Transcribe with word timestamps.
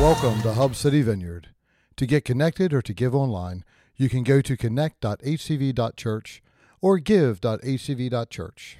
Welcome 0.00 0.42
to 0.42 0.52
Hub 0.52 0.74
City 0.74 1.00
Vineyard. 1.00 1.48
To 1.96 2.04
get 2.04 2.26
connected 2.26 2.74
or 2.74 2.82
to 2.82 2.92
give 2.92 3.14
online, 3.14 3.64
you 3.96 4.10
can 4.10 4.22
go 4.22 4.42
to 4.42 4.56
connect.hcv.church 4.56 6.42
or 6.82 6.98
give.hcv.church. 6.98 8.78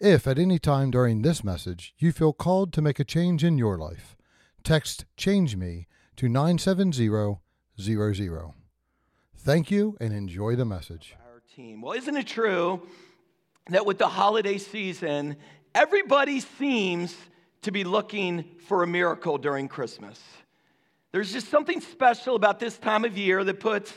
If 0.00 0.26
at 0.26 0.38
any 0.38 0.58
time 0.58 0.90
during 0.90 1.20
this 1.20 1.44
message 1.44 1.94
you 1.98 2.12
feel 2.12 2.32
called 2.32 2.72
to 2.72 2.80
make 2.80 2.98
a 2.98 3.04
change 3.04 3.44
in 3.44 3.58
your 3.58 3.76
life, 3.76 4.16
text 4.64 5.04
Change 5.18 5.56
Me 5.56 5.86
to 6.16 6.28
97000. 6.28 7.38
Thank 9.38 9.70
you 9.70 9.96
and 10.00 10.12
enjoy 10.12 10.56
the 10.56 10.64
message. 10.64 11.16
our 11.24 11.42
team. 11.54 11.80
Well, 11.82 11.92
isn't 11.92 12.16
it 12.16 12.26
true 12.26 12.86
that 13.68 13.84
with 13.84 13.98
the 13.98 14.08
holiday 14.08 14.58
season, 14.58 15.36
everybody 15.74 16.40
seems 16.40 17.16
to 17.62 17.72
be 17.72 17.84
looking 17.84 18.44
for 18.66 18.82
a 18.82 18.86
miracle 18.86 19.38
during 19.38 19.68
Christmas? 19.68 20.20
There's 21.12 21.32
just 21.32 21.48
something 21.48 21.80
special 21.80 22.36
about 22.36 22.58
this 22.58 22.78
time 22.78 23.04
of 23.04 23.18
year 23.18 23.44
that 23.44 23.60
puts 23.60 23.92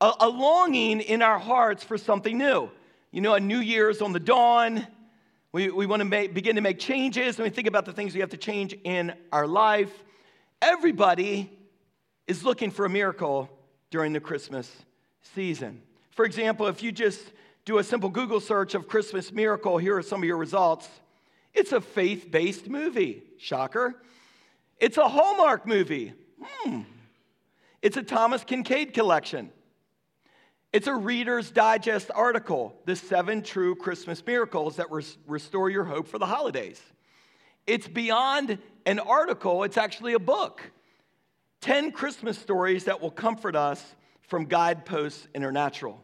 a, 0.00 0.12
a 0.20 0.28
longing 0.28 1.00
in 1.00 1.22
our 1.22 1.38
hearts 1.38 1.82
for 1.84 1.96
something 1.96 2.36
new. 2.36 2.70
You 3.10 3.20
know, 3.20 3.34
a 3.34 3.40
new 3.40 3.58
year 3.58 3.88
is 3.88 4.02
on 4.02 4.12
the 4.12 4.20
dawn. 4.20 4.86
We, 5.52 5.70
we 5.70 5.86
want 5.86 6.00
to 6.00 6.04
make, 6.04 6.34
begin 6.34 6.56
to 6.56 6.62
make 6.62 6.78
changes, 6.78 7.36
and 7.36 7.44
we 7.44 7.50
think 7.50 7.68
about 7.68 7.84
the 7.84 7.92
things 7.92 8.14
we 8.14 8.20
have 8.20 8.30
to 8.30 8.36
change 8.36 8.74
in 8.84 9.14
our 9.32 9.46
life. 9.46 9.92
Everybody 10.62 11.50
is 12.28 12.44
looking 12.44 12.70
for 12.70 12.84
a 12.84 12.88
miracle 12.88 13.50
during 13.90 14.12
the 14.12 14.20
Christmas 14.20 14.70
season. 15.34 15.82
For 16.12 16.24
example, 16.24 16.68
if 16.68 16.84
you 16.84 16.92
just 16.92 17.20
do 17.64 17.78
a 17.78 17.84
simple 17.84 18.08
Google 18.08 18.38
search 18.38 18.76
of 18.76 18.86
Christmas 18.86 19.32
miracle, 19.32 19.76
here 19.76 19.96
are 19.96 20.02
some 20.02 20.22
of 20.22 20.24
your 20.24 20.36
results. 20.36 20.88
It's 21.52 21.72
a 21.72 21.80
faith 21.80 22.30
based 22.30 22.68
movie. 22.68 23.24
Shocker. 23.38 24.00
It's 24.78 24.98
a 24.98 25.08
Hallmark 25.08 25.66
movie. 25.66 26.14
Hmm. 26.40 26.82
It's 27.82 27.96
a 27.96 28.02
Thomas 28.04 28.44
Kinkade 28.44 28.94
collection. 28.94 29.50
It's 30.72 30.86
a 30.86 30.94
Reader's 30.94 31.50
Digest 31.50 32.12
article, 32.14 32.72
The 32.84 32.94
Seven 32.94 33.42
True 33.42 33.74
Christmas 33.74 34.24
Miracles 34.24 34.76
That 34.76 34.86
Restore 35.26 35.70
Your 35.70 35.84
Hope 35.84 36.06
for 36.06 36.20
the 36.20 36.26
Holidays. 36.26 36.80
It's 37.66 37.88
beyond 37.88 38.58
an 38.86 38.98
article, 38.98 39.62
it's 39.64 39.76
actually 39.76 40.14
a 40.14 40.18
book. 40.18 40.72
10 41.60 41.92
Christmas 41.92 42.38
stories 42.38 42.84
that 42.84 43.00
will 43.00 43.10
comfort 43.10 43.54
us 43.54 43.94
from 44.22 44.46
Guideposts 44.46 45.28
International. 45.34 46.02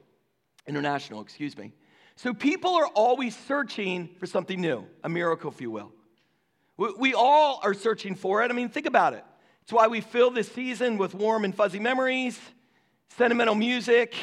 International, 0.66 1.20
excuse 1.20 1.56
me. 1.56 1.72
So 2.14 2.32
people 2.32 2.74
are 2.76 2.86
always 2.86 3.36
searching 3.36 4.08
for 4.18 4.26
something 4.26 4.60
new, 4.60 4.84
a 5.02 5.08
miracle, 5.08 5.50
if 5.50 5.60
you 5.60 5.70
will. 5.70 5.92
We, 6.76 6.92
we 6.98 7.14
all 7.14 7.60
are 7.62 7.74
searching 7.74 8.14
for 8.14 8.42
it. 8.42 8.50
I 8.50 8.54
mean, 8.54 8.68
think 8.68 8.86
about 8.86 9.14
it. 9.14 9.24
It's 9.62 9.72
why 9.72 9.88
we 9.88 10.00
fill 10.00 10.30
this 10.30 10.50
season 10.50 10.96
with 10.96 11.14
warm 11.14 11.44
and 11.44 11.54
fuzzy 11.54 11.78
memories, 11.78 12.38
sentimental 13.16 13.54
music. 13.54 14.14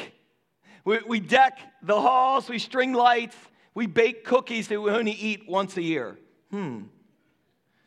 We, 0.84 1.00
we 1.06 1.20
deck 1.20 1.58
the 1.82 2.00
halls, 2.00 2.48
we 2.48 2.58
string 2.58 2.92
lights, 2.92 3.36
we 3.74 3.86
bake 3.86 4.24
cookies 4.24 4.68
that 4.68 4.80
we 4.80 4.90
only 4.90 5.12
eat 5.12 5.44
once 5.48 5.76
a 5.76 5.82
year. 5.82 6.18
Hmm. 6.50 6.84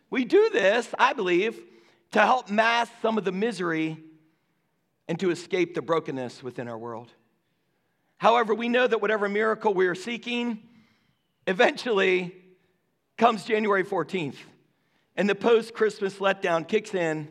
We 0.09 0.25
do 0.25 0.49
this, 0.51 0.87
I 0.97 1.13
believe, 1.13 1.59
to 2.11 2.19
help 2.19 2.49
mask 2.49 2.91
some 3.01 3.17
of 3.17 3.25
the 3.25 3.31
misery 3.31 3.97
and 5.07 5.19
to 5.19 5.31
escape 5.31 5.75
the 5.75 5.81
brokenness 5.81 6.41
within 6.41 6.67
our 6.67 6.77
world. 6.77 7.11
However, 8.17 8.53
we 8.53 8.69
know 8.69 8.85
that 8.85 9.01
whatever 9.01 9.29
miracle 9.29 9.73
we 9.73 9.87
are 9.87 9.95
seeking 9.95 10.61
eventually 11.47 12.35
comes 13.17 13.43
January 13.43 13.83
14th, 13.83 14.37
and 15.15 15.29
the 15.29 15.35
post 15.35 15.73
Christmas 15.73 16.15
letdown 16.15 16.67
kicks 16.67 16.93
in, 16.93 17.29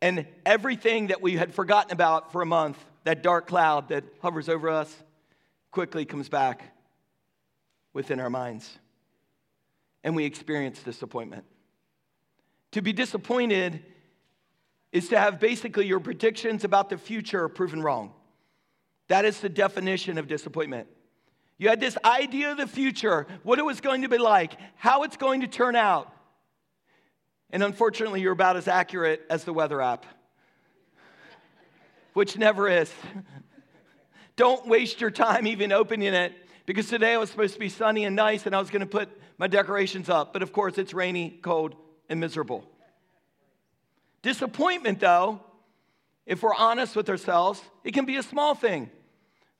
and 0.00 0.26
everything 0.46 1.08
that 1.08 1.20
we 1.20 1.36
had 1.36 1.54
forgotten 1.54 1.92
about 1.92 2.32
for 2.32 2.42
a 2.42 2.46
month, 2.46 2.78
that 3.04 3.22
dark 3.22 3.46
cloud 3.46 3.88
that 3.88 4.04
hovers 4.20 4.48
over 4.48 4.68
us, 4.68 4.94
quickly 5.70 6.04
comes 6.04 6.28
back 6.28 6.62
within 7.92 8.20
our 8.20 8.30
minds, 8.30 8.78
and 10.04 10.14
we 10.14 10.24
experience 10.24 10.82
disappointment. 10.82 11.44
To 12.72 12.82
be 12.82 12.92
disappointed 12.92 13.82
is 14.92 15.08
to 15.08 15.18
have 15.18 15.40
basically 15.40 15.86
your 15.86 16.00
predictions 16.00 16.64
about 16.64 16.90
the 16.90 16.98
future 16.98 17.48
proven 17.48 17.82
wrong. 17.82 18.12
That 19.08 19.24
is 19.24 19.40
the 19.40 19.48
definition 19.48 20.18
of 20.18 20.28
disappointment. 20.28 20.88
You 21.56 21.68
had 21.68 21.80
this 21.80 21.98
idea 22.04 22.52
of 22.52 22.56
the 22.56 22.66
future, 22.66 23.26
what 23.42 23.58
it 23.58 23.64
was 23.64 23.80
going 23.80 24.02
to 24.02 24.08
be 24.08 24.18
like, 24.18 24.52
how 24.76 25.02
it's 25.02 25.16
going 25.16 25.40
to 25.40 25.48
turn 25.48 25.74
out. 25.74 26.12
And 27.50 27.62
unfortunately, 27.62 28.20
you're 28.20 28.32
about 28.32 28.56
as 28.56 28.68
accurate 28.68 29.22
as 29.28 29.44
the 29.44 29.52
weather 29.52 29.80
app, 29.80 30.06
which 32.12 32.36
never 32.36 32.68
is. 32.68 32.92
Don't 34.36 34.68
waste 34.68 35.00
your 35.00 35.10
time 35.10 35.46
even 35.46 35.72
opening 35.72 36.14
it 36.14 36.32
because 36.64 36.86
today 36.88 37.14
it 37.14 37.16
was 37.16 37.30
supposed 37.30 37.54
to 37.54 37.60
be 37.60 37.68
sunny 37.68 38.04
and 38.04 38.14
nice 38.14 38.46
and 38.46 38.54
I 38.54 38.60
was 38.60 38.70
going 38.70 38.80
to 38.80 38.86
put 38.86 39.08
my 39.36 39.48
decorations 39.48 40.08
up. 40.08 40.32
But 40.32 40.42
of 40.42 40.52
course, 40.52 40.78
it's 40.78 40.94
rainy, 40.94 41.40
cold, 41.42 41.74
and 42.08 42.20
miserable. 42.20 42.64
Disappointment, 44.22 45.00
though, 45.00 45.40
if 46.26 46.42
we're 46.42 46.54
honest 46.54 46.96
with 46.96 47.08
ourselves, 47.08 47.62
it 47.84 47.94
can 47.94 48.04
be 48.04 48.16
a 48.16 48.22
small 48.22 48.54
thing. 48.54 48.90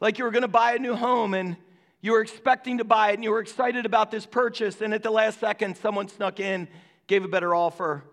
Like 0.01 0.19
you 0.19 0.25
were 0.25 0.31
to 0.33 0.49
buy 0.49 0.75
a 0.75 0.79
new 0.79 0.95
home 0.95 1.35
and 1.35 1.57
you 2.01 2.13
were 2.13 2.21
expecting 2.21 2.79
to 2.79 2.85
buy 2.85 3.11
it 3.11 3.15
and 3.15 3.25
you 3.25 3.31
were 3.31 3.41
excited 3.41 3.87
about 3.87 4.11
this 4.11 4.25
purchase, 4.27 4.81
and 4.81 4.95
at 4.95 5.03
the 5.03 5.11
last 5.11 5.41
second, 5.41 5.77
someone 5.77 6.09
snuck 6.09 6.39
in, 6.39 6.69
gave 7.07 7.25
a 7.25 7.29
better 7.29 7.55
offer, 7.55 8.05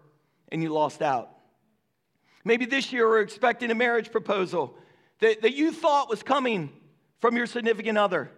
and 0.52 0.64
you 0.64 0.70
lost 0.70 1.02
out. 1.02 1.30
Maybe 2.44 2.66
this 2.66 2.92
year 2.92 3.08
we're 3.08 3.22
expecting 3.22 3.72
a 3.72 3.76
marriage 3.76 4.12
proposal 4.12 4.76
that, 5.20 5.42
that 5.42 5.54
you 5.54 5.72
thought 5.72 6.10
was 6.10 6.24
coming 6.24 6.72
from 7.20 7.36
your 7.38 7.46
significant 7.46 7.98
other. 7.98 8.32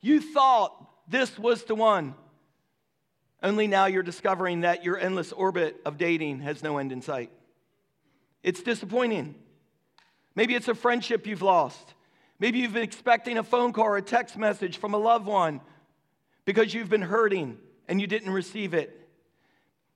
You 0.00 0.20
thought 0.20 0.72
this 1.08 1.38
was 1.38 1.64
the 1.64 1.74
one. 1.74 2.14
Only 3.42 3.66
now 3.66 3.86
you're 3.86 4.02
discovering 4.02 4.62
that 4.62 4.84
your 4.84 4.98
endless 4.98 5.32
orbit 5.32 5.80
of 5.84 5.98
dating 5.98 6.40
has 6.40 6.62
no 6.62 6.78
end 6.78 6.92
in 6.92 7.02
sight. 7.02 7.30
It's 8.42 8.62
disappointing. 8.62 9.34
Maybe 10.34 10.54
it's 10.54 10.68
a 10.68 10.74
friendship 10.74 11.26
you've 11.26 11.42
lost. 11.42 11.94
Maybe 12.38 12.58
you've 12.58 12.74
been 12.74 12.82
expecting 12.82 13.38
a 13.38 13.42
phone 13.42 13.72
call 13.72 13.86
or 13.86 13.96
a 13.96 14.02
text 14.02 14.36
message 14.36 14.78
from 14.78 14.94
a 14.94 14.98
loved 14.98 15.26
one 15.26 15.60
because 16.44 16.74
you've 16.74 16.90
been 16.90 17.02
hurting 17.02 17.58
and 17.88 18.00
you 18.00 18.06
didn't 18.06 18.30
receive 18.30 18.74
it. 18.74 19.06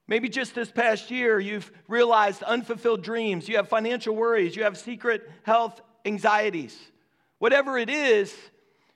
Maybe 0.07 0.29
just 0.29 0.55
this 0.55 0.71
past 0.71 1.11
year, 1.11 1.39
you've 1.39 1.71
realized 1.87 2.43
unfulfilled 2.43 3.03
dreams, 3.03 3.49
you 3.49 3.57
have 3.57 3.69
financial 3.69 4.17
worries, 4.17 4.57
you 4.57 4.65
have 4.65 4.77
secret 4.77 5.31
health 5.45 5.81
anxieties. 6.05 6.77
Whatever 7.39 7.79
it 7.79 7.89
is, 7.89 8.35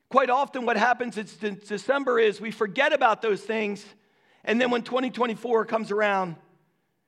quite 0.08 0.28
often 0.28 0.66
what 0.66 0.76
happens 0.76 1.16
in 1.16 1.60
December 1.66 2.18
is 2.18 2.40
we 2.40 2.50
forget 2.50 2.92
about 2.92 3.22
those 3.22 3.42
things, 3.42 3.84
and 4.44 4.60
then 4.60 4.70
when 4.70 4.82
2024 4.82 5.64
comes 5.64 5.90
around, 5.90 6.36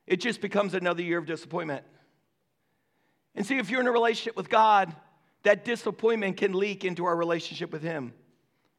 it 0.07 0.21
just 0.21 0.41
becomes 0.41 0.75
another 0.75 1.03
year 1.03 1.19
of 1.19 1.27
disappointment. 1.27 1.85
And 3.35 3.47
see, 3.47 3.59
if 3.59 3.71
you're 3.71 3.81
in 3.81 3.87
a 3.87 3.93
relationship 3.93 4.37
with 4.37 4.49
God, 4.49 4.95
that 5.43 5.65
disappointment 5.65 6.39
can 6.39 6.55
leak 6.55 6.85
into 6.85 7.05
our 7.05 7.15
relationship 7.15 7.71
with 7.71 7.83
Him. 7.83 8.15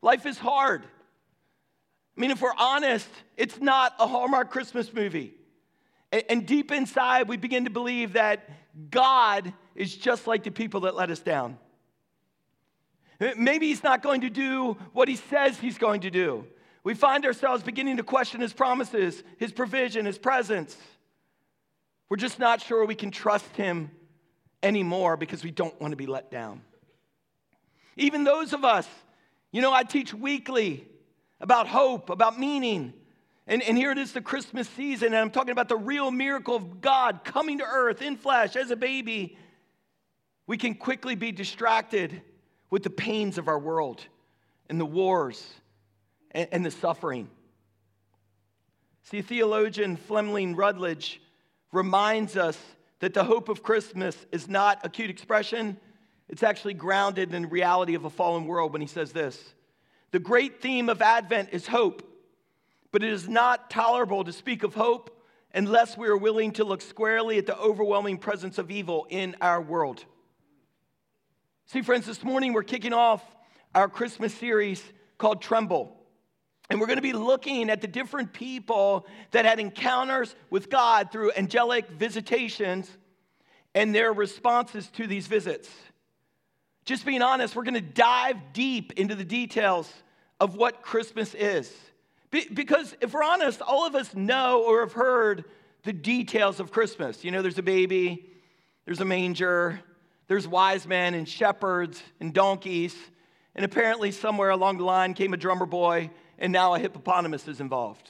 Life 0.02 0.26
is 0.26 0.38
hard. 0.38 0.84
I 0.84 2.20
mean, 2.20 2.32
if 2.32 2.42
we're 2.42 2.56
honest, 2.58 3.08
it's 3.36 3.60
not 3.62 3.94
a 4.00 4.08
Hallmark 4.08 4.50
Christmas 4.50 4.92
movie. 4.92 5.34
And 6.30 6.48
deep 6.48 6.72
inside, 6.72 7.28
we 7.28 7.38
begin 7.38 7.66
to 7.66 7.70
believe 7.70 8.14
that 8.14 8.50
God 8.90 9.54
is 9.76 9.96
just 9.96 10.26
like 10.26 10.44
the 10.44 10.52
people 10.52 10.82
that 10.82 10.96
let 10.96 11.12
us 11.12 11.20
down. 11.20 11.60
Maybe 13.20 13.68
He's 13.68 13.84
not 13.84 14.02
going 14.02 14.22
to 14.22 14.30
do 14.30 14.78
what 14.94 15.08
He 15.08 15.16
says 15.16 15.60
He's 15.60 15.78
going 15.78 16.02
to 16.02 16.10
do. 16.10 16.48
We 16.88 16.94
find 16.94 17.26
ourselves 17.26 17.64
beginning 17.64 17.98
to 17.98 18.04
question 18.04 18.40
His 18.40 18.54
promises, 18.54 19.22
His 19.40 19.52
provision, 19.52 20.06
His 20.06 20.18
presence. 20.18 20.78
We're 22.08 22.16
just 22.16 22.40
not 22.40 22.62
sure 22.62 22.86
we 22.86 22.96
can 22.96 23.12
trust 23.12 23.54
Him 23.58 23.92
anymore 24.64 25.18
because 25.18 25.44
we 25.44 25.52
don't 25.52 25.78
want 25.82 25.92
to 25.92 25.98
be 25.98 26.06
let 26.06 26.32
down. 26.32 26.62
Even 27.98 28.24
those 28.24 28.54
of 28.54 28.64
us, 28.64 28.88
you 29.52 29.62
know, 29.62 29.74
I 29.74 29.84
teach 29.84 30.14
weekly 30.14 30.88
about 31.42 31.68
hope, 31.68 32.10
about 32.10 32.40
meaning. 32.40 32.94
And, 33.48 33.62
and 33.64 33.78
here 33.78 33.92
it 33.92 33.98
is 33.98 34.14
the 34.14 34.22
Christmas 34.22 34.70
season, 34.70 35.08
and 35.08 35.18
I'm 35.18 35.32
talking 35.32 35.52
about 35.52 35.68
the 35.68 35.76
real 35.76 36.10
miracle 36.10 36.56
of 36.56 36.80
God 36.80 37.26
coming 37.26 37.58
to 37.58 37.66
earth 37.66 38.02
in 38.02 38.16
flesh 38.16 38.56
as 38.56 38.72
a 38.72 38.78
baby. 38.78 39.38
We 40.46 40.56
can 40.56 40.74
quickly 40.74 41.16
be 41.16 41.34
distracted 41.34 42.22
with 42.70 42.84
the 42.84 42.90
pains 42.90 43.38
of 43.38 43.50
our 43.50 43.60
world 43.60 44.06
and 44.70 44.80
the 44.80 44.86
wars 44.86 45.46
and, 46.32 46.48
and 46.52 46.66
the 46.66 46.72
suffering. 46.72 47.30
See, 49.04 49.22
theologian 49.22 49.96
Fleming 49.96 50.56
Rutledge 50.56 51.22
reminds 51.72 52.36
us 52.36 52.58
that 53.00 53.14
the 53.14 53.24
hope 53.24 53.50
of 53.50 53.64
Christmas 53.64 54.16
is 54.32 54.48
not 54.48 54.86
a 54.86 54.90
cute 54.90 55.10
expression. 55.10 55.78
It's 56.30 56.44
actually 56.44 56.74
grounded 56.74 57.34
in 57.34 57.44
the 57.44 57.48
reality 57.48 57.96
of 57.96 58.06
a 58.06 58.10
fallen 58.10 58.46
world 58.46 58.74
when 58.74 58.82
he 58.82 58.88
says 58.88 59.12
this 59.12 59.54
The 60.12 60.20
great 60.20 60.62
theme 60.62 60.90
of 60.90 61.02
Advent 61.02 61.50
is 61.52 61.68
hope, 61.68 62.04
but 62.92 63.04
it 63.04 63.12
is 63.12 63.28
not 63.30 63.70
tolerable 63.70 64.24
to 64.24 64.34
speak 64.34 64.64
of 64.64 64.74
hope 64.74 65.14
unless 65.54 65.98
we 65.98 66.08
are 66.08 66.18
willing 66.18 66.52
to 66.54 66.64
look 66.64 66.82
squarely 66.82 67.38
at 67.38 67.46
the 67.46 67.58
overwhelming 67.58 68.18
presence 68.18 68.58
of 68.58 68.70
evil 68.70 69.08
in 69.10 69.36
our 69.42 69.62
world. 69.62 70.04
See, 71.68 71.82
friends, 71.82 72.06
this 72.06 72.24
morning 72.24 72.54
we're 72.54 72.64
kicking 72.64 72.94
off 72.94 73.24
our 73.74 73.90
Christmas 73.90 74.34
series 74.34 74.84
called 75.18 75.42
Tremble. 75.42 75.97
And 76.70 76.80
we're 76.80 76.88
going 76.88 76.98
to 76.98 77.02
be 77.04 77.14
looking 77.14 77.70
at 77.70 77.82
the 77.82 77.88
different 77.88 78.34
people 78.34 79.08
that 79.32 79.46
had 79.46 79.60
encounters 79.60 80.36
with 80.50 80.70
God 80.70 81.12
through 81.12 81.32
angelic 81.38 81.90
visitations 81.90 82.90
and 83.74 83.96
their 83.96 84.12
responses 84.12 84.88
to 84.92 85.08
these 85.08 85.28
visits. 85.28 85.70
Just 86.84 87.06
being 87.06 87.22
honest, 87.22 87.56
we're 87.56 87.64
going 87.64 87.74
to 87.76 87.82
dive 87.82 88.38
deep 88.54 88.94
into 88.94 89.16
the 89.16 89.24
details 89.24 89.92
of 90.40 90.56
what 90.56 90.82
Christmas 90.82 91.34
is. 91.34 91.74
Be- 92.32 92.48
because 92.54 92.96
if 93.02 93.14
we're 93.14 93.24
honest, 93.24 93.62
all 93.62 93.86
of 93.86 93.96
us 93.96 94.14
know 94.16 94.64
or 94.64 94.82
have 94.82 94.94
heard 94.94 95.46
the 95.84 95.94
details 95.94 96.60
of 96.60 96.72
Christmas. 96.72 97.24
You 97.24 97.32
know, 97.32 97.42
there's 97.42 97.58
a 97.58 97.64
baby, 97.64 98.30
there's 98.86 99.00
a 99.00 99.06
manger, 99.06 99.80
there's 100.28 100.48
wise 100.48 100.86
men 100.86 101.14
and 101.14 101.28
shepherds 101.28 102.02
and 102.20 102.34
donkeys, 102.34 102.96
and 103.56 103.64
apparently 103.64 104.12
somewhere 104.12 104.50
along 104.50 104.78
the 104.78 104.84
line 104.84 105.14
came 105.14 105.34
a 105.34 105.38
drummer 105.38 105.66
boy, 105.66 106.10
and 106.38 106.54
now 106.54 106.74
a 106.74 106.80
hippopotamus 106.80 107.48
is 107.48 107.60
involved. 107.60 108.10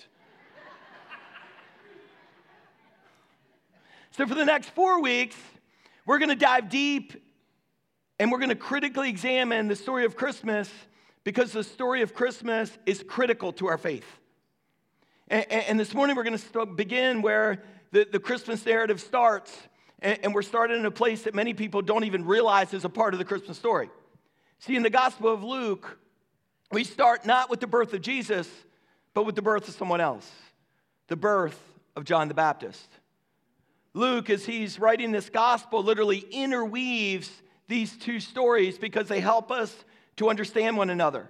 so, 4.12 4.26
for 4.26 4.36
the 4.36 4.46
next 4.46 4.70
four 4.70 5.02
weeks, 5.02 5.36
we're 6.06 6.20
to 6.30 6.36
dive 6.36 6.70
deep 6.70 7.14
and 8.20 8.32
we're 8.32 8.40
to 8.50 8.56
critically 8.56 9.10
examine 9.10 9.68
the 9.68 9.76
story 9.76 10.06
of 10.06 10.16
Christmas 10.16 10.70
because 11.24 11.52
the 11.52 11.64
story 11.64 12.02
of 12.02 12.14
Christmas 12.14 12.76
is 12.86 13.04
critical 13.08 13.52
to 13.54 13.68
our 13.68 13.78
faith. 13.78 14.08
And, 15.28 15.46
and 15.52 15.80
this 15.80 15.94
morning, 15.94 16.16
we're 16.16 16.24
to 16.38 16.66
begin 16.66 17.22
where 17.22 17.64
the, 17.92 18.08
the 18.10 18.20
Christmas 18.20 18.66
narrative 18.66 19.02
starts. 19.02 19.56
And 20.00 20.34
we're 20.34 20.44
starting 20.44 20.78
in 20.78 20.86
a 20.86 20.92
place 20.92 21.24
that 21.24 21.34
many 21.34 21.56
people 21.56 21.82
don't 21.82 22.04
even 22.04 22.24
realize 22.24 22.72
is 22.74 22.86
a 22.86 22.90
part 22.90 23.16
of 23.16 23.18
the 23.18 23.26
Christmas 23.26 23.58
story. 23.58 23.90
See, 24.60 24.76
in 24.76 24.84
the 24.84 24.92
Gospel 24.92 25.34
of 25.34 25.44
Luke, 25.44 25.98
we 26.72 26.84
start 26.84 27.26
not 27.26 27.50
with 27.50 27.60
the 27.60 27.68
birth 27.68 27.94
of 27.94 28.02
Jesus, 28.02 28.50
but 29.14 29.26
with 29.26 29.36
the 29.36 29.42
birth 29.42 29.68
of 29.68 29.76
someone 29.76 30.02
else 30.02 30.30
the 31.08 31.16
birth 31.16 31.58
of 31.96 32.04
John 32.04 32.28
the 32.28 32.34
Baptist. 32.34 32.88
Luke, 33.94 34.30
as 34.30 34.46
he's 34.46 34.78
writing 34.78 35.12
this 35.12 35.30
gospel, 35.30 35.82
literally 35.82 36.20
interweaves 36.20 37.32
these 37.68 37.98
two 37.98 38.20
stories 38.20 38.78
because 38.78 39.08
they 39.08 39.20
help 39.20 39.50
us 39.50 39.74
to 40.18 40.30
understand 40.30 40.78
one 40.78 40.90
another. 40.90 41.30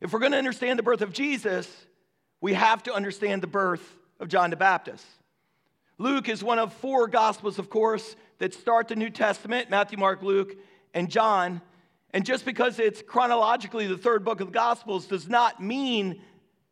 If 0.00 0.12
we're 0.12 0.20
going 0.20 0.32
to 0.32 0.38
understand 0.38 0.78
the 0.78 0.84
birth 0.84 1.02
of 1.02 1.12
Jesus, 1.12 1.68
we 2.40 2.54
have 2.54 2.82
to 2.84 2.94
understand 2.94 3.42
the 3.42 3.48
birth 3.48 3.96
of 4.20 4.28
John 4.28 4.50
the 4.50 4.56
Baptist. 4.56 5.04
Luke 5.98 6.28
is 6.28 6.44
one 6.44 6.58
of 6.58 6.72
four 6.74 7.08
gospels, 7.08 7.58
of 7.58 7.68
course, 7.68 8.14
that 8.38 8.54
start 8.54 8.88
the 8.88 8.96
New 8.96 9.10
Testament 9.10 9.68
Matthew, 9.68 9.98
Mark, 9.98 10.22
Luke, 10.22 10.56
and 10.94 11.10
John. 11.10 11.60
And 12.14 12.24
just 12.24 12.44
because 12.44 12.78
it's 12.78 13.02
chronologically 13.02 13.86
the 13.86 13.98
third 13.98 14.24
book 14.24 14.40
of 14.40 14.48
the 14.48 14.52
Gospels 14.52 15.06
does 15.06 15.28
not 15.28 15.62
mean 15.62 16.22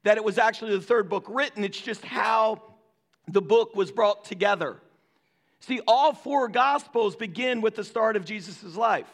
that 0.02 0.16
it 0.16 0.24
was 0.24 0.38
actually 0.38 0.72
the 0.72 0.82
third 0.82 1.08
book 1.08 1.26
written. 1.28 1.64
It's 1.64 1.80
just 1.80 2.04
how 2.04 2.62
the 3.28 3.42
book 3.42 3.74
was 3.74 3.90
brought 3.90 4.24
together. 4.24 4.76
See, 5.60 5.80
all 5.86 6.12
four 6.12 6.48
Gospels 6.48 7.16
begin 7.16 7.60
with 7.60 7.74
the 7.74 7.84
start 7.84 8.16
of 8.16 8.24
Jesus' 8.24 8.76
life. 8.76 9.08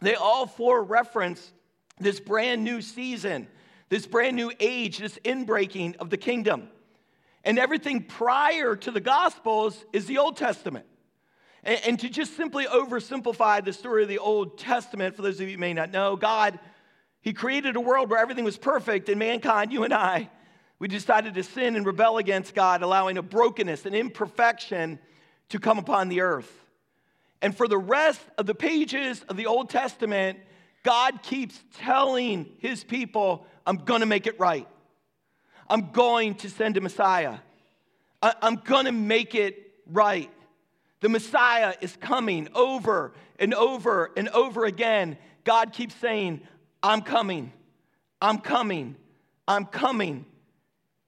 They 0.00 0.14
all 0.14 0.46
four 0.46 0.82
reference 0.82 1.52
this 1.98 2.20
brand 2.20 2.64
new 2.64 2.80
season, 2.80 3.46
this 3.88 4.06
brand 4.06 4.36
new 4.36 4.52
age, 4.60 4.98
this 4.98 5.18
inbreaking 5.24 5.96
of 5.96 6.10
the 6.10 6.16
kingdom. 6.16 6.68
And 7.44 7.58
everything 7.58 8.04
prior 8.04 8.76
to 8.76 8.90
the 8.90 9.00
Gospels 9.00 9.84
is 9.92 10.06
the 10.06 10.18
Old 10.18 10.36
Testament. 10.36 10.86
And, 11.62 11.80
and, 11.86 12.00
to 12.00 12.08
just 12.08 12.36
simply 12.36 12.64
oversimplify 12.64 13.64
the 13.64 13.72
story 13.72 14.02
of 14.02 14.08
the 14.08 14.18
Old 14.18 14.58
Testament, 14.58 15.14
for 15.14 15.22
those 15.22 15.40
of 15.40 15.48
you 15.48 15.56
who 15.56 15.60
may 15.60 15.74
not 15.74 15.90
know, 15.90 16.16
God, 16.16 16.58
He 17.20 17.32
created 17.32 17.76
a 17.76 17.80
world 17.80 18.08
where 18.10 18.18
everything 18.18 18.44
was 18.44 18.56
perfect, 18.56 19.08
and 19.08 19.18
mankind, 19.18 19.72
you 19.72 19.84
and 19.84 19.92
I, 19.92 20.30
we 20.78 20.88
decided 20.88 21.34
to 21.34 21.42
sin 21.42 21.76
and 21.76 21.84
rebel 21.84 22.16
against 22.16 22.54
God, 22.54 22.82
allowing 22.82 23.18
a 23.18 23.22
brokenness 23.22 23.84
and 23.84 23.94
imperfection 23.94 24.98
to 25.50 25.58
come 25.58 25.78
upon 25.78 26.08
the 26.08 26.22
earth. 26.22 26.50
And 27.42 27.54
for 27.54 27.68
the 27.68 27.78
rest 27.78 28.22
of 28.38 28.46
the 28.46 28.54
pages 28.54 29.22
of 29.28 29.36
the 29.36 29.46
Old 29.46 29.68
Testament, 29.68 30.38
God 30.82 31.22
keeps 31.22 31.62
telling 31.74 32.46
His 32.58 32.84
people, 32.84 33.46
I'm 33.66 33.76
gonna 33.76 34.06
make 34.06 34.26
it 34.26 34.40
right. 34.40 34.66
I'm 35.68 35.90
going 35.92 36.36
to 36.36 36.50
send 36.50 36.76
a 36.76 36.80
Messiah. 36.80 37.38
I- 38.22 38.34
I'm 38.42 38.56
gonna 38.56 38.92
make 38.92 39.34
it 39.34 39.74
right. 39.86 40.30
The 41.00 41.08
Messiah 41.08 41.74
is 41.80 41.96
coming 41.96 42.48
over 42.54 43.12
and 43.38 43.54
over 43.54 44.10
and 44.16 44.28
over 44.28 44.64
again. 44.66 45.16
God 45.44 45.72
keeps 45.72 45.94
saying, 45.96 46.42
I'm 46.82 47.00
coming, 47.00 47.52
I'm 48.20 48.38
coming, 48.38 48.96
I'm 49.48 49.64
coming. 49.64 50.26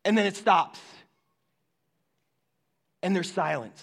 And 0.04 0.16
then 0.16 0.26
it 0.26 0.36
stops. 0.36 0.80
And 3.02 3.14
there's 3.14 3.30
silence. 3.30 3.82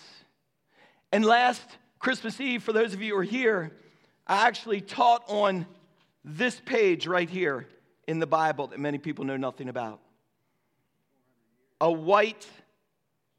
And 1.12 1.24
last 1.26 1.62
Christmas 2.00 2.40
Eve, 2.40 2.64
for 2.64 2.74
those 2.74 2.94
of 2.94 3.02
you 3.02 3.14
who 3.14 3.20
are 3.20 3.24
here, 3.24 3.72
I 4.26 4.48
actually 4.48 4.82
taught 4.82 5.24
on 5.28 5.66
this 6.24 6.60
page 6.60 7.08
right 7.08 7.30
here 7.30 7.68
in 8.08 8.20
the 8.20 8.28
Bible 8.28 8.68
that 8.68 8.80
many 8.80 8.98
people 8.98 9.26
know 9.26 9.38
nothing 9.38 9.70
about. 9.70 10.00
A 11.82 11.92
white, 11.92 12.48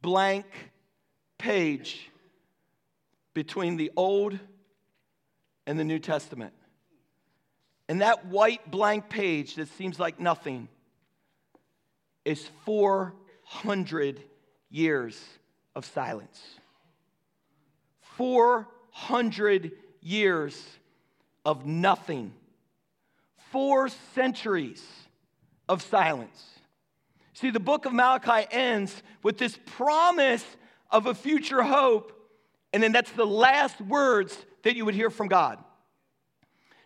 blank 0.00 0.46
page 1.38 2.09
between 3.34 3.76
the 3.76 3.90
Old 3.96 4.38
and 5.66 5.78
the 5.78 5.84
New 5.84 5.98
Testament. 5.98 6.52
And 7.88 8.00
that 8.02 8.26
white 8.26 8.70
blank 8.70 9.08
page 9.08 9.56
that 9.56 9.68
seems 9.70 9.98
like 9.98 10.20
nothing 10.20 10.68
is 12.24 12.48
400 12.64 14.22
years 14.70 15.20
of 15.74 15.84
silence. 15.84 16.40
400 18.16 19.72
years 20.00 20.62
of 21.44 21.66
nothing. 21.66 22.32
Four 23.50 23.88
centuries 24.14 24.84
of 25.68 25.82
silence. 25.82 26.46
See, 27.32 27.50
the 27.50 27.60
book 27.60 27.87
of 27.87 27.92
Malachi 27.92 28.46
ends 28.50 29.02
with 29.22 29.38
this 29.38 29.58
promise 29.64 30.44
of 30.90 31.06
a 31.06 31.14
future 31.14 31.62
hope 31.62 32.19
and 32.72 32.82
then 32.82 32.92
that's 32.92 33.10
the 33.12 33.26
last 33.26 33.80
words 33.80 34.36
that 34.62 34.76
you 34.76 34.84
would 34.84 34.94
hear 34.94 35.10
from 35.10 35.28
God. 35.28 35.58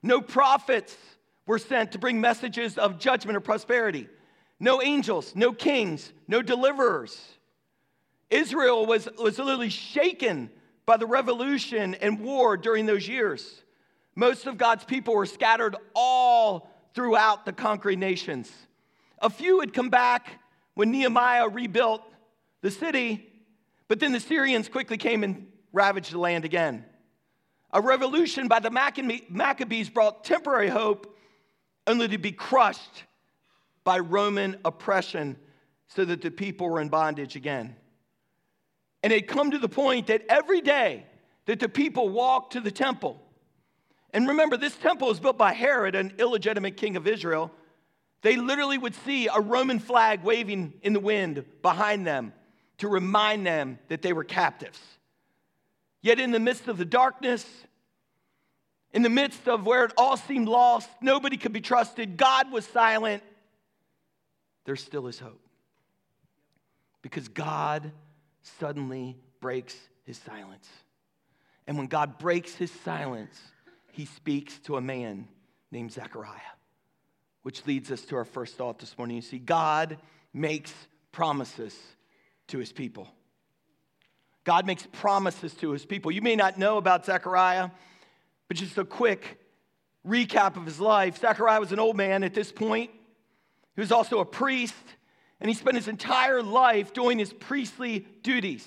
No 0.03 0.21
prophets 0.21 0.97
were 1.47 1.59
sent 1.59 1.93
to 1.93 1.99
bring 1.99 2.21
messages 2.21 2.79
of 2.79 2.99
judgment 2.99 3.37
or 3.37 3.41
prosperity. 3.41 4.09
No 4.61 4.81
angels, 4.83 5.35
no 5.35 5.53
kings, 5.53 6.13
no 6.29 6.43
deliverers. 6.43 7.21
Israel 8.31 8.87
was, 8.87 9.09
was 9.19 9.39
literally 9.39 9.69
shaken 9.69 10.51
by 10.87 10.97
the 10.97 11.07
revolution 11.07 11.95
and 11.97 12.21
war 12.21 12.57
during 12.57 12.87
those 12.87 13.07
years. 13.07 13.63
Most 14.15 14.47
of 14.47 14.59
God's 14.59 14.85
people 14.85 15.15
were 15.15 15.27
scattered 15.27 15.77
all 15.95 16.71
throughout 16.95 17.45
the 17.45 17.53
conquering 17.53 18.01
nations. 18.01 18.51
A 19.19 19.29
few 19.29 19.61
had 19.61 19.73
come 19.73 19.91
back 19.91 20.41
when 20.75 20.91
Nehemiah 20.91 21.49
rebuilt 21.49 22.03
the 22.61 22.71
city, 22.71 23.27
but 23.89 24.01
then 24.01 24.13
the 24.13 24.21
Syrians 24.21 24.69
quickly 24.69 24.97
came 24.97 25.25
and 25.25 25.47
ravaged 25.75 26.13
the 26.13 26.19
land 26.19 26.47
again. 26.47 26.87
A 27.73 27.83
revolution 27.83 28.49
by 28.49 28.61
the 28.61 28.71
Maccabees 28.71 29.91
brought 29.91 30.25
temporary 30.25 30.69
hope, 30.69 31.19
only 31.87 32.09
to 32.09 32.19
be 32.19 32.33
crushed 32.33 33.05
by 33.83 33.99
Roman 33.99 34.57
oppression 34.65 35.37
so 35.89 36.05
that 36.05 36.23
the 36.23 36.31
people 36.31 36.71
were 36.71 36.81
in 36.81 36.89
bondage 36.89 37.37
again. 37.37 37.77
And 39.03 39.13
it 39.13 39.29
come 39.29 39.51
to 39.51 39.59
the 39.59 39.69
point 39.69 40.07
that 40.07 40.23
every 40.29 40.63
day 40.63 41.05
that 41.45 41.61
the 41.61 41.69
people 41.69 42.09
walked 42.09 42.55
to 42.55 42.61
the 42.61 42.71
temple, 42.71 43.21
and 44.15 44.29
remember, 44.29 44.57
this 44.57 44.77
temple 44.77 45.09
was 45.09 45.19
built 45.19 45.37
by 45.37 45.53
Herod, 45.53 45.97
an 45.97 46.15
illegitimate 46.19 46.77
king 46.77 46.97
of 46.97 47.09
Israel. 47.09 47.51
They 48.23 48.37
literally 48.37 48.79
would 48.79 48.95
see 48.95 49.27
a 49.27 49.41
Roman 49.41 49.81
flag 49.81 50.23
waving 50.23 50.75
in 50.83 50.93
the 50.93 51.01
wind 51.01 51.45
behind 51.61 52.07
them 52.07 52.33
to 52.79 52.89
remind 52.89 53.45
them 53.45 53.81
that 53.89 54.03
they 54.03 54.13
were 54.13 54.23
captives. 54.23 54.79
Yet, 56.05 56.21
in 56.21 56.33
the 56.33 56.39
midst 56.39 56.69
of 56.69 56.77
the 56.77 56.85
darkness, 56.85 57.47
in 58.93 59.01
the 59.01 59.09
midst 59.09 59.49
of 59.49 59.65
where 59.65 59.87
it 59.87 59.93
all 59.97 60.19
seemed 60.19 60.49
lost, 60.49 60.91
nobody 61.01 61.39
could 61.39 61.55
be 61.55 61.63
trusted, 61.63 62.19
God 62.19 62.53
was 62.53 62.67
silent, 62.67 63.23
there 64.67 64.77
still 64.77 65.07
is 65.07 65.19
hope. 65.19 65.41
Because 67.01 67.29
God 67.29 67.91
suddenly 68.61 69.17
breaks 69.41 69.75
his 70.03 70.19
silence. 70.19 70.69
And 71.67 71.79
when 71.79 71.87
God 71.87 72.19
breaks 72.19 72.55
his 72.55 72.71
silence, 72.71 73.41
he 73.91 74.05
speaks 74.05 74.59
to 74.65 74.77
a 74.77 74.83
man 74.83 75.27
named 75.71 75.91
Zechariah, 75.91 76.39
which 77.45 77.65
leads 77.65 77.91
us 77.91 78.03
to 78.03 78.17
our 78.17 78.27
first 78.27 78.57
thought 78.57 78.79
this 78.79 78.99
morning. 78.99 79.17
You 79.17 79.23
see, 79.23 79.39
God 79.39 79.97
makes 80.35 80.75
promises 81.13 81.75
to 82.49 82.59
his 82.59 82.73
people. 82.73 83.09
God 84.45 84.67
makes 84.67 84.87
promises 84.93 85.55
to 85.55 85.71
his 85.73 85.85
people. 85.85 86.11
You 86.13 86.23
may 86.23 86.37
not 86.37 86.59
know 86.59 86.77
about 86.77 87.07
Zechariah, 87.07 87.71
but 88.47 88.57
just 88.57 88.77
a 88.77 88.85
quick 88.85 89.41
recap 90.07 90.57
of 90.57 90.67
his 90.67 90.79
life. 90.79 91.19
Zechariah 91.19 91.61
was 91.61 91.73
an 91.73 91.79
old 91.79 91.97
man 91.97 92.23
at 92.23 92.35
this 92.35 92.53
point. 92.53 92.91
He 93.75 93.81
was 93.81 93.91
also 93.91 94.21
a 94.21 94.25
priest, 94.25 94.75
and 95.41 95.49
he 95.49 95.55
spent 95.55 95.77
his 95.77 95.89
entire 95.89 96.43
life 96.43 96.93
doing 96.93 97.19
his 97.19 97.33
priestly 97.33 98.07
duties. 98.23 98.67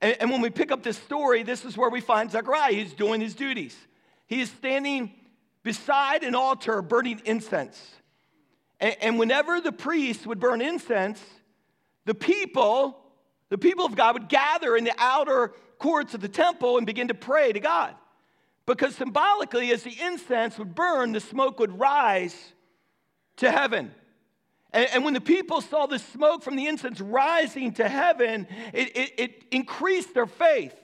And, 0.00 0.16
and 0.20 0.30
when 0.30 0.42
we 0.42 0.50
pick 0.50 0.70
up 0.70 0.82
this 0.82 0.98
story, 0.98 1.42
this 1.42 1.64
is 1.64 1.76
where 1.76 1.90
we 1.90 2.00
find 2.00 2.30
Zechariah. 2.30 2.72
He's 2.72 2.92
doing 2.92 3.20
his 3.20 3.34
duties. 3.34 3.76
He 4.26 4.42
is 4.42 4.50
standing 4.50 5.12
beside 5.62 6.22
an 6.22 6.34
altar 6.34 6.82
burning 6.82 7.22
incense. 7.24 7.80
And, 8.78 8.96
and 9.00 9.18
whenever 9.18 9.60
the 9.60 9.72
priest 9.72 10.26
would 10.26 10.38
burn 10.38 10.60
incense, 10.60 11.22
the 12.04 12.14
people, 12.14 13.01
the 13.52 13.58
people 13.58 13.84
of 13.84 13.94
God 13.94 14.14
would 14.14 14.30
gather 14.30 14.78
in 14.78 14.84
the 14.84 14.94
outer 14.96 15.52
courts 15.78 16.14
of 16.14 16.22
the 16.22 16.28
temple 16.28 16.78
and 16.78 16.86
begin 16.86 17.08
to 17.08 17.14
pray 17.14 17.52
to 17.52 17.60
God. 17.60 17.94
Because 18.64 18.96
symbolically, 18.96 19.70
as 19.72 19.82
the 19.82 19.94
incense 20.00 20.56
would 20.58 20.74
burn, 20.74 21.12
the 21.12 21.20
smoke 21.20 21.58
would 21.58 21.78
rise 21.78 22.34
to 23.36 23.52
heaven. 23.52 23.92
And, 24.72 24.88
and 24.94 25.04
when 25.04 25.12
the 25.12 25.20
people 25.20 25.60
saw 25.60 25.84
the 25.84 25.98
smoke 25.98 26.42
from 26.42 26.56
the 26.56 26.66
incense 26.66 26.98
rising 26.98 27.74
to 27.74 27.86
heaven, 27.86 28.46
it, 28.72 28.96
it, 28.96 29.12
it 29.18 29.44
increased 29.50 30.14
their 30.14 30.24
faith, 30.24 30.74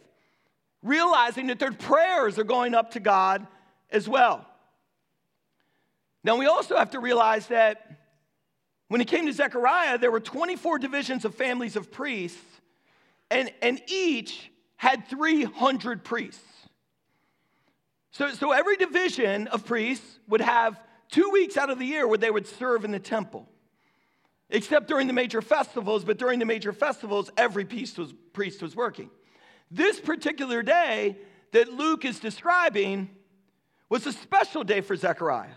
realizing 0.83 1.47
that 1.47 1.59
their 1.59 1.73
prayers 1.73 2.39
are 2.39 2.45
going 2.45 2.75
up 2.75 2.91
to 2.91 3.01
God 3.01 3.47
as 3.89 4.07
well. 4.07 4.45
Now, 6.23 6.37
we 6.37 6.45
also 6.45 6.77
have 6.77 6.91
to 6.91 7.01
realize 7.01 7.47
that 7.47 7.99
when 8.89 9.01
it 9.01 9.09
came 9.09 9.25
to 9.25 9.33
Zechariah, 9.33 9.97
there 9.97 10.11
were 10.11 10.21
24 10.21 10.79
divisions 10.79 11.25
of 11.25 11.35
families 11.35 11.75
of 11.75 11.91
priests, 11.91 12.58
and, 13.31 13.51
and 13.63 13.81
each 13.87 14.51
had 14.77 15.07
300 15.09 16.05
priests. 16.05 16.43
So, 18.11 18.31
so 18.33 18.53
every 18.53 18.77
division 18.77 19.49
of 19.49 19.65
priests 19.65 20.19
would 20.29 20.41
have 20.41 20.81
two 21.11 21.31
weeks 21.33 21.57
out 21.57 21.71
of 21.71 21.79
the 21.79 21.87
year 21.87 22.07
where 22.07 22.19
they 22.19 22.31
would 22.31 22.47
serve 22.47 22.85
in 22.85 22.91
the 22.91 22.99
temple. 22.99 23.49
Except 24.51 24.89
during 24.89 25.07
the 25.07 25.13
major 25.13 25.43
festivals, 25.43 26.05
but 26.05 26.17
during 26.19 26.39
the 26.39 26.47
major 26.47 26.73
festivals, 26.73 27.31
every 27.37 27.65
priest 27.65 27.99
was, 27.99 28.15
priest 28.33 28.63
was 28.63 28.75
working. 28.75 29.11
This 29.71 30.01
particular 30.01 30.63
day 30.63 31.19
that 31.53 31.73
Luke 31.73 32.05
is 32.05 32.19
describing 32.19 33.11
was 33.89 34.07
a 34.07 34.13
special 34.13 34.65
day 34.65 34.81
for 34.81 34.97
Zechariah. 34.97 35.57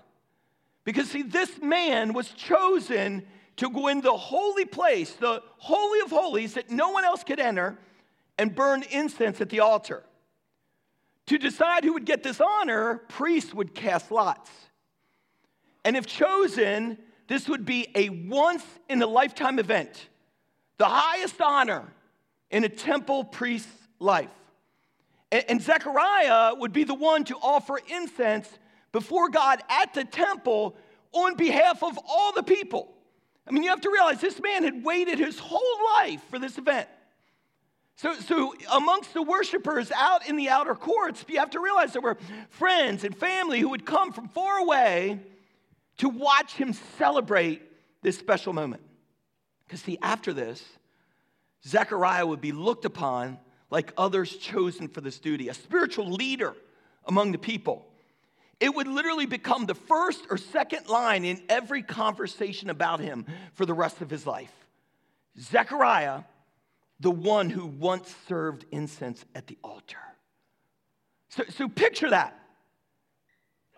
Because, 0.83 1.09
see, 1.09 1.21
this 1.21 1.61
man 1.61 2.13
was 2.13 2.29
chosen 2.29 3.25
to 3.57 3.69
go 3.69 3.87
in 3.87 4.01
the 4.01 4.15
holy 4.15 4.65
place, 4.65 5.11
the 5.13 5.43
Holy 5.57 5.99
of 6.01 6.09
Holies 6.09 6.53
that 6.55 6.69
no 6.69 6.89
one 6.89 7.05
else 7.05 7.23
could 7.23 7.39
enter, 7.39 7.77
and 8.37 8.55
burn 8.55 8.83
incense 8.89 9.41
at 9.41 9.49
the 9.49 9.59
altar. 9.59 10.03
To 11.27 11.37
decide 11.37 11.83
who 11.83 11.93
would 11.93 12.05
get 12.05 12.23
this 12.23 12.41
honor, 12.41 13.01
priests 13.07 13.53
would 13.53 13.75
cast 13.75 14.11
lots. 14.11 14.49
And 15.85 15.95
if 15.95 16.05
chosen, 16.07 16.97
this 17.27 17.47
would 17.47 17.65
be 17.65 17.87
a 17.95 18.09
once 18.09 18.63
in 18.89 19.01
a 19.01 19.07
lifetime 19.07 19.59
event, 19.59 20.07
the 20.77 20.85
highest 20.85 21.39
honor 21.41 21.93
in 22.49 22.63
a 22.63 22.69
temple 22.69 23.23
priest's 23.23 23.71
life. 23.99 24.29
And, 25.31 25.61
Zechariah 25.61 26.55
would 26.55 26.73
be 26.73 26.83
the 26.83 26.93
one 26.93 27.23
to 27.25 27.37
offer 27.37 27.79
incense 27.87 28.49
before 28.91 29.29
God 29.29 29.61
at 29.69 29.93
the 29.93 30.03
temple 30.03 30.75
on 31.13 31.35
behalf 31.35 31.83
of 31.83 31.97
all 32.05 32.33
the 32.33 32.43
people. 32.43 32.93
I 33.47 33.51
mean, 33.51 33.63
you 33.63 33.69
have 33.69 33.81
to 33.81 33.89
realize 33.89 34.21
this 34.21 34.41
man 34.41 34.63
had 34.63 34.83
waited 34.83 35.19
his 35.19 35.39
whole 35.39 35.61
life 35.97 36.21
for 36.29 36.39
this 36.39 36.57
event. 36.57 36.87
So, 37.95 38.15
so 38.15 38.55
amongst 38.71 39.13
the 39.13 39.21
worshipers 39.21 39.91
out 39.91 40.27
in 40.27 40.35
the 40.35 40.49
outer 40.49 40.75
courts, 40.75 41.23
you 41.27 41.39
have 41.39 41.51
to 41.51 41.59
realize 41.59 41.93
there 41.93 42.01
were 42.01 42.17
friends 42.49 43.03
and 43.03 43.15
family 43.15 43.59
who 43.59 43.69
would 43.69 43.85
come 43.85 44.11
from 44.11 44.27
far 44.29 44.57
away 44.57 45.19
to 45.97 46.09
watch 46.09 46.53
him 46.53 46.73
celebrate 46.97 47.61
this 48.01 48.17
special 48.17 48.53
moment. 48.53 48.81
Because, 49.65 49.81
see, 49.81 49.99
after 50.01 50.33
this, 50.33 50.63
Zechariah 51.67 52.25
would 52.25 52.41
be 52.41 52.51
looked 52.51 52.85
upon 52.85 53.37
like 53.69 53.93
others 53.97 54.35
chosen 54.35 54.87
for 54.87 55.01
this 55.01 55.19
duty, 55.19 55.47
a 55.49 55.53
spiritual 55.53 56.09
leader 56.09 56.55
among 57.05 57.31
the 57.31 57.37
people. 57.37 57.85
It 58.61 58.75
would 58.75 58.87
literally 58.87 59.25
become 59.25 59.65
the 59.65 59.75
first 59.75 60.21
or 60.29 60.37
second 60.37 60.87
line 60.87 61.25
in 61.25 61.41
every 61.49 61.81
conversation 61.81 62.69
about 62.69 62.99
him 62.99 63.25
for 63.55 63.65
the 63.65 63.73
rest 63.73 64.01
of 64.01 64.09
his 64.09 64.27
life. 64.27 64.53
Zechariah, 65.39 66.21
the 66.99 67.09
one 67.09 67.49
who 67.49 67.65
once 67.65 68.15
served 68.27 68.65
incense 68.71 69.25
at 69.33 69.47
the 69.47 69.57
altar. 69.63 69.97
So, 71.29 71.43
so 71.49 71.67
picture 71.67 72.11
that 72.11 72.37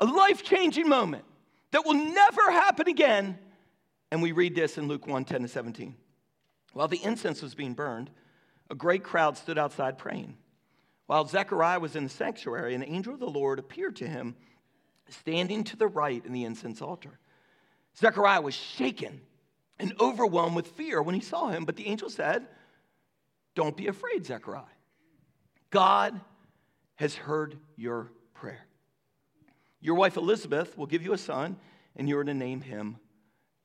a 0.01 0.05
life 0.05 0.43
changing 0.43 0.89
moment 0.89 1.23
that 1.71 1.85
will 1.85 1.93
never 1.93 2.51
happen 2.51 2.89
again. 2.89 3.37
And 4.11 4.21
we 4.21 4.33
read 4.33 4.53
this 4.53 4.77
in 4.77 4.89
Luke 4.89 5.07
1 5.07 5.23
10 5.23 5.43
to 5.43 5.47
17. 5.47 5.95
While 6.73 6.89
the 6.89 7.01
incense 7.01 7.41
was 7.41 7.55
being 7.55 7.73
burned, 7.73 8.09
a 8.69 8.75
great 8.75 9.03
crowd 9.03 9.37
stood 9.37 9.57
outside 9.57 9.97
praying. 9.97 10.35
While 11.05 11.25
Zechariah 11.25 11.79
was 11.79 11.95
in 11.95 12.03
the 12.03 12.09
sanctuary, 12.09 12.75
an 12.75 12.83
angel 12.83 13.13
of 13.13 13.19
the 13.19 13.27
Lord 13.27 13.59
appeared 13.59 13.95
to 13.97 14.07
him, 14.07 14.35
standing 15.13 15.63
to 15.65 15.75
the 15.75 15.87
right 15.87 16.23
in 16.25 16.33
the 16.33 16.43
incense 16.43 16.81
altar. 16.81 17.19
Zechariah 17.97 18.41
was 18.41 18.53
shaken 18.53 19.21
and 19.79 19.93
overwhelmed 19.99 20.55
with 20.55 20.67
fear 20.67 21.01
when 21.01 21.15
he 21.15 21.21
saw 21.21 21.49
him, 21.49 21.65
but 21.65 21.75
the 21.75 21.87
angel 21.87 22.09
said, 22.09 22.47
Don't 23.55 23.77
be 23.77 23.87
afraid, 23.87 24.25
Zechariah. 24.25 24.63
God 25.69 26.19
has 26.95 27.15
heard 27.15 27.57
your 27.75 28.11
prayer. 28.33 28.65
Your 29.81 29.95
wife 29.95 30.17
Elizabeth 30.17 30.77
will 30.77 30.85
give 30.85 31.03
you 31.03 31.13
a 31.13 31.17
son, 31.17 31.57
and 31.95 32.07
you're 32.07 32.23
to 32.23 32.33
name 32.33 32.61
him 32.61 32.97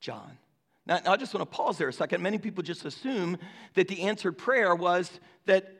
John. 0.00 0.38
Now, 0.86 1.00
I 1.06 1.16
just 1.16 1.34
want 1.34 1.48
to 1.50 1.56
pause 1.56 1.76
there 1.76 1.88
a 1.88 1.92
second. 1.92 2.22
Many 2.22 2.38
people 2.38 2.62
just 2.62 2.84
assume 2.84 3.36
that 3.74 3.88
the 3.88 4.02
answered 4.02 4.38
prayer 4.38 4.74
was 4.74 5.20
that 5.44 5.70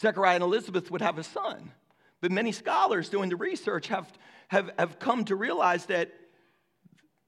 Zechariah 0.00 0.36
and 0.36 0.44
Elizabeth 0.44 0.90
would 0.90 1.02
have 1.02 1.18
a 1.18 1.24
son. 1.24 1.72
But 2.20 2.32
many 2.32 2.52
scholars 2.52 3.08
doing 3.08 3.28
the 3.28 3.36
research 3.36 3.88
have, 3.88 4.10
have, 4.48 4.70
have 4.78 4.98
come 4.98 5.24
to 5.26 5.36
realize 5.36 5.86
that 5.86 6.12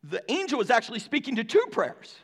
the 0.02 0.23
angel 0.30 0.59
was 0.59 0.70
actually 0.70 0.99
speaking 0.99 1.37
to 1.37 1.44
two 1.44 1.64
prayers. 1.70 2.14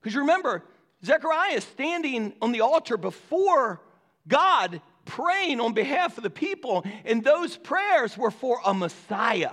Because 0.00 0.14
you 0.14 0.20
remember, 0.20 0.64
Zechariah 1.04 1.54
is 1.54 1.64
standing 1.64 2.34
on 2.42 2.52
the 2.52 2.60
altar 2.60 2.96
before 2.96 3.80
God 4.26 4.80
praying 5.04 5.60
on 5.60 5.72
behalf 5.72 6.18
of 6.18 6.22
the 6.22 6.30
people, 6.30 6.84
and 7.04 7.24
those 7.24 7.56
prayers 7.56 8.16
were 8.18 8.30
for 8.30 8.60
a 8.64 8.74
Messiah. 8.74 9.52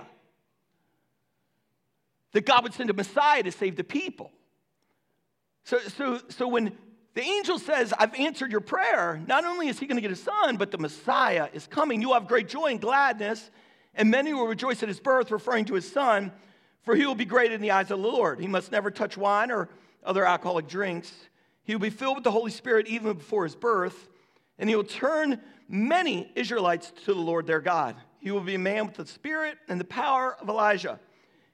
That 2.32 2.44
God 2.44 2.64
would 2.64 2.74
send 2.74 2.90
a 2.90 2.94
Messiah 2.94 3.42
to 3.42 3.52
save 3.52 3.76
the 3.76 3.84
people. 3.84 4.30
So, 5.64 5.78
so, 5.78 6.20
so 6.28 6.46
when 6.46 6.76
the 7.16 7.22
angel 7.22 7.58
says, 7.58 7.92
I've 7.98 8.14
answered 8.14 8.52
your 8.52 8.60
prayer, 8.60 9.20
not 9.26 9.44
only 9.44 9.66
is 9.66 9.80
he 9.80 9.86
going 9.86 9.96
to 9.96 10.02
get 10.02 10.12
a 10.12 10.16
son, 10.16 10.56
but 10.56 10.70
the 10.70 10.78
Messiah 10.78 11.48
is 11.52 11.66
coming. 11.66 12.00
You 12.00 12.08
will 12.08 12.14
have 12.14 12.28
great 12.28 12.48
joy 12.48 12.66
and 12.66 12.80
gladness, 12.80 13.50
and 13.96 14.08
many 14.08 14.32
will 14.32 14.46
rejoice 14.46 14.84
at 14.84 14.88
his 14.88 15.00
birth, 15.00 15.32
referring 15.32 15.64
to 15.64 15.74
his 15.74 15.90
son, 15.90 16.30
for 16.82 16.94
he 16.94 17.04
will 17.04 17.16
be 17.16 17.24
great 17.24 17.50
in 17.50 17.60
the 17.60 17.72
eyes 17.72 17.90
of 17.90 18.00
the 18.00 18.06
Lord. 18.06 18.38
He 18.38 18.46
must 18.46 18.70
never 18.70 18.92
touch 18.92 19.16
wine 19.16 19.50
or 19.50 19.68
other 20.04 20.24
alcoholic 20.24 20.68
drinks. 20.68 21.12
He 21.64 21.74
will 21.74 21.80
be 21.80 21.90
filled 21.90 22.18
with 22.18 22.24
the 22.24 22.30
Holy 22.30 22.52
Spirit 22.52 22.86
even 22.86 23.14
before 23.14 23.42
his 23.42 23.56
birth 23.56 24.08
and 24.58 24.68
he 24.68 24.76
will 24.76 24.84
turn 24.84 25.40
many 25.68 26.30
Israelites 26.34 26.92
to 27.04 27.14
the 27.14 27.20
Lord 27.20 27.46
their 27.46 27.60
God. 27.60 27.96
He 28.20 28.30
will 28.30 28.40
be 28.40 28.54
a 28.54 28.58
man 28.58 28.86
with 28.86 28.96
the 28.96 29.06
spirit 29.06 29.58
and 29.68 29.78
the 29.80 29.84
power 29.84 30.36
of 30.40 30.48
Elijah. 30.48 30.98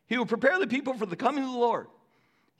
He 0.07 0.19
will 0.19 0.26
prepare 0.26 0.59
the 0.59 0.66
people 0.66 0.95
for 0.95 1.07
the 1.07 1.16
coming 1.16 1.45
of 1.45 1.50
the 1.50 1.59
Lord. 1.59 1.87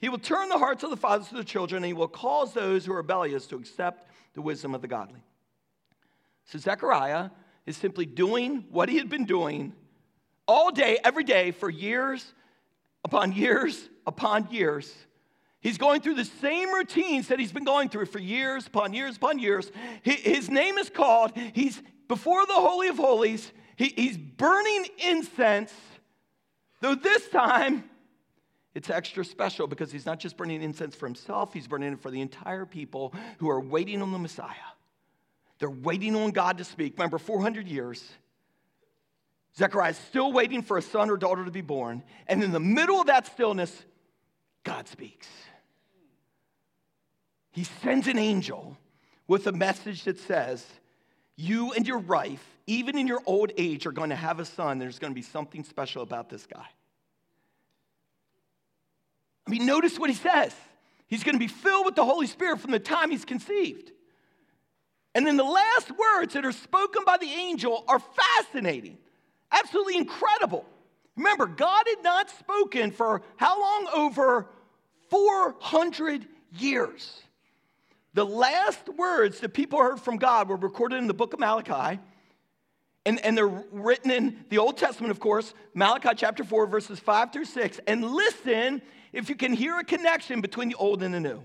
He 0.03 0.09
will 0.09 0.17
turn 0.17 0.49
the 0.49 0.57
hearts 0.57 0.83
of 0.83 0.89
the 0.89 0.97
fathers 0.97 1.29
to 1.29 1.35
the 1.35 1.45
children, 1.45 1.77
and 1.81 1.85
he 1.85 1.93
will 1.93 2.09
cause 2.09 2.53
those 2.53 2.85
who 2.85 2.91
are 2.91 2.97
rebellious 2.97 3.47
to 3.47 3.55
accept 3.55 4.09
the 4.33 4.41
wisdom 4.41 4.75
of 4.75 4.81
the 4.81 4.87
godly. 4.89 5.23
So 6.43 6.59
Zechariah 6.59 7.29
is 7.65 7.77
simply 7.77 8.05
doing 8.05 8.65
what 8.69 8.89
he 8.89 8.97
had 8.97 9.07
been 9.07 9.23
doing 9.23 9.71
all 10.45 10.71
day, 10.71 10.97
every 11.05 11.23
day, 11.23 11.51
for 11.51 11.69
years 11.69 12.33
upon 13.05 13.31
years 13.31 13.87
upon 14.05 14.49
years 14.51 14.93
He's 15.61 15.77
going 15.77 16.01
through 16.01 16.15
the 16.15 16.25
same 16.25 16.73
routines 16.73 17.29
that 17.29 17.39
he's 17.39 17.53
been 17.53 17.63
going 17.63 17.87
through 17.87 18.07
for 18.07 18.19
years 18.19 18.67
upon 18.67 18.93
years 18.93 19.15
upon 19.15 19.39
years. 19.39 19.71
His 20.01 20.49
name 20.49 20.77
is 20.77 20.89
called, 20.89 21.31
he's 21.53 21.81
before 22.09 22.45
the 22.45 22.53
Holy 22.53 22.89
of 22.89 22.97
Holies, 22.97 23.49
he's 23.77 24.17
burning 24.17 24.87
incense, 24.97 25.73
though 26.81 26.95
this 26.95 27.29
time 27.29 27.89
it's 28.75 28.89
extra 28.89 29.23
special 29.23 29.67
because 29.67 29.91
he's 29.91 30.05
not 30.05 30.19
just 30.19 30.35
burning 30.35 30.61
incense 30.61 30.95
for 30.95 31.05
himself, 31.05 31.53
he's 31.53 31.67
burning 31.67 31.93
it 31.93 31.99
for 31.99 32.09
the 32.09 32.21
entire 32.21 32.65
people 32.65 33.13
who 33.37 33.49
are 33.49 33.59
waiting 33.59 34.01
on 34.01 34.11
the 34.11 34.19
Messiah. 34.19 34.53
They're 35.59 35.69
waiting 35.69 36.15
on 36.15 36.31
God 36.31 36.57
to 36.57 36.63
speak. 36.63 36.97
Remember, 36.97 37.17
400 37.17 37.67
years. 37.67 38.03
Zechariah 39.55 39.91
is 39.91 39.97
still 39.97 40.33
waiting 40.33 40.63
for 40.63 40.77
a 40.77 40.81
son 40.81 41.09
or 41.09 41.17
daughter 41.17 41.45
to 41.45 41.51
be 41.51 41.61
born. 41.61 42.03
And 42.27 42.43
in 42.43 42.51
the 42.51 42.59
middle 42.59 42.99
of 42.99 43.07
that 43.07 43.27
stillness, 43.27 43.83
God 44.63 44.87
speaks. 44.87 45.27
He 47.51 47.63
sends 47.63 48.07
an 48.07 48.17
angel 48.17 48.77
with 49.27 49.45
a 49.45 49.51
message 49.51 50.03
that 50.05 50.19
says, 50.19 50.65
You 51.35 51.71
and 51.73 51.87
your 51.87 51.99
wife, 51.99 52.43
even 52.65 52.97
in 52.97 53.07
your 53.07 53.21
old 53.27 53.51
age, 53.55 53.85
are 53.85 53.91
going 53.91 54.09
to 54.09 54.15
have 54.15 54.39
a 54.39 54.45
son. 54.45 54.79
There's 54.79 54.97
going 54.97 55.11
to 55.11 55.15
be 55.15 55.21
something 55.21 55.63
special 55.63 56.01
about 56.01 56.29
this 56.29 56.47
guy. 56.47 56.65
I 59.47 59.51
mean, 59.51 59.65
notice 59.65 59.99
what 59.99 60.09
he 60.09 60.15
says. 60.15 60.53
He's 61.07 61.23
going 61.23 61.35
to 61.35 61.39
be 61.39 61.47
filled 61.47 61.85
with 61.85 61.95
the 61.95 62.05
Holy 62.05 62.27
Spirit 62.27 62.59
from 62.59 62.71
the 62.71 62.79
time 62.79 63.11
he's 63.11 63.25
conceived. 63.25 63.91
And 65.15 65.27
then 65.27 65.37
the 65.37 65.43
last 65.43 65.91
words 65.91 66.33
that 66.33 66.45
are 66.45 66.51
spoken 66.51 67.03
by 67.05 67.17
the 67.17 67.27
angel 67.27 67.83
are 67.87 67.99
fascinating, 67.99 68.97
absolutely 69.51 69.97
incredible. 69.97 70.65
Remember, 71.15 71.45
God 71.45 71.83
had 71.87 72.03
not 72.03 72.29
spoken 72.31 72.91
for 72.91 73.21
how 73.35 73.59
long? 73.59 73.87
Over 73.93 74.47
400 75.09 76.25
years. 76.57 77.21
The 78.15 78.25
last 78.25 78.89
words 78.89 79.39
that 79.41 79.53
people 79.53 79.79
heard 79.79 79.99
from 79.99 80.17
God 80.17 80.49
were 80.49 80.55
recorded 80.55 80.97
in 80.97 81.07
the 81.07 81.13
book 81.13 81.33
of 81.33 81.39
Malachi. 81.39 81.99
And, 83.05 83.23
and 83.23 83.37
they're 83.37 83.47
written 83.47 84.11
in 84.11 84.45
the 84.49 84.59
Old 84.59 84.77
Testament, 84.77 85.11
of 85.11 85.19
course, 85.19 85.53
Malachi 85.73 86.09
chapter 86.15 86.43
4, 86.43 86.67
verses 86.67 86.99
5 86.99 87.33
through 87.33 87.45
6. 87.45 87.79
And 87.85 88.13
listen 88.13 88.81
if 89.13 89.29
you 89.29 89.35
can 89.35 89.53
hear 89.53 89.79
a 89.79 89.83
connection 89.83 90.41
between 90.41 90.69
the 90.69 90.75
old 90.75 91.03
and 91.03 91.13
the 91.13 91.19
new. 91.19 91.41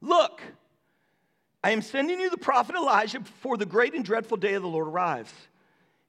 Look, 0.00 0.42
I 1.64 1.70
am 1.70 1.80
sending 1.80 2.20
you 2.20 2.28
the 2.28 2.36
prophet 2.36 2.76
Elijah 2.76 3.20
before 3.20 3.56
the 3.56 3.66
great 3.66 3.94
and 3.94 4.04
dreadful 4.04 4.36
day 4.36 4.52
of 4.52 4.62
the 4.62 4.68
Lord 4.68 4.86
arrives. 4.86 5.32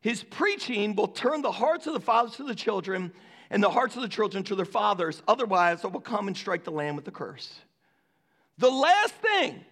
His 0.02 0.22
preaching 0.22 0.96
will 0.96 1.08
turn 1.08 1.42
the 1.42 1.52
hearts 1.52 1.88
of 1.88 1.94
the 1.94 2.00
fathers 2.00 2.36
to 2.36 2.44
the 2.44 2.54
children 2.54 3.14
and 3.50 3.64
the 3.64 3.70
hearts 3.70 3.96
of 3.96 4.02
the 4.02 4.10
children 4.10 4.44
to 4.44 4.56
their 4.56 4.66
fathers. 4.66 5.24
Otherwise, 5.28 5.86
I 5.86 5.88
will 5.88 6.02
come 6.02 6.28
and 6.28 6.36
strike 6.36 6.66
the 6.66 6.72
land 6.72 6.98
with 6.98 7.08
a 7.08 7.12
curse. 7.12 7.58
The 8.58 8.70
last 8.70 9.16
thing 9.16 9.64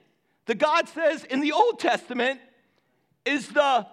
that 0.46 0.58
God 0.58 0.88
says 0.88 1.24
in 1.26 1.42
the 1.42 1.52
Old 1.52 1.80
Testament 1.80 2.40
is 3.26 3.48
the 3.50 3.86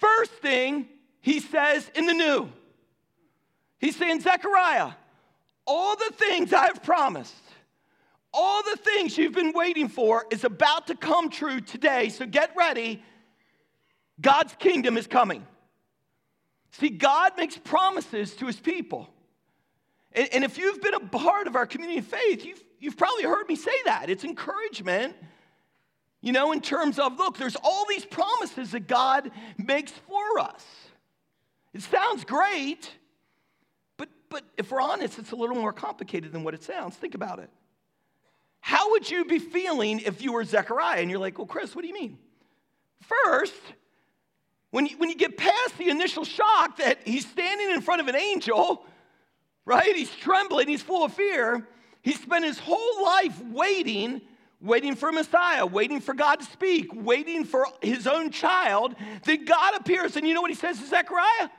first 0.00 0.32
thing 0.32 0.88
he 1.20 1.40
says 1.40 1.90
in 1.94 2.06
the 2.06 2.12
New. 2.12 2.50
He's 3.78 3.96
saying, 3.96 4.20
Zechariah, 4.20 4.92
all 5.66 5.96
the 5.96 6.12
things 6.16 6.52
I've 6.52 6.82
promised, 6.82 7.34
all 8.32 8.62
the 8.62 8.76
things 8.76 9.16
you've 9.16 9.32
been 9.32 9.52
waiting 9.54 9.88
for 9.88 10.26
is 10.30 10.44
about 10.44 10.88
to 10.88 10.96
come 10.96 11.30
true 11.30 11.60
today. 11.60 12.08
So 12.08 12.26
get 12.26 12.50
ready. 12.56 13.02
God's 14.20 14.54
kingdom 14.58 14.96
is 14.96 15.06
coming. 15.06 15.46
See, 16.72 16.88
God 16.88 17.32
makes 17.36 17.56
promises 17.56 18.34
to 18.36 18.46
his 18.46 18.58
people. 18.58 19.08
And, 20.12 20.28
and 20.32 20.44
if 20.44 20.58
you've 20.58 20.82
been 20.82 20.94
a 20.94 21.00
part 21.00 21.46
of 21.46 21.54
our 21.56 21.66
community 21.66 21.98
of 21.98 22.06
faith, 22.06 22.44
you've, 22.44 22.62
you've 22.80 22.96
probably 22.96 23.24
heard 23.24 23.48
me 23.48 23.56
say 23.56 23.74
that. 23.84 24.10
It's 24.10 24.24
encouragement, 24.24 25.14
you 26.20 26.32
know, 26.32 26.52
in 26.52 26.60
terms 26.60 26.98
of 26.98 27.16
look, 27.18 27.36
there's 27.36 27.56
all 27.62 27.84
these 27.88 28.04
promises 28.04 28.72
that 28.72 28.88
God 28.88 29.30
makes 29.58 29.92
for 29.92 30.38
us. 30.40 30.64
It 31.72 31.82
sounds 31.82 32.24
great, 32.24 32.90
but, 34.34 34.42
if 34.56 34.72
we're 34.72 34.80
honest, 34.80 35.20
it's 35.20 35.30
a 35.30 35.36
little 35.36 35.54
more 35.54 35.72
complicated 35.72 36.32
than 36.32 36.42
what 36.42 36.54
it 36.54 36.64
sounds. 36.64 36.96
Think 36.96 37.14
about 37.14 37.38
it. 37.38 37.48
How 38.58 38.90
would 38.90 39.08
you 39.08 39.24
be 39.24 39.38
feeling 39.38 40.00
if 40.00 40.22
you 40.22 40.32
were 40.32 40.42
Zechariah 40.42 41.00
and 41.00 41.08
you're 41.08 41.20
like, 41.20 41.38
well, 41.38 41.46
Chris, 41.46 41.72
what 41.72 41.82
do 41.82 41.88
you 41.88 41.94
mean? 41.94 42.18
First, 43.02 43.54
when 44.70 44.86
you, 44.86 44.98
when 44.98 45.08
you 45.08 45.14
get 45.14 45.36
past 45.36 45.78
the 45.78 45.88
initial 45.88 46.24
shock 46.24 46.78
that 46.78 46.98
he's 47.04 47.24
standing 47.30 47.70
in 47.70 47.80
front 47.80 48.00
of 48.00 48.08
an 48.08 48.16
angel, 48.16 48.84
right? 49.64 49.94
He's 49.94 50.10
trembling, 50.10 50.66
he's 50.66 50.82
full 50.82 51.04
of 51.04 51.14
fear. 51.14 51.68
He 52.02 52.12
spent 52.12 52.44
his 52.44 52.58
whole 52.58 53.04
life 53.04 53.40
waiting, 53.52 54.20
waiting 54.60 54.96
for 54.96 55.12
Messiah, 55.12 55.64
waiting 55.64 56.00
for 56.00 56.12
God 56.12 56.40
to 56.40 56.44
speak, 56.46 56.88
waiting 56.92 57.44
for 57.44 57.68
his 57.80 58.08
own 58.08 58.32
child. 58.32 58.96
Then 59.22 59.44
God 59.44 59.76
appears, 59.76 60.16
and 60.16 60.26
you 60.26 60.34
know 60.34 60.40
what 60.40 60.50
he 60.50 60.56
says 60.56 60.80
to 60.80 60.86
Zechariah? 60.86 61.50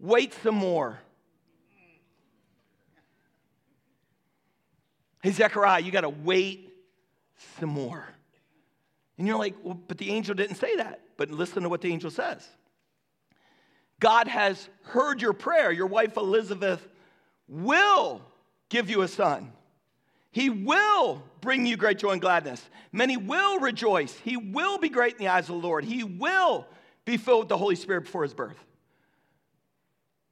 Wait 0.00 0.32
some 0.42 0.54
more. 0.54 1.00
Hey, 5.26 5.32
Zechariah, 5.32 5.82
you 5.82 5.90
got 5.90 6.02
to 6.02 6.08
wait 6.08 6.72
some 7.58 7.70
more. 7.70 8.06
And 9.18 9.26
you're 9.26 9.36
like, 9.36 9.56
well, 9.60 9.76
but 9.88 9.98
the 9.98 10.10
angel 10.10 10.36
didn't 10.36 10.54
say 10.54 10.76
that. 10.76 11.00
But 11.16 11.32
listen 11.32 11.64
to 11.64 11.68
what 11.68 11.80
the 11.80 11.90
angel 11.90 12.12
says 12.12 12.48
God 13.98 14.28
has 14.28 14.68
heard 14.84 15.20
your 15.20 15.32
prayer. 15.32 15.72
Your 15.72 15.88
wife 15.88 16.16
Elizabeth 16.16 16.86
will 17.48 18.22
give 18.68 18.88
you 18.88 19.02
a 19.02 19.08
son. 19.08 19.50
He 20.30 20.48
will 20.48 21.24
bring 21.40 21.66
you 21.66 21.76
great 21.76 21.98
joy 21.98 22.10
and 22.10 22.20
gladness. 22.20 22.64
Many 22.92 23.16
will 23.16 23.58
rejoice. 23.58 24.16
He 24.22 24.36
will 24.36 24.78
be 24.78 24.88
great 24.88 25.14
in 25.14 25.18
the 25.18 25.28
eyes 25.28 25.48
of 25.48 25.60
the 25.60 25.66
Lord. 25.66 25.84
He 25.84 26.04
will 26.04 26.68
be 27.04 27.16
filled 27.16 27.40
with 27.40 27.48
the 27.48 27.58
Holy 27.58 27.74
Spirit 27.74 28.02
before 28.02 28.22
his 28.22 28.32
birth. 28.32 28.64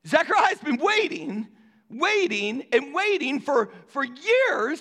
Zechariah's 0.07 0.61
been 0.61 0.77
waiting, 0.77 1.49
waiting, 1.91 2.65
and 2.73 2.95
waiting 2.95 3.41
for, 3.41 3.71
for 3.87 4.05
years. 4.05 4.81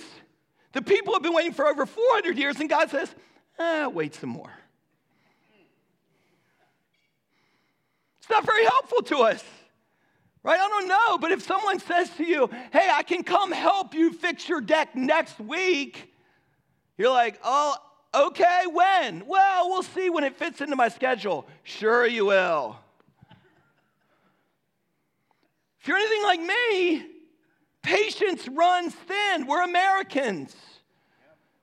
The 0.73 0.81
people 0.81 1.13
have 1.13 1.23
been 1.23 1.33
waiting 1.33 1.53
for 1.53 1.67
over 1.67 1.85
400 1.85 2.37
years, 2.37 2.59
and 2.59 2.69
God 2.69 2.89
says, 2.89 3.13
eh, 3.59 3.87
wait 3.87 4.15
some 4.15 4.29
more. 4.29 4.51
It's 8.19 8.29
not 8.29 8.45
very 8.45 8.63
helpful 8.63 9.01
to 9.03 9.17
us. 9.17 9.43
Right? 10.43 10.59
I 10.59 10.67
don't 10.67 10.87
know, 10.87 11.17
but 11.17 11.31
if 11.31 11.41
someone 11.41 11.79
says 11.79 12.09
to 12.17 12.25
you, 12.25 12.49
hey, 12.71 12.89
I 12.91 13.03
can 13.03 13.23
come 13.23 13.51
help 13.51 13.93
you 13.93 14.11
fix 14.11 14.49
your 14.49 14.59
deck 14.59 14.93
next 14.95 15.39
week, 15.39 16.13
you're 16.97 17.11
like, 17.11 17.39
oh, 17.43 17.77
okay, 18.13 18.63
when? 18.71 19.25
Well, 19.25 19.69
we'll 19.69 19.83
see 19.83 20.09
when 20.09 20.23
it 20.23 20.35
fits 20.35 20.59
into 20.59 20.75
my 20.75 20.89
schedule. 20.89 21.47
Sure, 21.63 22.05
you 22.05 22.25
will. 22.25 22.77
If 25.83 25.89
you're 25.89 25.97
anything 25.97 26.23
like 26.23 26.39
me, 26.39 27.05
patience 27.81 28.47
runs 28.47 28.95
thin. 28.95 29.45
We're 29.45 29.63
Americans. 29.63 30.55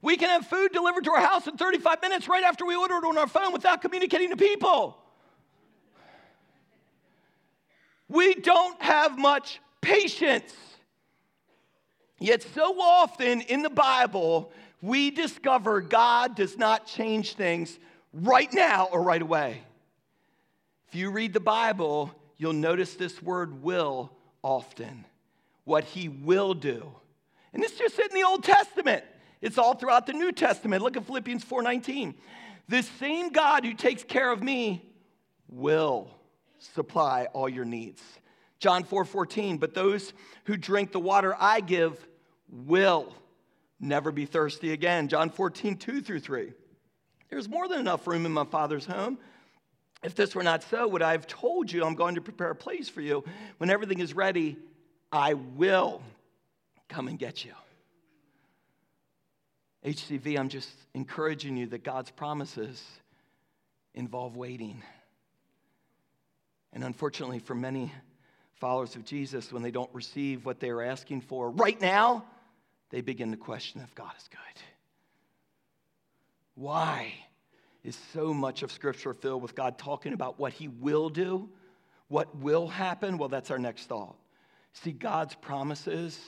We 0.02 0.18
can 0.18 0.28
have 0.28 0.46
food 0.46 0.72
delivered 0.72 1.04
to 1.04 1.12
our 1.12 1.22
house 1.22 1.46
in 1.46 1.56
35 1.56 2.02
minutes 2.02 2.28
right 2.28 2.44
after 2.44 2.66
we 2.66 2.76
order 2.76 2.96
it 2.96 3.04
on 3.04 3.16
our 3.16 3.26
phone 3.26 3.50
without 3.50 3.80
communicating 3.80 4.28
to 4.28 4.36
people. 4.36 4.98
We 8.10 8.34
don't 8.34 8.80
have 8.82 9.16
much 9.16 9.58
patience. 9.80 10.54
Yet, 12.18 12.42
so 12.42 12.78
often 12.78 13.40
in 13.40 13.62
the 13.62 13.70
Bible, 13.70 14.52
we 14.82 15.10
discover 15.10 15.80
God 15.80 16.36
does 16.36 16.58
not 16.58 16.86
change 16.86 17.36
things 17.36 17.78
right 18.12 18.52
now 18.52 18.90
or 18.92 19.02
right 19.02 19.22
away. 19.22 19.62
If 20.88 20.94
you 20.94 21.10
read 21.10 21.32
the 21.32 21.40
Bible, 21.40 22.14
you'll 22.40 22.54
notice 22.54 22.94
this 22.94 23.22
word 23.22 23.62
will 23.62 24.10
often. 24.42 25.04
What 25.64 25.84
he 25.84 26.08
will 26.08 26.54
do. 26.54 26.90
And 27.52 27.62
it's 27.62 27.78
just 27.78 27.98
in 27.98 28.08
the 28.14 28.24
Old 28.24 28.42
Testament. 28.42 29.04
It's 29.42 29.58
all 29.58 29.74
throughout 29.74 30.06
the 30.06 30.14
New 30.14 30.32
Testament. 30.32 30.82
Look 30.82 30.96
at 30.96 31.04
Philippians 31.04 31.44
4:19. 31.44 32.14
This 32.66 32.88
same 32.98 33.28
God 33.28 33.66
who 33.66 33.74
takes 33.74 34.02
care 34.04 34.32
of 34.32 34.42
me 34.42 34.90
will 35.48 36.10
supply 36.58 37.26
all 37.34 37.48
your 37.48 37.66
needs. 37.66 38.02
John 38.58 38.84
4 38.84 39.04
14, 39.04 39.58
but 39.58 39.74
those 39.74 40.14
who 40.44 40.56
drink 40.56 40.92
the 40.92 41.00
water 41.00 41.36
I 41.38 41.60
give 41.60 42.08
will 42.48 43.12
never 43.78 44.12
be 44.12 44.24
thirsty 44.24 44.72
again. 44.72 45.08
John 45.08 45.28
14, 45.28 45.76
2 45.76 46.00
through 46.00 46.20
3. 46.20 46.54
There's 47.28 47.48
more 47.48 47.68
than 47.68 47.80
enough 47.80 48.06
room 48.06 48.24
in 48.24 48.32
my 48.32 48.44
Father's 48.44 48.86
home. 48.86 49.18
If 50.02 50.14
this 50.14 50.34
were 50.34 50.42
not 50.42 50.62
so, 50.62 50.88
would 50.88 51.02
I 51.02 51.12
have 51.12 51.26
told 51.26 51.70
you 51.70 51.84
I'm 51.84 51.94
going 51.94 52.14
to 52.14 52.20
prepare 52.20 52.50
a 52.50 52.54
place 52.54 52.88
for 52.88 53.02
you? 53.02 53.22
When 53.58 53.68
everything 53.70 54.00
is 54.00 54.14
ready, 54.14 54.56
I 55.12 55.34
will 55.34 56.02
come 56.88 57.08
and 57.08 57.18
get 57.18 57.44
you. 57.44 57.52
HCV, 59.84 60.38
I'm 60.38 60.48
just 60.48 60.70
encouraging 60.94 61.56
you 61.56 61.66
that 61.68 61.84
God's 61.84 62.10
promises 62.10 62.82
involve 63.94 64.36
waiting. 64.36 64.82
And 66.72 66.84
unfortunately, 66.84 67.38
for 67.38 67.54
many 67.54 67.92
followers 68.54 68.94
of 68.94 69.04
Jesus, 69.04 69.52
when 69.52 69.62
they 69.62 69.70
don't 69.70 69.92
receive 69.92 70.44
what 70.44 70.60
they 70.60 70.68
are 70.68 70.82
asking 70.82 71.22
for 71.22 71.50
right 71.50 71.80
now, 71.80 72.24
they 72.90 73.00
begin 73.00 73.30
to 73.30 73.36
question 73.36 73.80
if 73.80 73.94
God 73.94 74.12
is 74.18 74.28
good. 74.28 74.62
Why 76.54 77.14
is 77.84 77.98
so 78.12 78.34
much 78.34 78.62
of 78.62 78.70
Scripture 78.72 79.14
filled 79.14 79.42
with 79.42 79.54
God 79.54 79.78
talking 79.78 80.12
about 80.12 80.38
what 80.38 80.52
He 80.52 80.68
will 80.68 81.08
do, 81.08 81.48
what 82.08 82.36
will 82.36 82.66
happen? 82.66 83.18
Well, 83.18 83.28
that's 83.28 83.50
our 83.50 83.58
next 83.58 83.86
thought. 83.86 84.16
See, 84.72 84.92
God's 84.92 85.34
promises, 85.34 86.18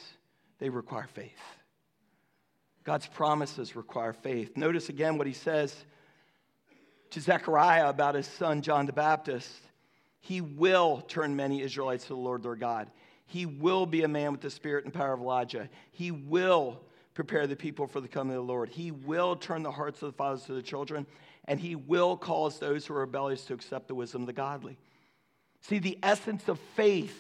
they 0.59 0.69
require 0.69 1.09
faith. 1.13 1.33
God's 2.85 3.07
promises 3.07 3.77
require 3.77 4.13
faith. 4.13 4.57
Notice 4.57 4.89
again 4.89 5.19
what 5.19 5.27
He 5.27 5.33
says 5.33 5.75
to 7.13 7.21
Zechariah 7.21 7.89
about 7.89 8.15
his 8.15 8.27
son 8.27 8.63
John 8.63 8.87
the 8.87 8.93
Baptist, 8.93 9.51
he 10.21 10.41
will 10.41 11.03
turn 11.03 11.37
many 11.37 11.61
Israelites 11.61 12.05
to 12.05 12.15
the 12.15 12.21
Lord 12.21 12.43
their 12.43 12.57
God. 12.57 12.91
He 13.27 13.45
will 13.45 13.87
be 13.87 14.03
a 14.03 14.09
man 14.09 14.33
with 14.33 14.41
the 14.41 14.51
spirit 14.51 14.85
and 14.85 14.95
power 14.95 15.13
of 15.13 15.21
Elijah. 15.21 15.69
He 15.91 16.11
will 16.11 16.81
prepare 17.15 17.47
the 17.47 17.57
people 17.57 17.87
for 17.87 18.01
the 18.01 18.09
coming 18.09 18.35
of 18.35 18.47
the 18.47 18.53
Lord. 18.53 18.71
He 18.71 18.91
will 18.91 19.37
turn 19.37 19.63
the 19.63 19.71
hearts 19.71 20.01
of 20.01 20.13
the 20.13 20.17
fathers 20.17 20.45
to 20.45 20.55
the 20.55 20.63
children, 20.63 21.07
and 21.47 21.59
he 21.59 21.75
will 21.75 22.17
cause 22.17 22.59
those 22.59 22.87
who 22.87 22.95
are 22.95 23.01
rebellious 23.01 23.45
to 23.47 23.55
accept 23.55 23.89
the 23.89 23.95
wisdom 23.95 24.23
of 24.23 24.27
the 24.27 24.33
godly. 24.33 24.79
See, 25.61 25.79
the 25.79 25.99
essence 26.03 26.49
of 26.49 26.59
faith 26.77 27.19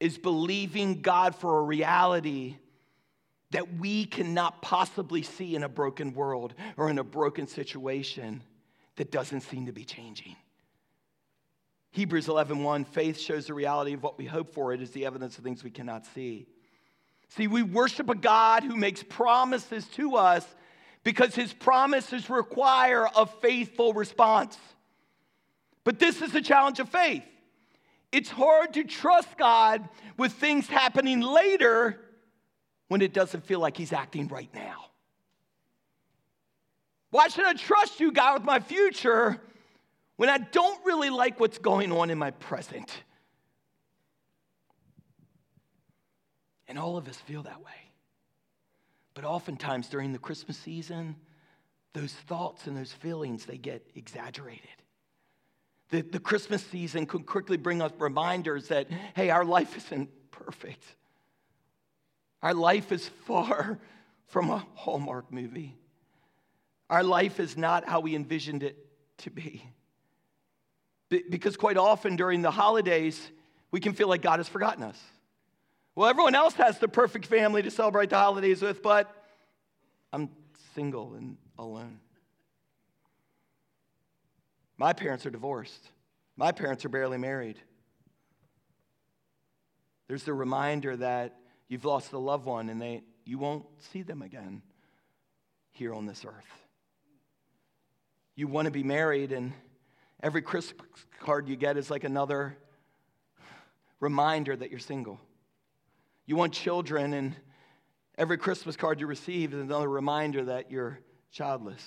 is 0.00 0.18
believing 0.18 1.02
God 1.02 1.34
for 1.34 1.58
a 1.58 1.62
reality 1.62 2.56
that 3.50 3.78
we 3.78 4.04
cannot 4.04 4.62
possibly 4.62 5.22
see 5.22 5.54
in 5.54 5.62
a 5.62 5.68
broken 5.68 6.12
world 6.12 6.54
or 6.76 6.90
in 6.90 6.98
a 6.98 7.04
broken 7.04 7.46
situation 7.46 8.42
that 8.96 9.10
doesn't 9.12 9.42
seem 9.42 9.66
to 9.66 9.72
be 9.72 9.84
changing. 9.84 10.36
Hebrews 11.92 12.26
11:1 12.26 12.84
faith 12.84 13.20
shows 13.20 13.46
the 13.46 13.54
reality 13.54 13.92
of 13.92 14.02
what 14.02 14.18
we 14.18 14.24
hope 14.24 14.52
for 14.52 14.72
it 14.72 14.82
is 14.82 14.90
the 14.90 15.06
evidence 15.06 15.38
of 15.38 15.44
things 15.44 15.62
we 15.62 15.70
cannot 15.70 16.04
see. 16.06 16.46
See, 17.28 17.46
we 17.46 17.62
worship 17.62 18.10
a 18.10 18.14
God 18.14 18.64
who 18.64 18.74
makes 18.74 19.02
promises 19.02 19.86
to 19.90 20.16
us 20.16 20.44
because 21.04 21.34
his 21.34 21.52
promises 21.52 22.28
require 22.30 23.06
a 23.14 23.26
faithful 23.26 23.92
response. 23.92 24.58
But 25.84 25.98
this 25.98 26.22
is 26.22 26.32
the 26.32 26.40
challenge 26.40 26.80
of 26.80 26.88
faith. 26.88 27.24
It's 28.10 28.30
hard 28.30 28.74
to 28.74 28.84
trust 28.84 29.36
God 29.36 29.86
with 30.16 30.32
things 30.32 30.66
happening 30.66 31.20
later 31.20 32.00
when 32.88 33.02
it 33.02 33.12
doesn't 33.12 33.44
feel 33.44 33.60
like 33.60 33.76
he's 33.76 33.92
acting 33.92 34.28
right 34.28 34.48
now. 34.54 34.86
Why 37.10 37.28
should 37.28 37.44
I 37.44 37.52
trust 37.52 38.00
you, 38.00 38.10
God, 38.10 38.34
with 38.34 38.44
my 38.44 38.60
future 38.60 39.40
when 40.16 40.28
I 40.28 40.38
don't 40.38 40.84
really 40.84 41.10
like 41.10 41.38
what's 41.38 41.58
going 41.58 41.92
on 41.92 42.10
in 42.10 42.18
my 42.18 42.30
present? 42.30 42.90
And 46.66 46.78
all 46.78 46.96
of 46.96 47.08
us 47.08 47.16
feel 47.16 47.42
that 47.42 47.62
way. 47.62 47.83
But 49.14 49.24
oftentimes 49.24 49.88
during 49.88 50.12
the 50.12 50.18
Christmas 50.18 50.58
season, 50.58 51.16
those 51.92 52.12
thoughts 52.12 52.66
and 52.66 52.76
those 52.76 52.92
feelings, 52.92 53.46
they 53.46 53.56
get 53.56 53.86
exaggerated. 53.94 54.68
The, 55.90 56.02
the 56.02 56.18
Christmas 56.18 56.64
season 56.66 57.06
could 57.06 57.24
quickly 57.24 57.56
bring 57.56 57.80
us 57.80 57.92
reminders 57.98 58.68
that, 58.68 58.88
hey, 59.14 59.30
our 59.30 59.44
life 59.44 59.76
isn't 59.76 60.10
perfect. 60.32 60.84
Our 62.42 62.54
life 62.54 62.90
is 62.90 63.08
far 63.26 63.78
from 64.26 64.50
a 64.50 64.66
Hallmark 64.74 65.32
movie. 65.32 65.76
Our 66.90 67.04
life 67.04 67.38
is 67.38 67.56
not 67.56 67.88
how 67.88 68.00
we 68.00 68.16
envisioned 68.16 68.62
it 68.62 68.76
to 69.18 69.30
be. 69.30 69.62
Because 71.08 71.56
quite 71.56 71.76
often 71.76 72.16
during 72.16 72.42
the 72.42 72.50
holidays, 72.50 73.30
we 73.70 73.78
can 73.78 73.92
feel 73.92 74.08
like 74.08 74.22
God 74.22 74.40
has 74.40 74.48
forgotten 74.48 74.82
us. 74.82 75.00
Well, 75.96 76.08
everyone 76.08 76.34
else 76.34 76.54
has 76.54 76.78
the 76.78 76.88
perfect 76.88 77.26
family 77.26 77.62
to 77.62 77.70
celebrate 77.70 78.10
the 78.10 78.18
holidays 78.18 78.60
with, 78.60 78.82
but 78.82 79.14
I'm 80.12 80.28
single 80.74 81.14
and 81.14 81.36
alone. 81.56 82.00
My 84.76 84.92
parents 84.92 85.24
are 85.24 85.30
divorced. 85.30 85.88
My 86.36 86.50
parents 86.50 86.84
are 86.84 86.88
barely 86.88 87.18
married. 87.18 87.58
There's 90.08 90.24
the 90.24 90.34
reminder 90.34 90.96
that 90.96 91.36
you've 91.68 91.84
lost 91.84 92.12
a 92.12 92.18
loved 92.18 92.44
one 92.44 92.68
and 92.70 92.82
they, 92.82 93.04
you 93.24 93.38
won't 93.38 93.64
see 93.92 94.02
them 94.02 94.20
again 94.20 94.62
here 95.70 95.94
on 95.94 96.06
this 96.06 96.24
earth. 96.24 96.64
You 98.36 98.48
want 98.48 98.66
to 98.66 98.72
be 98.72 98.82
married, 98.82 99.30
and 99.30 99.52
every 100.20 100.42
Christmas 100.42 100.88
card 101.20 101.48
you 101.48 101.54
get 101.54 101.76
is 101.76 101.88
like 101.88 102.02
another 102.02 102.56
reminder 104.00 104.56
that 104.56 104.70
you're 104.70 104.80
single. 104.80 105.20
You 106.26 106.36
want 106.36 106.52
children, 106.52 107.12
and 107.12 107.36
every 108.16 108.38
Christmas 108.38 108.76
card 108.76 109.00
you 109.00 109.06
receive 109.06 109.52
is 109.52 109.60
another 109.60 109.88
reminder 109.88 110.44
that 110.46 110.70
you're 110.70 110.98
childless. 111.30 111.84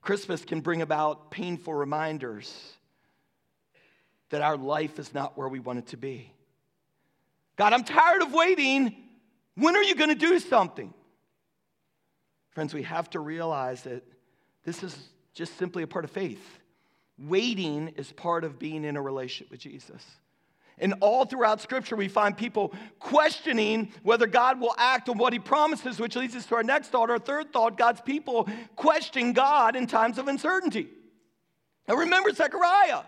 Christmas 0.00 0.44
can 0.44 0.60
bring 0.60 0.82
about 0.82 1.30
painful 1.30 1.74
reminders 1.74 2.52
that 4.30 4.42
our 4.42 4.56
life 4.56 4.98
is 4.98 5.12
not 5.12 5.36
where 5.36 5.48
we 5.48 5.60
want 5.60 5.78
it 5.78 5.86
to 5.88 5.96
be. 5.96 6.32
God, 7.56 7.72
I'm 7.72 7.84
tired 7.84 8.22
of 8.22 8.32
waiting. 8.32 8.96
When 9.56 9.76
are 9.76 9.82
you 9.82 9.94
going 9.94 10.08
to 10.08 10.14
do 10.14 10.38
something? 10.38 10.92
Friends, 12.50 12.72
we 12.72 12.82
have 12.82 13.10
to 13.10 13.20
realize 13.20 13.82
that 13.82 14.02
this 14.64 14.82
is 14.82 14.96
just 15.34 15.56
simply 15.58 15.82
a 15.82 15.86
part 15.86 16.04
of 16.04 16.10
faith. 16.10 16.60
Waiting 17.18 17.88
is 17.96 18.12
part 18.12 18.44
of 18.44 18.58
being 18.58 18.84
in 18.84 18.96
a 18.96 19.02
relationship 19.02 19.50
with 19.50 19.60
Jesus. 19.60 20.04
And 20.82 20.94
all 21.00 21.24
throughout 21.24 21.60
Scripture, 21.60 21.94
we 21.94 22.08
find 22.08 22.36
people 22.36 22.74
questioning 22.98 23.92
whether 24.02 24.26
God 24.26 24.60
will 24.60 24.74
act 24.76 25.08
on 25.08 25.16
what 25.16 25.32
He 25.32 25.38
promises, 25.38 26.00
which 26.00 26.16
leads 26.16 26.34
us 26.34 26.44
to 26.46 26.56
our 26.56 26.64
next 26.64 26.88
thought. 26.88 27.08
Our 27.08 27.20
third 27.20 27.52
thought 27.52 27.78
God's 27.78 28.00
people 28.00 28.48
question 28.74 29.32
God 29.32 29.76
in 29.76 29.86
times 29.86 30.18
of 30.18 30.26
uncertainty. 30.26 30.88
Now 31.86 31.94
remember 31.94 32.32
Zechariah. 32.32 33.02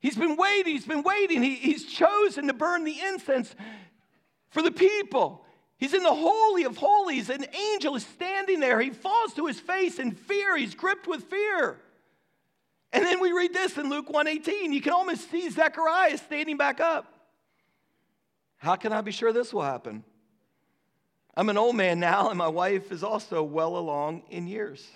He's 0.00 0.16
been 0.16 0.36
waiting, 0.36 0.74
he's 0.74 0.84
been 0.84 1.04
waiting. 1.04 1.40
He, 1.40 1.54
he's 1.54 1.86
chosen 1.86 2.48
to 2.48 2.52
burn 2.52 2.82
the 2.82 2.98
incense 3.00 3.54
for 4.50 4.60
the 4.60 4.72
people. 4.72 5.44
He's 5.76 5.94
in 5.94 6.02
the 6.02 6.14
Holy 6.14 6.64
of 6.64 6.76
Holies. 6.76 7.30
An 7.30 7.46
angel 7.72 7.94
is 7.94 8.04
standing 8.04 8.58
there. 8.58 8.80
He 8.80 8.90
falls 8.90 9.34
to 9.34 9.46
his 9.46 9.60
face 9.60 10.00
in 10.00 10.10
fear. 10.12 10.56
He's 10.56 10.74
gripped 10.74 11.06
with 11.06 11.24
fear. 11.24 11.78
And 12.94 13.04
then 13.04 13.20
we 13.20 13.32
read 13.32 13.52
this 13.52 13.76
in 13.76 13.90
Luke 13.90 14.08
1:18. 14.08 14.72
You 14.72 14.80
can 14.80 14.92
almost 14.92 15.28
see 15.28 15.50
Zechariah 15.50 16.16
standing 16.16 16.56
back 16.56 16.80
up. 16.80 17.12
How 18.56 18.76
can 18.76 18.92
I 18.92 19.00
be 19.00 19.10
sure 19.10 19.32
this 19.32 19.52
will 19.52 19.62
happen? 19.62 20.04
I'm 21.36 21.48
an 21.48 21.58
old 21.58 21.74
man 21.74 21.98
now, 21.98 22.28
and 22.28 22.38
my 22.38 22.46
wife 22.46 22.92
is 22.92 23.02
also 23.02 23.42
well 23.42 23.76
along 23.76 24.22
in 24.30 24.46
years. 24.46 24.86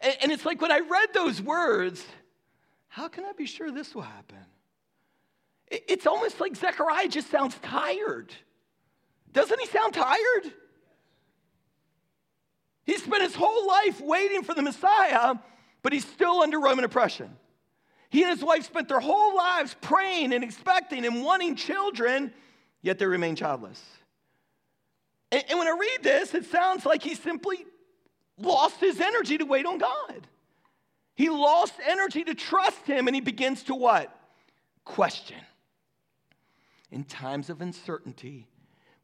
And, 0.00 0.16
and 0.22 0.32
it's 0.32 0.44
like 0.44 0.60
when 0.60 0.72
I 0.72 0.80
read 0.80 1.14
those 1.14 1.40
words, 1.40 2.04
how 2.88 3.06
can 3.06 3.24
I 3.24 3.32
be 3.32 3.46
sure 3.46 3.70
this 3.70 3.94
will 3.94 4.02
happen? 4.02 4.44
It, 5.68 5.84
it's 5.86 6.06
almost 6.08 6.40
like 6.40 6.56
Zechariah 6.56 7.06
just 7.06 7.30
sounds 7.30 7.56
tired. 7.62 8.34
Doesn't 9.32 9.60
he 9.60 9.66
sound 9.66 9.94
tired? 9.94 10.52
He 12.84 12.98
spent 12.98 13.22
his 13.22 13.36
whole 13.36 13.68
life 13.68 14.00
waiting 14.00 14.42
for 14.42 14.54
the 14.54 14.62
Messiah, 14.62 15.36
but 15.82 15.92
he's 15.92 16.06
still 16.06 16.40
under 16.40 16.58
Roman 16.58 16.84
oppression. 16.84 17.36
He 18.10 18.22
and 18.22 18.30
his 18.30 18.44
wife 18.44 18.64
spent 18.64 18.88
their 18.88 19.00
whole 19.00 19.36
lives 19.36 19.76
praying 19.80 20.32
and 20.32 20.42
expecting 20.42 21.06
and 21.06 21.22
wanting 21.22 21.54
children, 21.54 22.32
yet 22.82 22.98
they 22.98 23.06
remain 23.06 23.36
childless. 23.36 23.80
And, 25.30 25.44
and 25.48 25.58
when 25.58 25.68
I 25.68 25.76
read 25.78 25.98
this, 26.02 26.34
it 26.34 26.46
sounds 26.46 26.84
like 26.84 27.02
he 27.02 27.14
simply 27.14 27.64
lost 28.36 28.80
his 28.80 29.00
energy 29.00 29.38
to 29.38 29.44
wait 29.44 29.66
on 29.66 29.78
God. 29.78 30.26
He 31.14 31.28
lost 31.28 31.74
energy 31.86 32.24
to 32.24 32.34
trust 32.34 32.86
him, 32.86 33.06
and 33.06 33.14
he 33.14 33.20
begins 33.20 33.62
to 33.64 33.74
what? 33.74 34.14
Question. 34.84 35.36
In 36.90 37.04
times 37.04 37.50
of 37.50 37.60
uncertainty, 37.60 38.48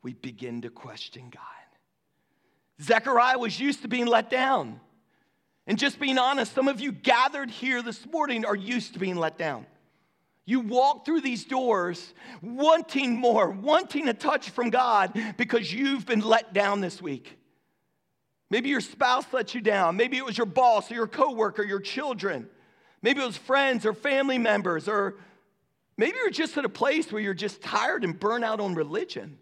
we 0.03 0.15
begin 0.15 0.63
to 0.63 0.71
question 0.71 1.31
God. 1.31 1.43
Zechariah 2.83 3.39
was 3.39 3.61
used 3.61 3.83
to 3.83 3.89
being 3.89 4.07
let 4.07 4.31
down. 4.31 4.81
And 5.67 5.79
just 5.79 5.99
being 5.99 6.19
honest, 6.19 6.55
some 6.55 6.69
of 6.69 6.81
you 6.81 6.93
gathered 6.93 7.51
here 7.51 7.83
this 7.83 8.07
morning 8.07 8.45
are 8.45 8.55
used 8.55 8.93
to 8.93 8.99
being 8.99 9.17
let 9.17 9.37
down. 9.37 9.67
You 10.45 10.61
walk 10.61 11.05
through 11.05 11.23
these 11.23 11.45
doors 11.45 12.15
wanting 12.41 13.17
more, 13.17 13.51
wanting 13.51 14.07
a 14.09 14.15
touch 14.15 14.51
from 14.51 14.71
God 14.71 15.19
because 15.37 15.73
you've 15.73 16.07
been 16.07 16.21
let 16.21 16.53
down 16.53 16.81
this 16.81 17.03
week. 17.03 17.37
Maybe 18.49 18.69
your 18.69 18.81
spouse 18.81 19.25
let 19.33 19.57
you 19.57 19.61
down. 19.61 19.97
Maybe 19.97 20.17
it 20.17 20.25
was 20.25 20.39
your 20.39 20.47
boss 20.47 20.91
or 20.93 20.95
your 20.95 21.09
coworker, 21.09 21.65
your 21.65 21.81
children. 21.81 22.49
Maybe 23.03 23.21
it 23.21 23.27
was 23.27 23.37
friends 23.37 23.85
or 23.85 23.93
family 23.93 24.39
members, 24.39 24.89
or 24.89 25.17
maybe 25.97 26.17
you're 26.17 26.31
just 26.31 26.57
at 26.57 26.65
a 26.65 26.69
place 26.69 27.11
where 27.11 27.21
you're 27.21 27.35
just 27.35 27.61
tired 27.61 28.05
and 28.05 28.19
burnt 28.19 28.45
out 28.45 28.61
on 28.61 28.75
religion. 28.75 29.39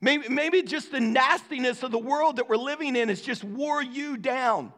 Maybe, 0.00 0.28
maybe 0.28 0.62
just 0.62 0.90
the 0.90 1.00
nastiness 1.00 1.82
of 1.82 1.90
the 1.90 1.98
world 1.98 2.36
that 2.36 2.48
we're 2.48 2.56
living 2.56 2.96
in 2.96 3.08
has 3.08 3.20
just 3.20 3.44
wore 3.44 3.82
you 3.82 4.16
down. 4.16 4.72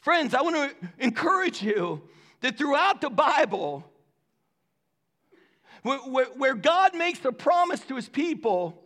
Friends, 0.00 0.32
I 0.32 0.40
want 0.40 0.56
to 0.56 0.88
encourage 0.98 1.62
you 1.62 2.02
that 2.40 2.56
throughout 2.56 3.00
the 3.00 3.10
Bible, 3.10 3.84
where, 5.82 5.98
where, 5.98 6.54
God 6.54 6.94
makes 6.94 7.24
a 7.24 7.32
promise 7.32 7.80
to 7.80 7.96
his 7.96 8.08
people, 8.08 8.82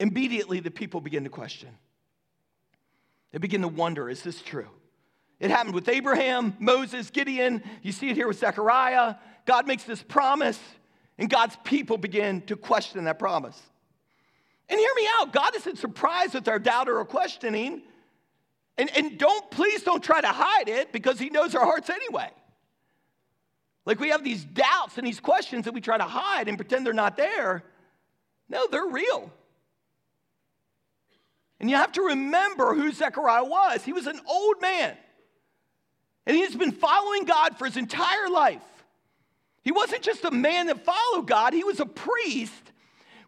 immediately 0.00 0.60
the 0.60 0.70
people 0.70 1.00
begin 1.00 1.24
to 1.24 1.30
question. 1.30 1.70
They 3.30 3.38
begin 3.38 3.62
to 3.62 3.68
wonder 3.68 4.08
is 4.08 4.22
this 4.22 4.42
true? 4.42 4.68
It 5.40 5.50
happened 5.50 5.74
with 5.74 5.88
Abraham, 5.88 6.56
Moses, 6.58 7.10
Gideon. 7.10 7.62
You 7.82 7.92
see 7.92 8.08
it 8.08 8.16
here 8.16 8.28
with 8.28 8.38
Zechariah. 8.38 9.16
God 9.46 9.66
makes 9.66 9.84
this 9.84 10.02
promise. 10.02 10.58
And 11.18 11.30
God's 11.30 11.56
people 11.64 11.96
begin 11.96 12.42
to 12.42 12.56
question 12.56 13.04
that 13.04 13.18
promise. 13.18 13.60
And 14.68 14.78
hear 14.78 14.90
me 14.96 15.06
out 15.18 15.32
God 15.32 15.54
isn't 15.56 15.78
surprised 15.78 16.34
with 16.34 16.48
our 16.48 16.58
doubt 16.58 16.88
or 16.88 16.98
our 16.98 17.04
questioning. 17.04 17.82
And, 18.76 18.90
and 18.96 19.18
don't, 19.18 19.50
please 19.50 19.82
don't 19.82 20.02
try 20.02 20.20
to 20.20 20.28
hide 20.28 20.68
it 20.68 20.92
because 20.92 21.18
He 21.18 21.30
knows 21.30 21.54
our 21.54 21.64
hearts 21.64 21.90
anyway. 21.90 22.28
Like 23.86 24.00
we 24.00 24.08
have 24.08 24.24
these 24.24 24.44
doubts 24.44 24.98
and 24.98 25.06
these 25.06 25.20
questions 25.20 25.66
that 25.66 25.74
we 25.74 25.80
try 25.80 25.98
to 25.98 26.04
hide 26.04 26.48
and 26.48 26.56
pretend 26.56 26.86
they're 26.86 26.92
not 26.92 27.16
there. 27.16 27.62
No, 28.48 28.66
they're 28.70 28.86
real. 28.86 29.30
And 31.60 31.70
you 31.70 31.76
have 31.76 31.92
to 31.92 32.02
remember 32.02 32.74
who 32.74 32.92
Zechariah 32.92 33.44
was. 33.44 33.84
He 33.84 33.92
was 33.92 34.06
an 34.06 34.20
old 34.28 34.60
man, 34.60 34.96
and 36.26 36.36
he's 36.36 36.54
been 36.56 36.72
following 36.72 37.24
God 37.24 37.56
for 37.56 37.64
his 37.64 37.76
entire 37.76 38.28
life. 38.28 38.62
He 39.64 39.72
wasn't 39.72 40.02
just 40.02 40.24
a 40.24 40.30
man 40.30 40.66
that 40.66 40.84
followed 40.84 41.26
God, 41.26 41.54
he 41.54 41.64
was 41.64 41.80
a 41.80 41.86
priest, 41.86 42.72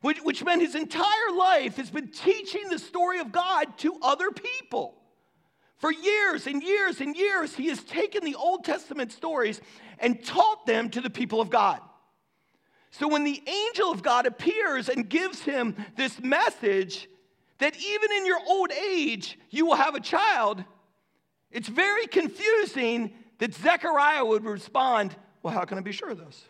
which, 0.03 0.19
which 0.21 0.45
meant 0.45 0.61
his 0.61 0.75
entire 0.75 1.33
life 1.35 1.77
has 1.77 1.91
been 1.91 2.09
teaching 2.09 2.69
the 2.69 2.79
story 2.79 3.19
of 3.19 3.33
God 3.33 3.79
to 3.79 3.97
other 4.03 4.31
people. 4.31 4.95
For 5.79 5.91
years 5.91 6.47
and 6.47 6.63
years 6.63 7.01
and 7.01 7.17
years, 7.17 7.55
he 7.55 7.69
has 7.69 7.83
taken 7.83 8.25
the 8.25 8.35
Old 8.35 8.65
Testament 8.65 9.13
stories 9.13 9.61
and 9.99 10.25
taught 10.25 10.67
them 10.67 10.91
to 10.91 11.01
the 11.01 11.11
people 11.11 11.41
of 11.41 11.51
God. 11.51 11.81
So 12.91 13.09
when 13.09 13.25
the 13.25 13.43
angel 13.47 13.91
of 13.91 14.03
God 14.03 14.27
appears 14.27 14.89
and 14.89 15.09
gives 15.09 15.43
him 15.43 15.77
this 15.97 16.23
message 16.23 17.09
that 17.59 17.77
even 17.77 18.13
in 18.13 18.27
your 18.27 18.41
old 18.47 18.73
age 18.73 19.39
you 19.51 19.67
will 19.67 19.75
have 19.75 19.95
a 19.95 20.01
child, 20.01 20.65
it's 21.51 21.69
very 21.69 22.07
confusing 22.07 23.13
that 23.39 23.55
Zechariah 23.55 24.25
would 24.25 24.45
respond, 24.45 25.15
Well, 25.47 25.55
how 25.55 25.65
can 25.65 25.79
I 25.79 25.81
be 25.81 25.93
sure 25.93 26.11
of 26.11 26.19
this? 26.19 26.45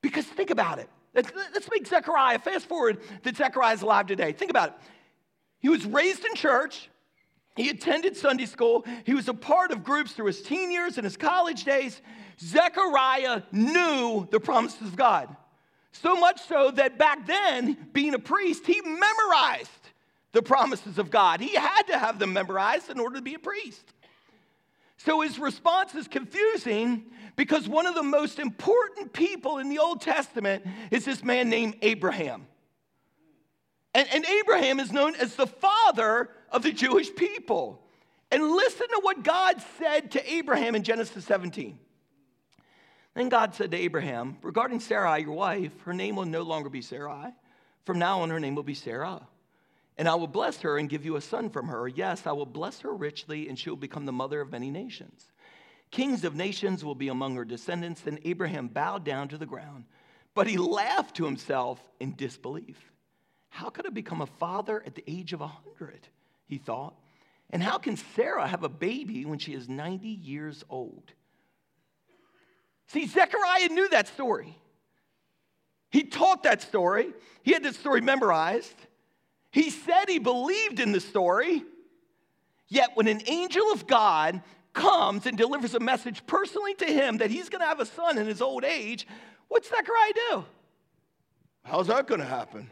Because 0.00 0.24
think 0.24 0.50
about 0.50 0.78
it. 0.78 0.88
Let's, 1.12 1.32
let's 1.52 1.68
make 1.72 1.84
Zechariah, 1.84 2.38
fast 2.38 2.66
forward 2.66 3.00
that 3.24 3.36
Zechariah 3.36 3.74
is 3.74 3.82
alive 3.82 4.06
today. 4.06 4.30
Think 4.30 4.52
about 4.52 4.68
it. 4.68 4.74
He 5.58 5.68
was 5.68 5.84
raised 5.84 6.24
in 6.24 6.36
church. 6.36 6.88
He 7.56 7.68
attended 7.68 8.16
Sunday 8.16 8.46
school. 8.46 8.86
He 9.04 9.12
was 9.12 9.26
a 9.26 9.34
part 9.34 9.72
of 9.72 9.82
groups 9.82 10.12
through 10.12 10.26
his 10.26 10.40
teen 10.40 10.70
years 10.70 10.98
and 10.98 11.04
his 11.04 11.16
college 11.16 11.64
days. 11.64 12.00
Zechariah 12.38 13.42
knew 13.50 14.28
the 14.30 14.38
promises 14.38 14.82
of 14.82 14.94
God. 14.94 15.34
So 15.90 16.14
much 16.14 16.40
so 16.42 16.70
that 16.70 16.96
back 16.96 17.26
then, 17.26 17.88
being 17.92 18.14
a 18.14 18.20
priest, 18.20 18.68
he 18.68 18.80
memorized 18.82 19.90
the 20.30 20.42
promises 20.42 20.96
of 20.98 21.10
God. 21.10 21.40
He 21.40 21.56
had 21.56 21.88
to 21.88 21.98
have 21.98 22.20
them 22.20 22.32
memorized 22.32 22.88
in 22.88 23.00
order 23.00 23.16
to 23.16 23.22
be 23.22 23.34
a 23.34 23.40
priest. 23.40 23.82
So 24.98 25.20
his 25.20 25.38
response 25.38 25.94
is 25.94 26.08
confusing 26.08 27.06
because 27.36 27.68
one 27.68 27.86
of 27.86 27.94
the 27.94 28.02
most 28.02 28.38
important 28.38 29.12
people 29.12 29.58
in 29.58 29.68
the 29.68 29.78
Old 29.78 30.00
Testament 30.00 30.66
is 30.90 31.04
this 31.04 31.22
man 31.22 31.48
named 31.48 31.76
Abraham. 31.82 32.46
And, 33.94 34.08
and, 34.12 34.24
Abraham 34.26 34.80
is 34.80 34.92
known 34.92 35.14
as 35.14 35.34
the 35.34 35.46
father 35.46 36.28
of 36.50 36.62
the 36.62 36.72
Jewish 36.72 37.14
people. 37.14 37.82
And 38.30 38.42
listen 38.42 38.86
to 38.88 39.00
what 39.02 39.22
God 39.22 39.56
said 39.78 40.10
to 40.12 40.32
Abraham 40.32 40.74
in 40.74 40.82
Genesis 40.82 41.24
17. 41.24 41.78
Then 43.14 43.28
God 43.30 43.54
said 43.54 43.70
to 43.70 43.76
Abraham, 43.76 44.36
Regarding 44.42 44.78
Sarai, 44.78 45.22
your 45.22 45.32
wife, 45.32 45.72
her 45.84 45.94
name 45.94 46.16
will 46.16 46.26
no 46.26 46.42
longer 46.42 46.68
be 46.68 46.82
Sarai. 46.82 47.32
From 47.84 47.98
now 47.98 48.20
on, 48.20 48.30
her 48.30 48.38
name 48.38 48.54
will 48.54 48.62
be 48.62 48.74
Sarah. 48.74 49.26
And 49.98 50.08
I 50.08 50.14
will 50.14 50.28
bless 50.28 50.60
her 50.60 50.78
and 50.78 50.88
give 50.88 51.04
you 51.04 51.16
a 51.16 51.20
son 51.20 51.50
from 51.50 51.66
her. 51.68 51.88
Yes, 51.88 52.26
I 52.26 52.32
will 52.32 52.46
bless 52.46 52.80
her 52.80 52.94
richly, 52.94 53.48
and 53.48 53.58
she 53.58 53.68
will 53.68 53.76
become 53.76 54.06
the 54.06 54.12
mother 54.12 54.40
of 54.40 54.52
many 54.52 54.70
nations. 54.70 55.28
Kings 55.90 56.24
of 56.24 56.36
nations 56.36 56.84
will 56.84 56.94
be 56.94 57.08
among 57.08 57.34
her 57.34 57.44
descendants. 57.44 58.02
Then 58.02 58.20
Abraham 58.24 58.68
bowed 58.68 59.04
down 59.04 59.28
to 59.28 59.38
the 59.38 59.46
ground, 59.46 59.84
but 60.34 60.46
he 60.46 60.56
laughed 60.56 61.16
to 61.16 61.24
himself 61.24 61.80
in 61.98 62.14
disbelief. 62.14 62.92
How 63.48 63.70
could 63.70 63.86
I 63.86 63.90
become 63.90 64.20
a 64.20 64.26
father 64.26 64.82
at 64.86 64.94
the 64.94 65.04
age 65.08 65.32
of 65.32 65.40
a 65.40 65.46
100? 65.46 66.06
He 66.46 66.58
thought. 66.58 66.94
And 67.50 67.62
how 67.62 67.78
can 67.78 67.96
Sarah 67.96 68.46
have 68.46 68.62
a 68.62 68.68
baby 68.68 69.24
when 69.24 69.38
she 69.38 69.54
is 69.54 69.68
90 69.68 70.06
years 70.06 70.64
old? 70.68 71.12
See, 72.88 73.06
Zechariah 73.06 73.68
knew 73.68 73.88
that 73.88 74.06
story. 74.08 74.56
He 75.90 76.04
taught 76.04 76.42
that 76.42 76.62
story, 76.62 77.14
he 77.42 77.52
had 77.52 77.64
that 77.64 77.74
story 77.74 78.00
memorized. 78.00 78.76
He 79.58 79.70
said 79.70 80.04
he 80.06 80.20
believed 80.20 80.78
in 80.78 80.92
the 80.92 81.00
story. 81.00 81.64
Yet, 82.68 82.90
when 82.94 83.08
an 83.08 83.22
angel 83.26 83.72
of 83.72 83.88
God 83.88 84.40
comes 84.72 85.26
and 85.26 85.36
delivers 85.36 85.74
a 85.74 85.80
message 85.80 86.24
personally 86.28 86.74
to 86.74 86.84
him 86.84 87.18
that 87.18 87.32
he's 87.32 87.48
going 87.48 87.62
to 87.62 87.66
have 87.66 87.80
a 87.80 87.86
son 87.86 88.18
in 88.18 88.28
his 88.28 88.40
old 88.40 88.62
age, 88.62 89.04
what's 89.48 89.68
that 89.70 89.78
Zechariah 89.78 90.12
do? 90.30 90.44
How's 91.64 91.88
that 91.88 92.06
going 92.06 92.20
to 92.20 92.26
happen? 92.26 92.70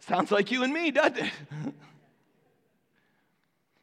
Sounds 0.00 0.32
like 0.32 0.50
you 0.50 0.64
and 0.64 0.74
me, 0.74 0.90
doesn't 0.90 1.18
it? 1.18 1.32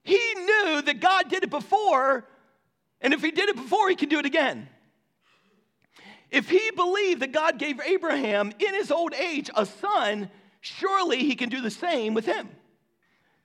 he 0.04 0.34
knew 0.36 0.82
that 0.82 1.00
God 1.00 1.30
did 1.30 1.44
it 1.44 1.50
before, 1.50 2.28
and 3.00 3.14
if 3.14 3.22
he 3.22 3.32
did 3.32 3.48
it 3.48 3.56
before, 3.56 3.88
he 3.88 3.96
can 3.96 4.10
do 4.10 4.20
it 4.20 4.26
again. 4.26 4.68
If 6.30 6.50
he 6.50 6.72
believed 6.72 7.22
that 7.22 7.32
God 7.32 7.58
gave 7.58 7.80
Abraham 7.80 8.52
in 8.60 8.74
his 8.74 8.92
old 8.92 9.14
age 9.14 9.50
a 9.56 9.66
son, 9.66 10.30
surely 10.62 11.20
he 11.20 11.36
can 11.36 11.50
do 11.50 11.62
the 11.62 11.72
same 11.72 12.14
with 12.14 12.26
him. 12.26 12.50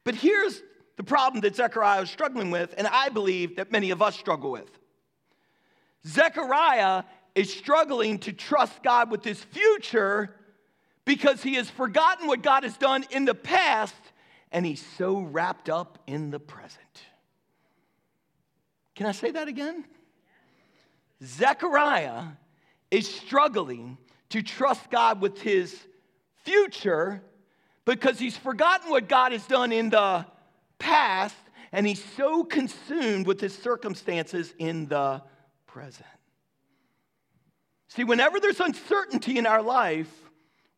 But 0.05 0.15
here's 0.15 0.63
the 0.97 1.03
problem 1.03 1.41
that 1.43 1.57
Zechariah 1.57 2.03
is 2.03 2.11
struggling 2.11 2.51
with, 2.51 2.75
and 2.79 2.87
I 2.87 3.09
believe 3.09 3.57
that 3.57 3.73
many 3.73 3.91
of 3.91 4.01
us 4.01 4.17
struggle 4.17 4.51
with. 4.51 4.71
Zechariah 6.07 7.03
is 7.35 7.53
struggling 7.53 8.19
to 8.21 8.33
trust 8.33 8.83
God 8.83 9.11
with 9.11 9.25
his 9.25 9.43
future 9.43 10.35
because 11.05 11.43
he 11.43 11.55
has 11.55 11.69
forgotten 11.69 12.29
what 12.29 12.43
God 12.43 12.63
has 12.63 12.77
done 12.77 13.05
in 13.11 13.25
the 13.25 13.35
past 13.35 13.95
and 14.53 14.65
he's 14.65 14.85
so 14.97 15.19
wrapped 15.19 15.69
up 15.69 15.99
in 16.07 16.31
the 16.31 16.39
present. 16.39 16.81
Can 18.95 19.07
I 19.07 19.13
say 19.13 19.31
that 19.33 19.49
again? 19.49 19.85
Zechariah 21.23 22.25
is 22.91 23.13
struggling 23.13 23.99
to 24.31 24.43
trust 24.43 24.91
God 24.91 25.21
with 25.21 25.41
his 25.41 25.79
future 26.47 27.23
because 27.85 28.19
he's 28.19 28.37
forgotten 28.37 28.91
what 28.91 29.09
God 29.09 29.33
has 29.33 29.47
done 29.47 29.73
in 29.73 29.91
the 29.91 30.25
past 30.79 31.37
and 31.73 31.87
he's 31.87 32.03
so 32.17 32.45
consumed 32.45 33.27
with 33.27 33.41
his 33.41 33.57
circumstances 33.57 34.55
in 34.59 34.87
the 34.87 35.23
present. 35.67 36.07
See, 37.89 38.05
whenever 38.05 38.41
there's 38.41 38.61
uncertainty 38.61 39.39
in 39.39 39.47
our 39.47 39.63
life, 39.63 40.11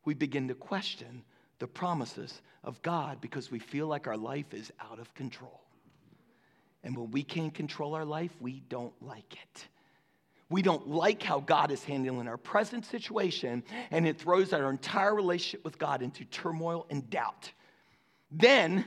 we 0.05 0.13
begin 0.13 0.47
to 0.47 0.55
question 0.55 1.23
the 1.59 1.67
promises 1.67 2.41
of 2.63 2.81
God 2.81 3.21
because 3.21 3.51
we 3.51 3.59
feel 3.59 3.87
like 3.87 4.07
our 4.07 4.17
life 4.17 4.53
is 4.53 4.71
out 4.79 4.99
of 4.99 5.13
control. 5.13 5.61
And 6.83 6.97
when 6.97 7.11
we 7.11 7.23
can't 7.23 7.53
control 7.53 7.93
our 7.93 8.05
life, 8.05 8.31
we 8.39 8.63
don't 8.69 8.93
like 9.01 9.33
it. 9.33 9.67
We 10.49 10.63
don't 10.63 10.87
like 10.87 11.21
how 11.21 11.41
God 11.41 11.71
is 11.71 11.83
handling 11.83 12.27
our 12.27 12.37
present 12.37 12.85
situation, 12.85 13.63
and 13.91 14.07
it 14.07 14.17
throws 14.17 14.51
our 14.51 14.69
entire 14.69 15.13
relationship 15.13 15.63
with 15.63 15.77
God 15.77 16.01
into 16.01 16.25
turmoil 16.25 16.87
and 16.89 17.07
doubt. 17.09 17.51
Then 18.31 18.85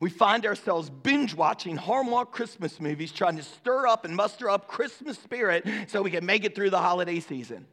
we 0.00 0.10
find 0.10 0.44
ourselves 0.44 0.90
binge 0.90 1.34
watching 1.34 1.76
Hallmark 1.76 2.32
Christmas 2.32 2.80
movies, 2.80 3.12
trying 3.12 3.36
to 3.36 3.44
stir 3.44 3.86
up 3.86 4.04
and 4.04 4.16
muster 4.16 4.50
up 4.50 4.66
Christmas 4.66 5.16
spirit 5.16 5.64
so 5.86 6.02
we 6.02 6.10
can 6.10 6.26
make 6.26 6.44
it 6.44 6.56
through 6.56 6.70
the 6.70 6.80
holiday 6.80 7.20
season. 7.20 7.66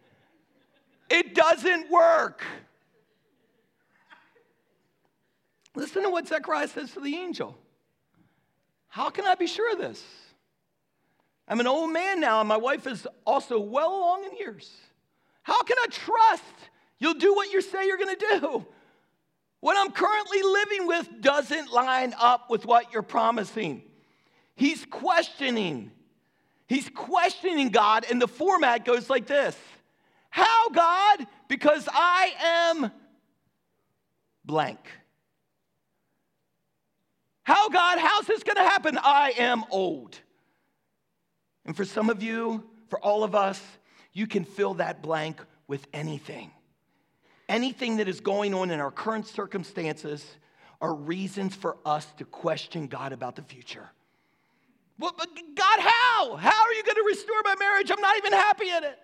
It 1.10 1.34
doesn't 1.34 1.90
work. 1.90 2.44
Listen 5.74 6.04
to 6.04 6.10
what 6.10 6.28
Zechariah 6.28 6.68
says 6.68 6.94
to 6.94 7.00
the 7.00 7.16
angel. 7.16 7.58
How 8.88 9.10
can 9.10 9.26
I 9.26 9.36
be 9.36 9.48
sure 9.48 9.72
of 9.72 9.80
this? 9.80 10.04
I'm 11.52 11.60
an 11.60 11.68
old 11.68 11.92
man 11.92 12.22
now, 12.22 12.40
and 12.40 12.48
my 12.48 12.56
wife 12.56 12.88
is 12.88 13.06
also 13.26 13.60
well 13.60 13.90
along 13.90 14.24
in 14.24 14.38
years. 14.38 14.72
How 15.44 15.62
can 15.64 15.76
I 15.84 15.88
trust 15.88 16.44
you'll 16.98 17.16
do 17.16 17.34
what 17.36 17.52
you 17.52 17.62
say 17.62 17.88
you're 17.88 17.98
going 17.98 18.16
to 18.16 18.40
do? 18.40 18.66
What 19.60 19.76
I'm 19.78 19.92
currently 19.92 20.42
living 20.44 20.88
with 20.88 21.10
doesn't 21.20 21.74
line 21.74 22.14
up 22.18 22.50
with 22.50 22.66
what 22.66 22.94
you're 22.94 23.02
promising. 23.02 23.84
He's 24.56 24.86
questioning. 24.86 25.92
He's 26.68 26.88
questioning 26.88 27.68
God, 27.68 28.06
and 28.10 28.22
the 28.22 28.30
format 28.30 28.86
goes 28.86 29.10
like 29.10 29.28
this 29.28 29.58
How, 30.30 30.70
God? 30.70 31.28
Because 31.50 31.86
I 31.92 32.32
am 32.42 32.92
blank. 34.46 34.80
How, 37.44 37.68
God? 37.68 38.00
How's 38.00 38.26
this 38.26 38.42
going 38.42 38.56
to 38.56 38.64
happen? 38.64 38.98
I 38.98 39.34
am 39.38 39.66
old. 39.70 40.18
And 41.66 41.76
for 41.76 41.86
some 41.86 42.10
of 42.10 42.24
you, 42.24 42.64
for 42.90 43.00
all 43.00 43.24
of 43.24 43.36
us, 43.36 43.62
you 44.14 44.28
can 44.28 44.44
fill 44.44 44.76
that 44.76 45.02
blank 45.02 45.40
with 45.68 45.88
anything. 45.94 46.52
Anything 47.48 47.98
that 47.98 48.08
is 48.08 48.20
going 48.20 48.54
on 48.54 48.72
in 48.72 48.80
our 48.80 48.92
current 48.92 49.28
circumstances 49.28 50.26
are 50.82 50.94
reasons 50.94 51.56
for 51.56 51.78
us 51.86 52.06
to 52.18 52.26
question 52.26 52.88
God 52.88 53.14
about 53.14 53.36
the 53.36 53.44
future. 53.44 53.90
Well, 54.98 55.14
but 55.18 55.30
God, 55.56 55.80
how? 55.80 56.36
How 56.36 56.64
are 56.64 56.74
you 56.74 56.84
going 56.84 56.96
to 56.96 57.04
restore 57.06 57.42
my 57.44 57.56
marriage? 57.58 57.92
I'm 57.92 58.02
not 58.02 58.18
even 58.18 58.34
happy 58.34 58.70
in 58.70 58.84
it. 58.84 59.00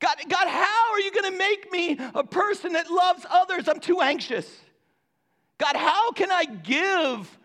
God, 0.00 0.16
God, 0.28 0.48
how 0.48 0.92
are 0.92 1.00
you 1.00 1.10
going 1.10 1.32
to 1.32 1.38
make 1.38 1.72
me 1.72 1.98
a 2.14 2.24
person 2.24 2.74
that 2.74 2.90
loves 2.90 3.24
others? 3.30 3.68
I'm 3.68 3.80
too 3.80 4.00
anxious. 4.00 4.48
God, 5.58 5.76
how 5.76 6.12
can 6.12 6.30
I 6.30 6.44
give 6.44 7.38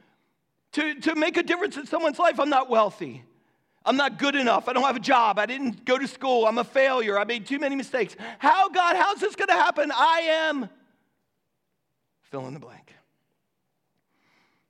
to, 0.73 0.99
to 1.01 1.15
make 1.15 1.38
a 1.38 1.43
difference 1.43 1.77
in 1.77 1.86
someone's 1.86 2.19
life? 2.19 2.39
I'm 2.39 2.49
not 2.49 2.69
wealthy. 2.69 3.23
I'm 3.86 3.97
not 3.97 4.19
good 4.19 4.36
enough. 4.36 4.67
I 4.67 4.73
don't 4.73 4.84
have 4.84 4.95
a 4.95 5.01
job. 5.01 5.39
I 5.39 5.45
didn't 5.45 5.86
go 5.86 5.97
to 5.97 6.08
school. 6.08 6.45
I'm 6.45 6.58
a 6.58 6.63
failure. 6.63 7.17
I 7.17 7.23
made 7.23 7.45
too 7.45 7.60
many 7.60 7.75
mistakes. 7.75 8.15
How, 8.38 8.69
God, 8.69 8.95
how's 8.95 9.19
this 9.19 9.36
going 9.36 9.47
to 9.47 9.53
happen? 9.53 9.91
I 9.91 10.19
am 10.49 10.69
fill 12.29 12.47
in 12.47 12.53
the 12.53 12.60
blank. 12.60 12.93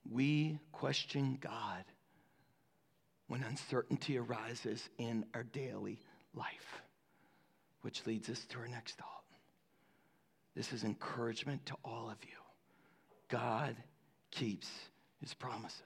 We 0.10 0.60
question 0.72 1.38
God 1.42 1.84
when 3.28 3.44
uncertainty 3.44 4.18
arises 4.18 4.90
in 4.98 5.26
our 5.34 5.44
daily 5.44 6.00
life, 6.34 6.82
which 7.82 8.06
leads 8.08 8.30
us 8.30 8.46
to 8.50 8.60
our 8.60 8.68
next 8.68 8.98
thought. 8.98 9.24
This 10.56 10.74
is 10.74 10.84
encouragement 10.84 11.66
to 11.68 11.76
all 11.86 12.10
of 12.10 12.18
you. 12.24 12.38
God 13.28 13.76
keeps 14.32 14.68
his 15.22 15.34
promises. 15.34 15.82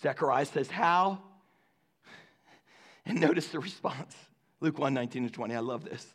Zechariah 0.00 0.44
says, 0.44 0.70
How? 0.70 1.18
And 3.08 3.20
notice 3.20 3.46
the 3.48 3.60
response 3.60 4.16
Luke 4.60 4.78
1 4.78 4.92
19 4.92 5.28
to 5.28 5.32
20. 5.32 5.54
I 5.54 5.60
love 5.60 5.84
this. 5.84 6.06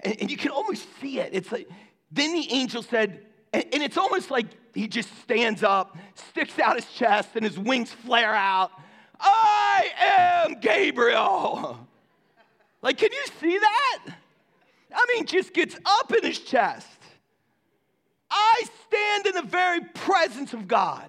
And, 0.00 0.16
and 0.20 0.30
you 0.30 0.36
can 0.36 0.50
almost 0.50 0.86
see 1.00 1.18
it. 1.18 1.30
It's 1.32 1.50
like, 1.50 1.68
then 2.10 2.34
the 2.34 2.52
angel 2.52 2.82
said, 2.82 3.24
and, 3.52 3.64
and 3.72 3.82
it's 3.82 3.96
almost 3.96 4.30
like 4.30 4.46
he 4.74 4.86
just 4.86 5.08
stands 5.22 5.62
up, 5.62 5.96
sticks 6.14 6.58
out 6.58 6.76
his 6.76 6.86
chest, 6.92 7.30
and 7.34 7.44
his 7.44 7.58
wings 7.58 7.90
flare 7.90 8.34
out. 8.34 8.70
I 9.18 9.90
am 9.98 10.60
Gabriel. 10.60 11.86
Like, 12.82 12.96
can 12.96 13.10
you 13.12 13.26
see 13.38 13.58
that? 13.58 13.98
I 14.94 15.06
mean, 15.12 15.26
just 15.26 15.52
gets 15.52 15.76
up 15.84 16.14
in 16.14 16.24
his 16.24 16.38
chest. 16.38 16.86
I 18.30 18.62
stand 18.90 19.26
in 19.26 19.34
the 19.34 19.50
very 19.50 19.80
presence 19.80 20.52
of 20.52 20.66
God. 20.66 21.08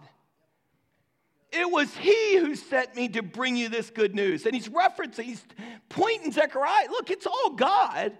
It 1.51 1.69
was 1.69 1.93
he 1.97 2.37
who 2.37 2.55
sent 2.55 2.95
me 2.95 3.09
to 3.09 3.21
bring 3.21 3.57
you 3.57 3.67
this 3.67 3.89
good 3.89 4.15
news. 4.15 4.45
And 4.45 4.55
he's 4.55 4.69
referencing, 4.69 5.23
he's 5.23 5.43
pointing 5.89 6.31
Zechariah. 6.31 6.87
Look, 6.89 7.11
it's 7.11 7.27
all 7.27 7.51
God. 7.51 8.17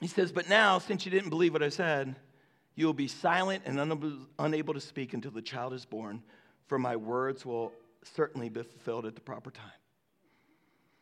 He 0.00 0.06
says, 0.06 0.30
But 0.30 0.48
now, 0.48 0.78
since 0.78 1.04
you 1.04 1.10
didn't 1.10 1.30
believe 1.30 1.52
what 1.52 1.62
I 1.62 1.70
said, 1.70 2.14
you 2.76 2.86
will 2.86 2.94
be 2.94 3.08
silent 3.08 3.64
and 3.66 4.22
unable 4.38 4.74
to 4.74 4.80
speak 4.80 5.12
until 5.12 5.32
the 5.32 5.42
child 5.42 5.72
is 5.72 5.84
born, 5.84 6.22
for 6.66 6.78
my 6.78 6.94
words 6.94 7.44
will 7.44 7.72
certainly 8.14 8.48
be 8.48 8.62
fulfilled 8.62 9.06
at 9.06 9.14
the 9.14 9.20
proper 9.20 9.50
time. 9.50 9.64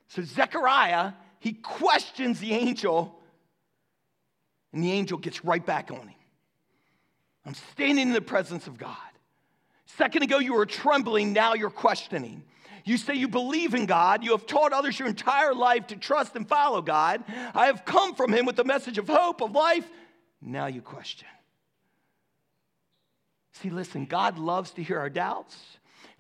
So 0.09 0.23
Zechariah, 0.23 1.13
he 1.41 1.55
questions 1.55 2.39
the 2.41 2.53
angel, 2.53 3.19
and 4.73 4.83
the 4.83 4.93
angel 4.93 5.19
gets 5.19 5.45
right 5.45 5.65
back 5.65 5.91
on 5.91 6.09
him. 6.09 6.22
I'm 7.45 7.55
standing 7.55 8.09
in 8.09 8.13
the 8.13 8.21
presence 8.21 8.67
of 8.67 8.79
God. 8.79 8.97
Second 9.87 10.23
ago, 10.23 10.39
you 10.39 10.55
were 10.55 10.67
trembling, 10.67 11.33
now 11.33 11.55
you're 11.55 11.71
questioning. 11.71 12.45
You 12.85 12.97
say 12.97 13.15
you 13.15 13.29
believe 13.29 13.75
in 13.75 13.87
God. 13.87 14.25
You 14.25 14.33
have 14.33 14.47
taught 14.47 14.73
others 14.73 14.99
your 14.99 15.09
entire 15.09 15.55
life 15.55 15.89
to 15.89 15.97
trust 15.97 16.35
and 16.35 16.49
follow 16.49 16.83
God. 16.83 17.23
I 17.55 17.67
have 17.67 17.85
come 17.85 18.15
from 18.15 18.33
Him 18.33 18.47
with 18.47 18.57
the 18.57 18.65
message 18.65 18.99
of 18.99 19.09
hope, 19.09 19.41
of 19.41 19.53
life. 19.53 19.89
Now 20.41 20.67
you 20.67 20.83
question. 20.83 21.29
See, 23.53 23.71
listen, 23.71 24.07
God 24.07 24.39
loves 24.39 24.73
to 24.73 24.83
hear 24.83 24.99
our 24.99 25.11
doubts. 25.11 25.57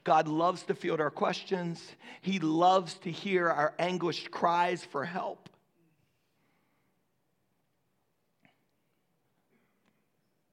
God 0.04 0.28
loves 0.28 0.62
to 0.64 0.74
field 0.74 1.00
our 1.00 1.11
questions. 1.11 1.82
He 2.20 2.38
loves 2.38 2.94
to 2.94 3.11
hear 3.11 3.48
our 3.48 3.74
anguished 3.78 4.30
cries 4.30 4.85
for 4.85 5.04
help. 5.04 5.48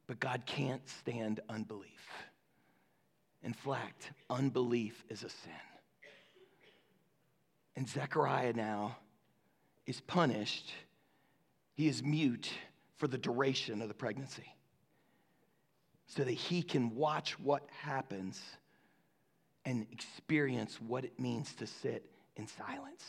But 0.10 0.20
God 0.20 0.42
can't 0.48 0.82
stand 0.90 1.40
unbelief. 1.50 2.10
In 3.44 3.54
fact, 3.54 4.10
unbelief 4.28 5.04
is 5.08 5.22
a 5.22 5.30
sin. 5.30 5.52
And 7.76 7.88
Zechariah 7.88 8.54
now 8.54 8.98
is 9.86 10.02
punished. 10.02 10.74
He 11.76 11.88
is 11.88 12.02
mute 12.02 12.52
for 12.98 13.08
the 13.08 13.20
duration 13.20 13.84
of 13.84 13.88
the 13.88 13.94
pregnancy 13.94 14.52
so 16.08 16.24
that 16.24 16.32
he 16.32 16.64
can 16.64 16.96
watch 16.96 17.40
what 17.40 17.70
happens 17.70 18.42
and 19.64 19.86
experience 19.92 20.80
what 20.82 21.06
it 21.06 21.20
means 21.20 21.54
to 21.54 21.68
sit 21.68 22.04
in 22.36 22.48
silence. 22.48 23.06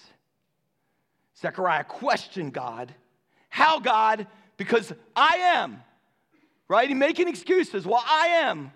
Zechariah 1.41 1.85
questioned 1.85 2.53
God. 2.53 2.95
How, 3.49 3.81
God? 3.81 4.27
Because 4.59 4.93
I 5.17 5.37
am. 5.55 5.83
Right? 6.71 6.89
He 6.89 6.95
making 6.95 7.27
excuses. 7.27 7.85
Well, 7.85 8.05
I 8.07 8.29
am. 8.45 8.71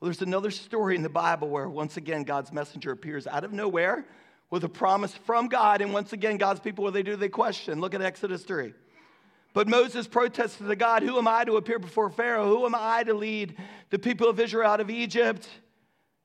Well, 0.00 0.08
there's 0.08 0.22
another 0.22 0.50
story 0.50 0.96
in 0.96 1.02
the 1.02 1.08
Bible 1.08 1.48
where 1.48 1.68
once 1.68 1.96
again 1.96 2.24
God's 2.24 2.52
messenger 2.52 2.90
appears 2.90 3.28
out 3.28 3.44
of 3.44 3.52
nowhere 3.52 4.04
with 4.50 4.64
a 4.64 4.68
promise 4.68 5.14
from 5.14 5.46
God. 5.46 5.80
And 5.80 5.92
once 5.92 6.12
again, 6.12 6.36
God's 6.36 6.58
people, 6.58 6.82
what 6.82 6.94
they 6.94 7.04
do? 7.04 7.14
They 7.14 7.28
question. 7.28 7.80
Look 7.80 7.94
at 7.94 8.02
Exodus 8.02 8.42
3. 8.42 8.74
But 9.54 9.68
Moses 9.68 10.08
protested 10.08 10.66
to 10.66 10.74
God, 10.74 11.04
Who 11.04 11.16
am 11.16 11.28
I 11.28 11.44
to 11.44 11.58
appear 11.58 11.78
before 11.78 12.10
Pharaoh? 12.10 12.48
Who 12.48 12.66
am 12.66 12.74
I 12.74 13.04
to 13.04 13.14
lead 13.14 13.56
the 13.90 14.00
people 14.00 14.28
of 14.28 14.40
Israel 14.40 14.68
out 14.68 14.80
of 14.80 14.90
Egypt? 14.90 15.48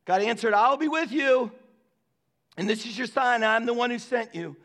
God 0.06 0.24
answered, 0.24 0.56
I'll 0.56 0.78
be 0.78 0.88
with 0.88 1.12
you. 1.12 1.52
And 2.58 2.68
this 2.68 2.88
is 2.88 2.98
your 2.98 3.06
sign 3.06 3.44
I'm 3.44 3.68
the 3.68 3.74
one 3.76 3.92
who 3.92 4.00
sent 4.00 4.34
you. 4.34 4.56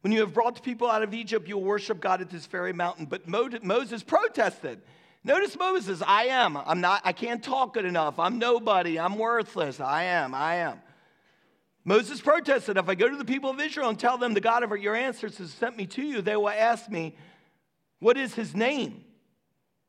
When 0.00 0.14
you 0.14 0.20
have 0.20 0.32
brought 0.32 0.54
the 0.54 0.62
people 0.62 0.90
out 0.90 1.02
of 1.02 1.12
Egypt, 1.12 1.46
you 1.46 1.58
will 1.58 1.64
worship 1.64 2.00
God 2.00 2.22
at 2.22 2.30
this 2.30 2.46
very 2.46 2.72
mountain. 2.72 3.04
But 3.04 3.28
Moses 3.28 4.02
protested. 4.02 4.80
Notice 5.28 5.58
Moses, 5.58 6.02
I 6.06 6.24
am. 6.28 6.56
I'm 6.56 6.80
not, 6.80 7.02
I 7.04 7.12
can't 7.12 7.44
talk 7.44 7.74
good 7.74 7.84
enough. 7.84 8.18
I'm 8.18 8.38
nobody. 8.38 8.98
I'm 8.98 9.18
worthless. 9.18 9.78
I 9.78 10.04
am. 10.04 10.34
I 10.34 10.54
am. 10.54 10.80
Moses 11.84 12.18
protested, 12.18 12.78
If 12.78 12.88
I 12.88 12.94
go 12.94 13.10
to 13.10 13.16
the 13.16 13.26
people 13.26 13.50
of 13.50 13.60
Israel 13.60 13.90
and 13.90 13.98
tell 13.98 14.16
them 14.16 14.32
the 14.32 14.40
God 14.40 14.62
of 14.62 14.74
your 14.78 14.96
ancestors 14.96 15.36
has 15.36 15.50
sent 15.50 15.76
me 15.76 15.84
to 15.88 16.02
you, 16.02 16.22
they 16.22 16.34
will 16.34 16.48
ask 16.48 16.88
me, 16.88 17.14
What 17.98 18.16
is 18.16 18.34
his 18.34 18.54
name? 18.54 19.04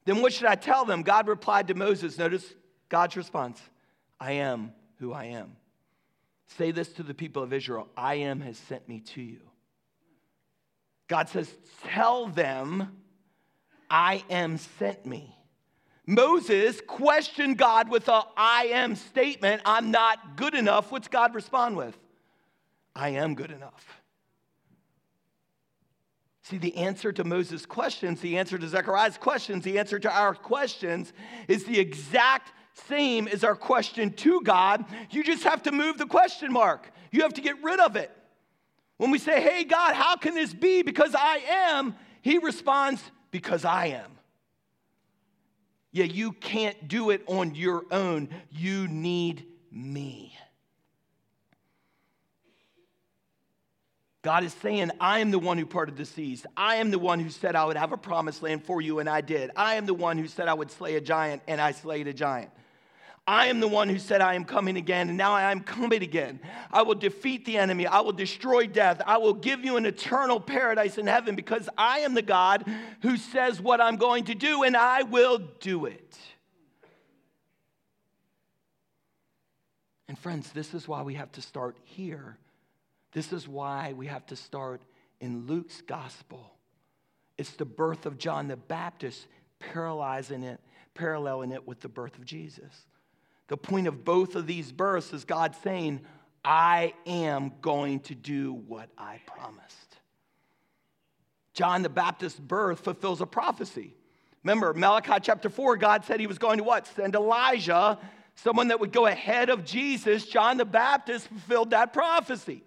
Then 0.04 0.22
what 0.22 0.34
should 0.34 0.48
I 0.48 0.56
tell 0.56 0.84
them? 0.84 1.04
God 1.04 1.30
replied 1.30 1.70
to 1.70 1.74
Moses. 1.74 2.18
Notice 2.18 2.54
God's 2.90 3.16
response 3.16 3.62
I 4.20 4.34
am 4.34 4.74
who 4.98 5.14
I 5.14 5.26
am. 5.26 5.56
Say 6.58 6.72
this 6.72 6.90
to 6.94 7.04
the 7.04 7.14
people 7.14 7.44
of 7.44 7.54
Israel 7.54 7.88
I 7.96 8.16
am 8.16 8.42
has 8.42 8.58
sent 8.58 8.90
me 8.90 9.00
to 9.14 9.22
you. 9.22 9.40
God 11.08 11.30
says, 11.30 11.50
Tell 11.86 12.28
them 12.28 12.98
I 13.90 14.24
am 14.30 14.58
sent 14.58 15.06
me. 15.06 15.36
Moses 16.06 16.82
questioned 16.88 17.58
God 17.58 17.90
with 17.90 18.08
a 18.08 18.24
I 18.36 18.70
am 18.72 18.96
statement. 18.96 19.62
I'm 19.66 19.92
not 19.92 20.38
good 20.38 20.56
enough. 20.56 20.92
What's 20.92 21.08
God 21.08 21.36
respond 21.36 21.78
with? 21.78 21.96
I 22.96 23.10
am 23.10 23.36
good 23.36 23.52
enough. 23.52 24.02
See, 26.50 26.58
the 26.58 26.76
answer 26.78 27.12
to 27.12 27.24
Moses' 27.24 27.68
questions, 27.68 28.22
the 28.22 28.40
answer 28.40 28.58
to 28.58 28.68
Zechariah's 28.68 29.20
questions, 29.20 29.64
the 29.64 29.78
answer 29.78 30.00
to 30.00 30.12
our 30.12 30.34
questions 30.34 31.14
is 31.48 31.66
the 31.66 31.80
exact 31.80 32.54
same 32.88 33.28
as 33.28 33.44
our 33.44 33.56
question 33.56 34.12
to 34.14 34.42
God. 34.42 34.86
You 35.12 35.24
just 35.24 35.44
have 35.44 35.62
to 35.64 35.72
move 35.72 36.00
the 36.00 36.08
question 36.08 36.52
mark, 36.52 36.92
you 37.12 37.22
have 37.22 37.36
to 37.36 37.42
get 37.42 37.62
rid 37.62 37.80
of 37.80 37.96
it. 37.96 38.12
When 38.98 39.12
we 39.12 39.20
say, 39.20 39.40
Hey, 39.42 39.64
God, 39.64 39.94
how 39.94 40.16
can 40.16 40.34
this 40.34 40.52
be? 40.52 40.82
Because 40.82 41.14
I 41.14 41.38
am, 41.48 41.96
he 42.24 42.40
responds, 42.40 43.04
Because 43.32 43.66
I 43.66 43.88
am. 43.88 44.12
Yeah, 45.92 46.06
you 46.06 46.34
can't 46.34 46.88
do 46.88 47.10
it 47.10 47.24
on 47.28 47.56
your 47.56 47.84
own. 47.92 48.30
You 48.52 48.88
need 48.88 49.46
me. 49.72 50.38
God 54.22 54.44
is 54.44 54.54
saying, 54.56 54.92
I 55.00 55.20
am 55.20 55.32
the 55.32 55.40
one 55.40 55.58
who 55.58 55.66
parted 55.66 55.96
the 55.96 56.06
seas. 56.06 56.46
I 56.58 56.76
am 56.76 56.92
the 56.92 57.00
one 57.00 57.20
who 57.20 57.30
said 57.30 57.56
I 57.56 57.66
would 57.66 57.78
have 57.78 57.94
a 57.94 57.98
promised 57.98 58.44
land 58.44 58.66
for 58.66 58.82
you, 58.82 59.00
and 59.00 59.08
I 59.08 59.22
did. 59.22 59.50
I 59.56 59.76
am 59.76 59.86
the 59.86 59.94
one 59.94 60.18
who 60.18 60.28
said 60.28 60.50
I 60.50 60.54
would 60.54 60.70
slay 60.70 60.96
a 60.96 61.02
giant, 61.02 61.42
and 61.48 61.62
I 61.62 61.72
slayed 61.72 62.08
a 62.08 62.14
giant. 62.14 62.52
I 63.30 63.46
am 63.46 63.60
the 63.60 63.68
one 63.68 63.90
who 63.90 64.00
said, 64.00 64.22
I 64.22 64.34
am 64.34 64.44
coming 64.44 64.76
again, 64.76 65.08
and 65.08 65.16
now 65.16 65.34
I 65.34 65.52
am 65.52 65.62
coming 65.62 66.02
again. 66.02 66.40
I 66.72 66.82
will 66.82 66.96
defeat 66.96 67.46
the 67.46 67.60
enemy. 67.60 67.86
I 67.86 68.00
will 68.00 68.12
destroy 68.12 68.66
death. 68.66 69.04
I 69.06 69.20
will 69.20 69.36
give 69.36 69.64
you 69.64 69.78
an 69.78 69.86
eternal 69.86 70.40
paradise 70.40 70.98
in 70.98 71.06
heaven 71.06 71.36
because 71.36 71.70
I 71.78 72.00
am 72.00 72.16
the 72.16 72.24
God 72.24 72.66
who 73.04 73.18
says 73.18 73.62
what 73.62 73.80
I'm 73.80 73.98
going 73.98 74.24
to 74.26 74.34
do, 74.34 74.64
and 74.64 74.76
I 74.76 75.04
will 75.04 75.38
do 75.60 75.86
it. 75.86 76.18
And, 80.08 80.18
friends, 80.18 80.52
this 80.52 80.74
is 80.74 80.88
why 80.88 81.04
we 81.04 81.14
have 81.14 81.32
to 81.34 81.42
start 81.44 81.78
here. 81.84 82.36
This 83.12 83.32
is 83.32 83.48
why 83.48 83.94
we 83.94 84.08
have 84.08 84.26
to 84.26 84.36
start 84.36 84.82
in 85.22 85.46
Luke's 85.46 85.82
gospel. 85.82 86.56
It's 87.38 87.52
the 87.52 87.66
birth 87.66 88.08
of 88.08 88.18
John 88.18 88.48
the 88.48 88.58
Baptist, 88.58 89.28
paralleling 89.60 90.42
it, 90.42 90.60
paralleling 90.96 91.52
it 91.52 91.68
with 91.68 91.80
the 91.82 91.90
birth 91.90 92.18
of 92.18 92.26
Jesus. 92.26 92.88
The 93.50 93.58
point 93.58 93.88
of 93.88 94.06
both 94.06 94.36
of 94.36 94.48
these 94.48 94.72
births 94.72 95.12
is 95.12 95.26
God 95.26 95.56
saying, 95.64 96.02
I 96.46 96.94
am 97.06 97.52
going 97.62 98.00
to 98.02 98.16
do 98.16 98.54
what 98.54 98.90
I 98.98 99.20
promised. 99.26 99.98
John 101.54 101.82
the 101.82 101.90
Baptist's 101.90 102.40
birth 102.40 102.80
fulfills 102.80 103.22
a 103.22 103.26
prophecy. 103.26 103.96
Remember, 104.44 104.74
Malachi 104.74 105.16
chapter 105.22 105.50
4, 105.50 105.78
God 105.78 106.06
said 106.06 106.20
he 106.20 106.28
was 106.28 106.38
going 106.38 106.60
to 106.60 106.64
what? 106.64 106.88
Send 106.88 107.16
Elijah, 107.16 107.98
someone 108.36 108.70
that 108.70 108.80
would 108.80 108.94
go 108.94 109.08
ahead 109.08 109.50
of 109.50 109.66
Jesus. 109.66 110.26
John 110.26 110.58
the 110.58 110.64
Baptist 110.64 111.28
fulfilled 111.28 111.72
that 111.72 111.92
prophecy. 111.92 112.64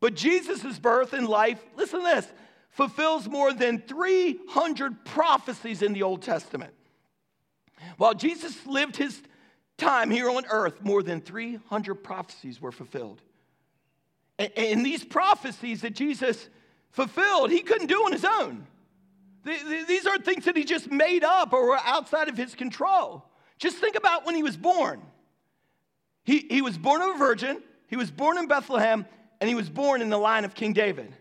But 0.00 0.14
Jesus' 0.14 0.78
birth 0.78 1.12
and 1.12 1.26
life, 1.26 1.64
listen 1.76 2.00
to 2.00 2.04
this, 2.04 2.30
fulfills 2.70 3.28
more 3.28 3.52
than 3.52 3.80
300 3.80 5.04
prophecies 5.04 5.80
in 5.80 5.92
the 5.92 6.02
Old 6.02 6.22
Testament. 6.22 6.74
While 7.96 8.14
Jesus 8.14 8.66
lived 8.66 8.96
his 8.96 9.22
time 9.76 10.10
here 10.10 10.30
on 10.30 10.44
earth, 10.46 10.82
more 10.82 11.02
than 11.02 11.20
300 11.20 11.94
prophecies 11.96 12.60
were 12.60 12.72
fulfilled. 12.72 13.20
And 14.38 14.84
these 14.84 15.04
prophecies 15.04 15.82
that 15.82 15.94
Jesus 15.94 16.48
fulfilled, 16.90 17.50
he 17.50 17.62
couldn't 17.62 17.86
do 17.86 17.96
on 17.96 18.12
his 18.12 18.24
own. 18.24 18.66
These 19.44 20.06
aren't 20.06 20.24
things 20.24 20.44
that 20.46 20.56
he 20.56 20.64
just 20.64 20.90
made 20.90 21.22
up 21.22 21.52
or 21.52 21.68
were 21.68 21.78
outside 21.84 22.28
of 22.28 22.36
his 22.36 22.54
control. 22.54 23.24
Just 23.58 23.76
think 23.78 23.96
about 23.96 24.26
when 24.26 24.34
he 24.34 24.42
was 24.42 24.56
born. 24.56 25.02
He, 26.24 26.46
he 26.50 26.60
was 26.60 26.76
born 26.76 27.00
of 27.02 27.14
a 27.14 27.18
virgin, 27.18 27.62
he 27.86 27.96
was 27.96 28.10
born 28.10 28.36
in 28.36 28.48
Bethlehem, 28.48 29.06
and 29.40 29.48
he 29.48 29.54
was 29.54 29.70
born 29.70 30.02
in 30.02 30.10
the 30.10 30.18
line 30.18 30.44
of 30.44 30.54
King 30.54 30.72
David. 30.72 31.14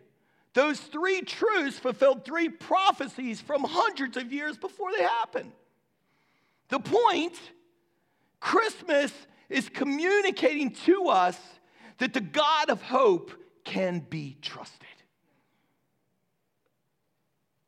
Those 0.53 0.79
three 0.79 1.21
truths 1.21 1.77
fulfilled 1.77 2.25
three 2.25 2.49
prophecies 2.49 3.41
from 3.41 3.63
hundreds 3.63 4.17
of 4.17 4.33
years 4.33 4.57
before 4.57 4.89
they 4.97 5.03
happened. 5.03 5.51
The 6.69 6.79
point 6.79 7.39
Christmas 8.45 9.11
is 9.49 9.69
communicating 9.69 10.69
to 10.69 11.07
us 11.07 11.35
that 11.97 12.13
the 12.13 12.21
God 12.21 12.69
of 12.69 12.79
hope 12.79 13.31
can 13.63 14.05
be 14.07 14.37
trusted. 14.39 14.85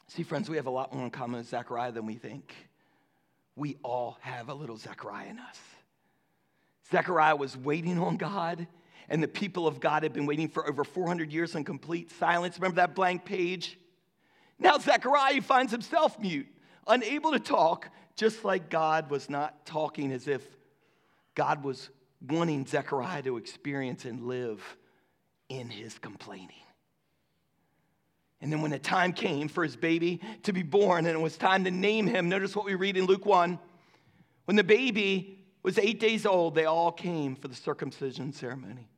See, 0.06 0.22
friends, 0.22 0.52
we 0.52 0.56
have 0.58 0.68
a 0.68 0.70
lot 0.70 0.94
more 0.94 1.04
in 1.04 1.10
common 1.10 1.40
with 1.40 1.50
Zechariah 1.50 1.92
than 1.94 2.06
we 2.06 2.14
think. 2.14 2.54
We 3.56 3.78
all 3.82 4.20
have 4.22 4.50
a 4.50 4.54
little 4.54 4.78
Zechariah 4.78 5.30
in 5.30 5.40
us. 5.40 5.60
Zechariah 6.92 7.36
was 7.36 7.58
waiting 7.58 7.98
on 7.98 8.18
God, 8.18 8.68
and 9.10 9.24
the 9.24 9.28
people 9.28 9.66
of 9.66 9.80
God 9.80 10.04
had 10.04 10.14
been 10.14 10.28
waiting 10.28 10.48
for 10.48 10.70
over 10.70 10.84
400 10.84 11.34
years 11.34 11.56
in 11.56 11.64
complete 11.64 12.12
silence. 12.12 12.60
Remember 12.60 12.76
that 12.76 12.94
blank 12.94 13.26
page? 13.26 13.80
Now, 14.60 14.78
Zechariah 14.78 15.42
finds 15.42 15.72
himself 15.72 16.20
mute, 16.20 16.48
unable 16.86 17.32
to 17.32 17.40
talk, 17.40 17.90
just 18.16 18.46
like 18.46 18.70
God 18.70 19.10
was 19.10 19.28
not 19.28 19.66
talking 19.66 20.12
as 20.12 20.28
if 20.28 20.57
God 21.38 21.64
was 21.64 21.92
wanting 22.28 22.66
Zechariah 22.66 23.22
to 23.22 23.38
experience 23.38 24.06
and 24.06 24.24
live 24.24 24.60
in 25.50 25.70
his 25.70 26.00
complaining. 26.00 26.50
And 28.42 28.52
then 28.52 28.64
when 28.64 28.72
the 28.72 28.80
time 28.80 29.14
came 29.14 29.48
for 29.48 29.64
his 29.64 29.76
baby 29.76 30.20
to 30.44 30.52
be 30.52 30.64
born 30.64 31.06
and 31.06 31.16
it 31.16 31.22
was 31.22 31.38
time 31.38 31.64
to 31.66 31.72
name 31.72 32.08
him, 32.08 32.28
notice 32.28 32.56
what 32.56 32.66
we 32.66 32.74
read 32.74 32.98
in 32.98 33.06
Luke 33.06 33.28
1. 33.28 33.60
When 34.46 34.58
the 34.58 34.64
baby 34.64 35.46
was 35.62 35.78
eight 35.78 36.00
days 36.00 36.26
old, 36.26 36.56
they 36.56 36.66
all 36.66 36.92
came 36.92 37.36
for 37.36 37.48
the 37.48 37.56
circumcision 37.56 38.34
ceremony. 38.34 38.90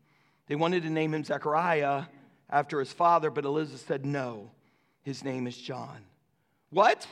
They 0.48 0.56
wanted 0.56 0.84
to 0.84 0.90
name 0.90 1.14
him 1.14 1.26
Zechariah 1.26 2.06
after 2.50 2.80
his 2.80 2.94
father, 2.94 3.30
but 3.30 3.44
Elizabeth 3.44 3.86
said, 3.86 4.06
No, 4.06 4.52
his 5.02 5.26
name 5.26 5.46
is 5.46 5.58
John. 5.58 6.06
What? 6.70 7.06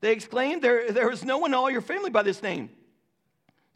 They 0.00 0.12
exclaimed, 0.12 0.62
There, 0.62 0.92
there 0.92 1.10
is 1.10 1.24
no 1.24 1.38
one 1.38 1.50
in 1.50 1.54
all 1.54 1.68
your 1.68 1.80
family 1.80 2.10
by 2.10 2.22
this 2.22 2.44
name. 2.44 2.70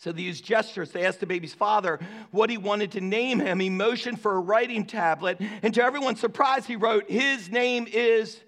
So 0.05 0.13
they 0.13 0.21
used 0.21 0.45
gestures. 0.45 0.91
They 0.91 1.07
asked 1.07 1.21
the 1.21 1.27
baby's 1.27 1.55
father 1.55 1.99
what 2.31 2.51
he 2.51 2.59
wanted 2.59 2.93
to 2.93 3.01
name 3.01 3.41
him. 3.41 3.59
He 3.59 3.71
motioned 3.71 4.21
for 4.21 4.37
a 4.37 4.39
writing 4.39 4.85
tablet, 4.85 5.41
and 5.63 5.73
to 5.73 5.83
everyone's 5.83 6.21
surprise, 6.21 6.67
he 6.67 6.77
wrote, 6.77 7.11
His 7.11 7.51
name 7.51 7.89
is 7.91 8.39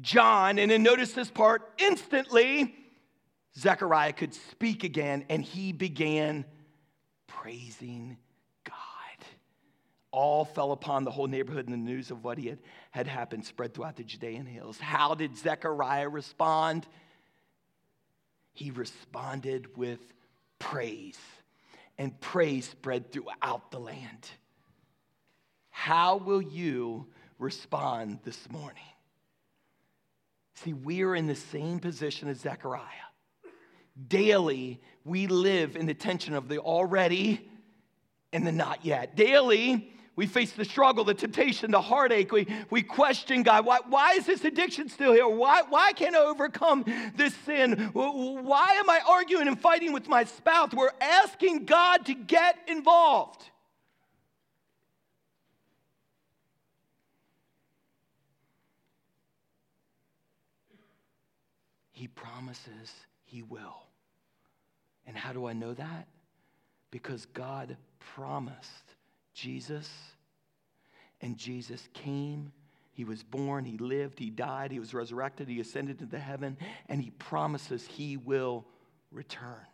John. 0.00 0.58
And 0.58 0.70
then 0.70 0.82
notice 0.82 1.12
this 1.12 1.30
part 1.30 1.70
instantly, 1.76 2.74
Zechariah 3.58 4.14
could 4.14 4.32
speak 4.32 4.82
again, 4.82 5.26
and 5.28 5.44
he 5.44 5.72
began 5.72 6.46
praising 7.26 8.16
God. 8.64 8.74
All 10.12 10.46
fell 10.46 10.72
upon 10.72 11.04
the 11.04 11.10
whole 11.10 11.26
neighborhood, 11.26 11.68
and 11.68 11.74
the 11.74 11.90
news 11.92 12.10
of 12.10 12.24
what 12.24 12.38
he 12.38 12.46
had, 12.46 12.60
had 12.90 13.06
happened 13.06 13.44
spread 13.44 13.74
throughout 13.74 13.96
the 13.96 14.04
Judean 14.04 14.46
hills. 14.46 14.80
How 14.80 15.14
did 15.14 15.36
Zechariah 15.36 16.08
respond? 16.08 16.86
He 18.54 18.70
responded 18.70 19.76
with 19.76 20.00
praise, 20.60 21.18
and 21.98 22.18
praise 22.20 22.68
spread 22.68 23.10
throughout 23.10 23.72
the 23.72 23.80
land. 23.80 24.30
How 25.70 26.18
will 26.18 26.42
you 26.42 27.06
respond 27.40 28.20
this 28.22 28.48
morning? 28.50 28.82
See, 30.54 30.74
we 30.74 31.02
are 31.02 31.16
in 31.16 31.26
the 31.26 31.34
same 31.34 31.80
position 31.80 32.28
as 32.28 32.38
Zechariah. 32.38 32.84
Daily, 34.06 34.80
we 35.04 35.26
live 35.26 35.74
in 35.74 35.86
the 35.86 35.94
tension 35.94 36.34
of 36.34 36.48
the 36.48 36.58
already 36.58 37.48
and 38.32 38.46
the 38.46 38.52
not 38.52 38.84
yet. 38.84 39.16
Daily, 39.16 39.90
we 40.20 40.26
face 40.26 40.52
the 40.52 40.66
struggle, 40.66 41.02
the 41.02 41.14
temptation, 41.14 41.70
the 41.70 41.80
heartache. 41.80 42.30
We, 42.30 42.46
we 42.68 42.82
question 42.82 43.42
God. 43.42 43.64
Why, 43.64 43.78
why 43.88 44.12
is 44.12 44.26
this 44.26 44.44
addiction 44.44 44.90
still 44.90 45.14
here? 45.14 45.26
Why, 45.26 45.62
why 45.66 45.92
can't 45.92 46.14
I 46.14 46.18
overcome 46.18 46.84
this 47.16 47.34
sin? 47.46 47.88
Why 47.94 48.68
am 48.72 48.90
I 48.90 49.00
arguing 49.08 49.48
and 49.48 49.58
fighting 49.58 49.94
with 49.94 50.08
my 50.08 50.24
spouse? 50.24 50.74
We're 50.74 50.90
asking 51.00 51.64
God 51.64 52.04
to 52.04 52.12
get 52.12 52.58
involved. 52.68 53.42
He 61.92 62.08
promises 62.08 62.92
He 63.24 63.40
will. 63.40 63.84
And 65.06 65.16
how 65.16 65.32
do 65.32 65.46
I 65.46 65.54
know 65.54 65.72
that? 65.72 66.08
Because 66.90 67.24
God 67.24 67.78
promised 68.14 68.89
Jesus. 69.34 69.88
And 71.20 71.36
Jesus 71.36 71.86
came, 71.92 72.52
he 72.92 73.04
was 73.04 73.22
born, 73.22 73.64
he 73.64 73.78
lived, 73.78 74.18
he 74.18 74.30
died, 74.30 74.72
he 74.72 74.78
was 74.78 74.94
resurrected, 74.94 75.48
he 75.48 75.60
ascended 75.60 76.00
into 76.00 76.18
heaven, 76.18 76.56
and 76.88 77.00
he 77.00 77.10
promises 77.10 77.86
he 77.86 78.16
will 78.16 78.66
return. 79.10 79.66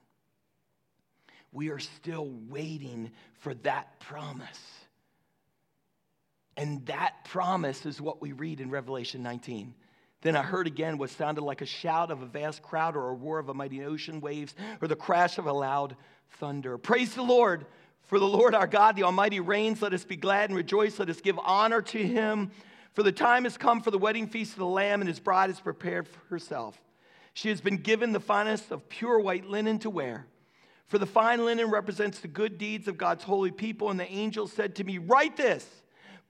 We 1.52 1.70
are 1.70 1.78
still 1.78 2.30
waiting 2.48 3.12
for 3.40 3.54
that 3.54 4.00
promise. 4.00 4.60
And 6.56 6.84
that 6.86 7.24
promise 7.24 7.86
is 7.86 8.00
what 8.00 8.20
we 8.20 8.32
read 8.32 8.60
in 8.60 8.70
Revelation 8.70 9.22
19. 9.22 9.74
Then 10.22 10.36
I 10.36 10.42
heard 10.42 10.66
again 10.66 10.98
what 10.98 11.10
sounded 11.10 11.42
like 11.42 11.60
a 11.60 11.66
shout 11.66 12.10
of 12.10 12.22
a 12.22 12.26
vast 12.26 12.62
crowd 12.62 12.96
or 12.96 13.10
a 13.10 13.14
roar 13.14 13.38
of 13.38 13.48
a 13.48 13.54
mighty 13.54 13.84
ocean 13.84 14.20
waves 14.20 14.54
or 14.80 14.88
the 14.88 14.96
crash 14.96 15.38
of 15.38 15.46
a 15.46 15.52
loud 15.52 15.96
thunder. 16.38 16.78
Praise 16.78 17.14
the 17.14 17.22
Lord! 17.22 17.66
For 18.06 18.18
the 18.20 18.26
Lord 18.26 18.54
our 18.54 18.68
God, 18.68 18.94
the 18.94 19.02
Almighty 19.02 19.40
reigns. 19.40 19.82
Let 19.82 19.92
us 19.92 20.04
be 20.04 20.16
glad 20.16 20.50
and 20.50 20.56
rejoice. 20.56 20.98
Let 20.98 21.10
us 21.10 21.20
give 21.20 21.38
honor 21.40 21.82
to 21.82 21.98
him. 21.98 22.52
For 22.94 23.02
the 23.02 23.12
time 23.12 23.44
has 23.44 23.58
come 23.58 23.80
for 23.80 23.90
the 23.90 23.98
wedding 23.98 24.28
feast 24.28 24.52
of 24.52 24.60
the 24.60 24.66
Lamb, 24.66 25.00
and 25.02 25.08
his 25.08 25.20
bride 25.20 25.50
is 25.50 25.60
prepared 25.60 26.06
for 26.08 26.20
herself. 26.30 26.80
She 27.34 27.48
has 27.50 27.60
been 27.60 27.76
given 27.78 28.12
the 28.12 28.20
finest 28.20 28.70
of 28.70 28.88
pure 28.88 29.18
white 29.18 29.44
linen 29.44 29.78
to 29.80 29.90
wear. 29.90 30.26
For 30.86 30.98
the 30.98 31.06
fine 31.06 31.44
linen 31.44 31.68
represents 31.68 32.20
the 32.20 32.28
good 32.28 32.58
deeds 32.58 32.86
of 32.86 32.96
God's 32.96 33.24
holy 33.24 33.50
people. 33.50 33.90
And 33.90 33.98
the 33.98 34.10
angel 34.10 34.46
said 34.46 34.76
to 34.76 34.84
me, 34.84 34.98
Write 34.98 35.36
this 35.36 35.68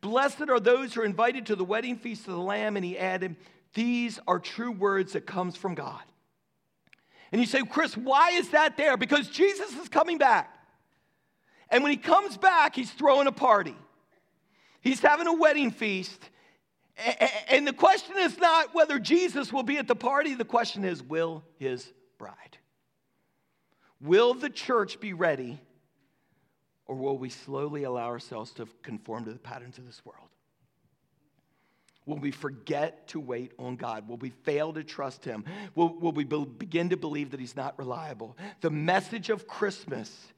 Blessed 0.00 0.48
are 0.48 0.58
those 0.58 0.94
who 0.94 1.02
are 1.02 1.04
invited 1.04 1.46
to 1.46 1.56
the 1.56 1.64
wedding 1.64 1.96
feast 1.96 2.26
of 2.26 2.32
the 2.34 2.40
Lamb. 2.40 2.76
And 2.76 2.84
he 2.84 2.98
added, 2.98 3.36
These 3.74 4.18
are 4.26 4.38
true 4.38 4.72
words 4.72 5.12
that 5.12 5.26
comes 5.26 5.56
from 5.56 5.74
God. 5.74 6.02
And 7.32 7.40
you 7.40 7.46
say, 7.46 7.62
Chris, 7.68 7.96
why 7.96 8.30
is 8.30 8.48
that 8.50 8.78
there? 8.78 8.96
Because 8.96 9.28
Jesus 9.28 9.76
is 9.76 9.88
coming 9.88 10.16
back. 10.16 10.55
And 11.70 11.82
when 11.82 11.92
he 11.92 11.98
comes 11.98 12.36
back, 12.36 12.74
he's 12.74 12.90
throwing 12.90 13.26
a 13.26 13.32
party. 13.32 13.76
He's 14.80 15.00
having 15.00 15.26
a 15.26 15.34
wedding 15.34 15.70
feast. 15.70 16.20
And 17.48 17.66
the 17.66 17.72
question 17.72 18.14
is 18.18 18.38
not 18.38 18.74
whether 18.74 18.98
Jesus 18.98 19.52
will 19.52 19.62
be 19.62 19.78
at 19.78 19.88
the 19.88 19.96
party, 19.96 20.34
the 20.34 20.44
question 20.44 20.84
is, 20.84 21.02
will 21.02 21.44
his 21.58 21.92
bride? 22.18 22.58
Will 24.00 24.34
the 24.34 24.48
church 24.48 25.00
be 25.00 25.12
ready, 25.12 25.60
or 26.86 26.96
will 26.96 27.18
we 27.18 27.28
slowly 27.28 27.84
allow 27.84 28.06
ourselves 28.06 28.52
to 28.52 28.68
conform 28.82 29.24
to 29.24 29.32
the 29.32 29.38
patterns 29.38 29.78
of 29.78 29.86
this 29.86 30.04
world? 30.04 30.28
Will 32.06 32.18
we 32.18 32.30
forget 32.30 33.08
to 33.08 33.20
wait 33.20 33.52
on 33.58 33.74
God? 33.74 34.08
Will 34.08 34.16
we 34.18 34.30
fail 34.30 34.72
to 34.72 34.84
trust 34.84 35.24
Him? 35.24 35.44
Will, 35.74 35.98
will 35.98 36.12
we 36.12 36.24
be, 36.24 36.44
begin 36.44 36.90
to 36.90 36.96
believe 36.96 37.32
that 37.32 37.40
He's 37.40 37.56
not 37.56 37.76
reliable? 37.78 38.36
The 38.60 38.70
message 38.70 39.28
of 39.28 39.48
Christmas 39.48 40.28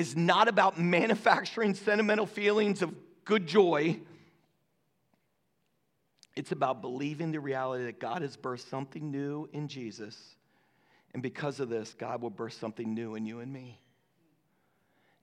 is 0.00 0.16
not 0.16 0.48
about 0.48 0.78
manufacturing 0.78 1.74
sentimental 1.74 2.24
feelings 2.26 2.80
of 2.80 2.94
good 3.26 3.46
joy. 3.46 4.00
It's 6.34 6.52
about 6.52 6.80
believing 6.80 7.32
the 7.32 7.40
reality 7.40 7.84
that 7.84 8.00
God 8.00 8.22
has 8.22 8.34
birthed 8.36 8.68
something 8.70 9.10
new 9.10 9.46
in 9.52 9.68
Jesus. 9.68 10.16
And 11.12 11.22
because 11.22 11.60
of 11.60 11.68
this, 11.68 11.94
God 11.98 12.22
will 12.22 12.30
birth 12.30 12.54
something 12.54 12.94
new 12.94 13.14
in 13.14 13.26
you 13.26 13.40
and 13.40 13.52
me. 13.52 13.78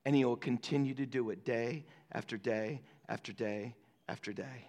and 0.07 0.15
he 0.15 0.23
will 0.23 0.37
continue 0.37 0.93
to 0.93 1.05
do 1.05 1.31
it 1.31 1.43
day 1.43 1.83
after 2.13 2.37
day 2.37 2.81
after 3.09 3.33
day 3.33 3.75
after 4.07 4.31
day. 4.31 4.65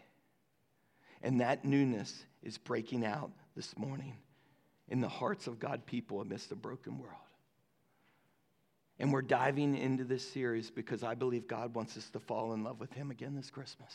And 1.22 1.40
that 1.40 1.64
newness 1.64 2.24
is 2.42 2.58
breaking 2.58 3.06
out 3.06 3.30
this 3.54 3.78
morning 3.78 4.16
in 4.88 5.00
the 5.00 5.08
hearts 5.08 5.46
of 5.46 5.60
God 5.60 5.86
people 5.86 6.20
amidst 6.20 6.50
a 6.50 6.56
broken 6.56 6.98
world. 6.98 7.14
And 9.00 9.12
we're 9.12 9.22
diving 9.22 9.76
into 9.76 10.04
this 10.04 10.28
series 10.28 10.70
because 10.70 11.04
I 11.04 11.14
believe 11.14 11.46
God 11.46 11.74
wants 11.74 11.96
us 11.96 12.08
to 12.10 12.18
fall 12.18 12.52
in 12.52 12.64
love 12.64 12.80
with 12.80 12.92
Him 12.92 13.10
again 13.10 13.36
this 13.36 13.50
Christmas. 13.50 13.92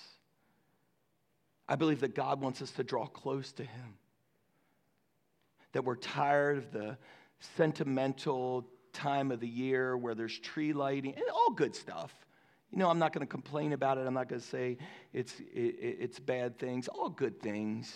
I 1.68 1.76
believe 1.76 2.02
that 2.02 2.16
God 2.16 2.42
wants 2.42 2.62
us 2.62 2.72
to 2.72 2.84
draw 2.84 3.06
close 3.06 3.52
to 3.54 3.64
Him. 3.64 3.98
That 5.74 5.84
we're 5.84 5.96
tired 5.96 6.58
of 6.58 6.72
the 6.72 6.98
sentimental 7.58 8.68
time 8.94 9.32
of 9.32 9.40
the 9.40 9.48
year 9.48 9.98
where 9.98 10.16
there's 10.16 10.38
tree 10.40 10.72
lighting 10.72 11.14
and 11.16 11.26
all 11.34 11.52
good 11.52 11.76
stuff. 11.76 12.14
You 12.72 12.78
know, 12.80 12.90
I'm 12.90 13.00
not 13.00 13.12
going 13.14 13.26
to 13.26 13.30
complain 13.32 13.74
about 13.74 13.98
it. 13.98 14.08
I'm 14.08 14.14
not 14.14 14.30
going 14.30 14.42
to 14.42 14.48
say 14.48 14.78
it's, 15.12 15.40
it, 15.40 15.76
it's 16.00 16.20
bad 16.20 16.58
things, 16.58 16.88
all 16.88 17.10
good 17.10 17.42
things. 17.42 17.94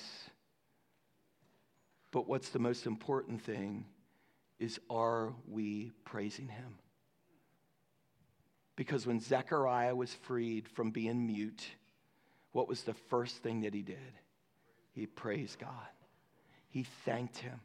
But 2.11 2.27
what's 2.27 2.49
the 2.49 2.59
most 2.59 2.85
important 2.85 3.41
thing 3.41 3.85
is 4.59 4.79
are 4.89 5.33
we 5.47 5.91
praising 6.03 6.47
Him? 6.47 6.77
Because 8.77 9.05
when 9.07 9.19
Zechariah 9.19 9.95
was 9.95 10.13
freed 10.13 10.69
from 10.69 10.91
being 10.91 11.27
mute, 11.27 11.67
what 12.53 12.69
was 12.69 12.83
the 12.83 12.93
first 12.93 13.37
thing 13.37 13.61
that 13.61 13.73
he 13.73 13.81
did? 13.81 14.13
He 14.93 15.07
praised 15.07 15.59
God, 15.59 15.69
he 16.69 16.83
thanked 17.03 17.37
Him. 17.37 17.59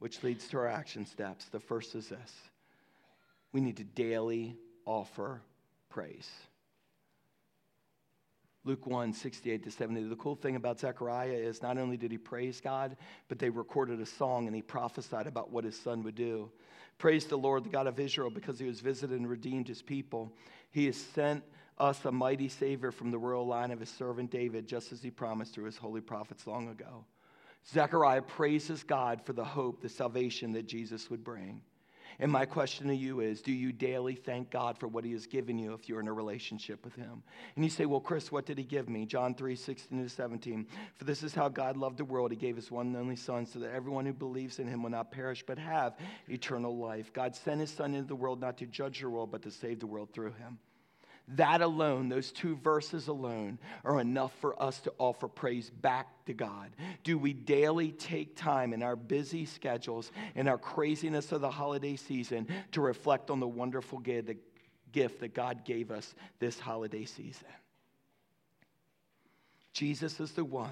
Which 0.00 0.24
leads 0.24 0.48
to 0.48 0.56
our 0.56 0.66
action 0.66 1.06
steps. 1.06 1.44
The 1.44 1.60
first 1.60 1.94
is 1.94 2.08
this 2.08 2.32
we 3.52 3.60
need 3.60 3.76
to 3.76 3.84
daily 3.84 4.56
offer 4.84 5.42
praise. 5.90 6.28
Luke 8.64 8.86
1, 8.86 9.12
68 9.12 9.64
to 9.64 9.70
70. 9.70 10.04
The 10.04 10.16
cool 10.16 10.36
thing 10.36 10.54
about 10.54 10.78
Zechariah 10.78 11.32
is 11.32 11.62
not 11.62 11.78
only 11.78 11.96
did 11.96 12.12
he 12.12 12.18
praise 12.18 12.60
God, 12.60 12.96
but 13.28 13.38
they 13.38 13.50
recorded 13.50 14.00
a 14.00 14.06
song 14.06 14.46
and 14.46 14.54
he 14.54 14.62
prophesied 14.62 15.26
about 15.26 15.50
what 15.50 15.64
his 15.64 15.78
son 15.78 16.04
would 16.04 16.14
do. 16.14 16.50
Praise 16.98 17.26
the 17.26 17.36
Lord, 17.36 17.64
the 17.64 17.70
God 17.70 17.88
of 17.88 17.98
Israel, 17.98 18.30
because 18.30 18.60
he 18.60 18.66
has 18.66 18.78
visited 18.78 19.18
and 19.18 19.28
redeemed 19.28 19.66
his 19.66 19.82
people. 19.82 20.32
He 20.70 20.86
has 20.86 20.96
sent 20.96 21.42
us 21.78 22.04
a 22.04 22.12
mighty 22.12 22.48
Savior 22.48 22.92
from 22.92 23.10
the 23.10 23.18
royal 23.18 23.46
line 23.46 23.72
of 23.72 23.80
his 23.80 23.88
servant 23.88 24.30
David, 24.30 24.68
just 24.68 24.92
as 24.92 25.02
he 25.02 25.10
promised 25.10 25.54
through 25.54 25.64
his 25.64 25.76
holy 25.76 26.00
prophets 26.00 26.46
long 26.46 26.68
ago. 26.68 27.04
Zechariah 27.68 28.22
praises 28.22 28.84
God 28.84 29.20
for 29.24 29.32
the 29.32 29.44
hope, 29.44 29.80
the 29.80 29.88
salvation 29.88 30.52
that 30.52 30.66
Jesus 30.66 31.10
would 31.10 31.24
bring. 31.24 31.62
And 32.18 32.30
my 32.30 32.44
question 32.44 32.88
to 32.88 32.94
you 32.94 33.20
is 33.20 33.42
do 33.42 33.52
you 33.52 33.72
daily 33.72 34.14
thank 34.14 34.50
God 34.50 34.78
for 34.78 34.88
what 34.88 35.04
He 35.04 35.12
has 35.12 35.26
given 35.26 35.58
you 35.58 35.72
if 35.72 35.88
you're 35.88 36.00
in 36.00 36.08
a 36.08 36.12
relationship 36.12 36.84
with 36.84 36.94
Him? 36.94 37.22
And 37.56 37.64
you 37.64 37.70
say, 37.70 37.86
well, 37.86 38.00
Chris, 38.00 38.30
what 38.30 38.46
did 38.46 38.58
He 38.58 38.64
give 38.64 38.88
me? 38.88 39.06
John 39.06 39.34
3 39.34 39.56
16 39.56 40.02
to 40.02 40.08
17. 40.08 40.66
For 40.94 41.04
this 41.04 41.22
is 41.22 41.34
how 41.34 41.48
God 41.48 41.76
loved 41.76 41.98
the 41.98 42.04
world. 42.04 42.30
He 42.30 42.36
gave 42.36 42.56
His 42.56 42.70
one 42.70 42.88
and 42.88 42.96
only 42.96 43.16
Son 43.16 43.46
so 43.46 43.58
that 43.58 43.72
everyone 43.72 44.06
who 44.06 44.12
believes 44.12 44.58
in 44.58 44.68
Him 44.68 44.82
will 44.82 44.90
not 44.90 45.10
perish 45.10 45.44
but 45.46 45.58
have 45.58 45.96
eternal 46.28 46.76
life. 46.76 47.12
God 47.12 47.34
sent 47.34 47.60
His 47.60 47.70
Son 47.70 47.94
into 47.94 48.08
the 48.08 48.16
world 48.16 48.40
not 48.40 48.58
to 48.58 48.66
judge 48.66 49.00
the 49.00 49.10
world, 49.10 49.30
but 49.30 49.42
to 49.42 49.50
save 49.50 49.80
the 49.80 49.86
world 49.86 50.10
through 50.12 50.32
Him. 50.32 50.58
That 51.28 51.62
alone, 51.62 52.08
those 52.08 52.32
two 52.32 52.56
verses 52.56 53.08
alone, 53.08 53.58
are 53.84 54.00
enough 54.00 54.32
for 54.40 54.60
us 54.60 54.80
to 54.80 54.92
offer 54.98 55.28
praise 55.28 55.70
back 55.70 56.08
to 56.26 56.34
God. 56.34 56.70
Do 57.04 57.16
we 57.16 57.32
daily 57.32 57.92
take 57.92 58.36
time 58.36 58.72
in 58.72 58.82
our 58.82 58.96
busy 58.96 59.46
schedules 59.46 60.10
and 60.34 60.48
our 60.48 60.58
craziness 60.58 61.32
of 61.32 61.40
the 61.40 61.50
holiday 61.50 61.96
season 61.96 62.48
to 62.72 62.80
reflect 62.80 63.30
on 63.30 63.40
the 63.40 63.48
wonderful 63.48 63.98
gift 64.00 65.20
that 65.20 65.34
God 65.34 65.64
gave 65.64 65.90
us 65.90 66.14
this 66.38 66.58
holiday 66.58 67.04
season? 67.04 67.48
Jesus 69.72 70.20
is 70.20 70.32
the 70.32 70.44
one 70.44 70.70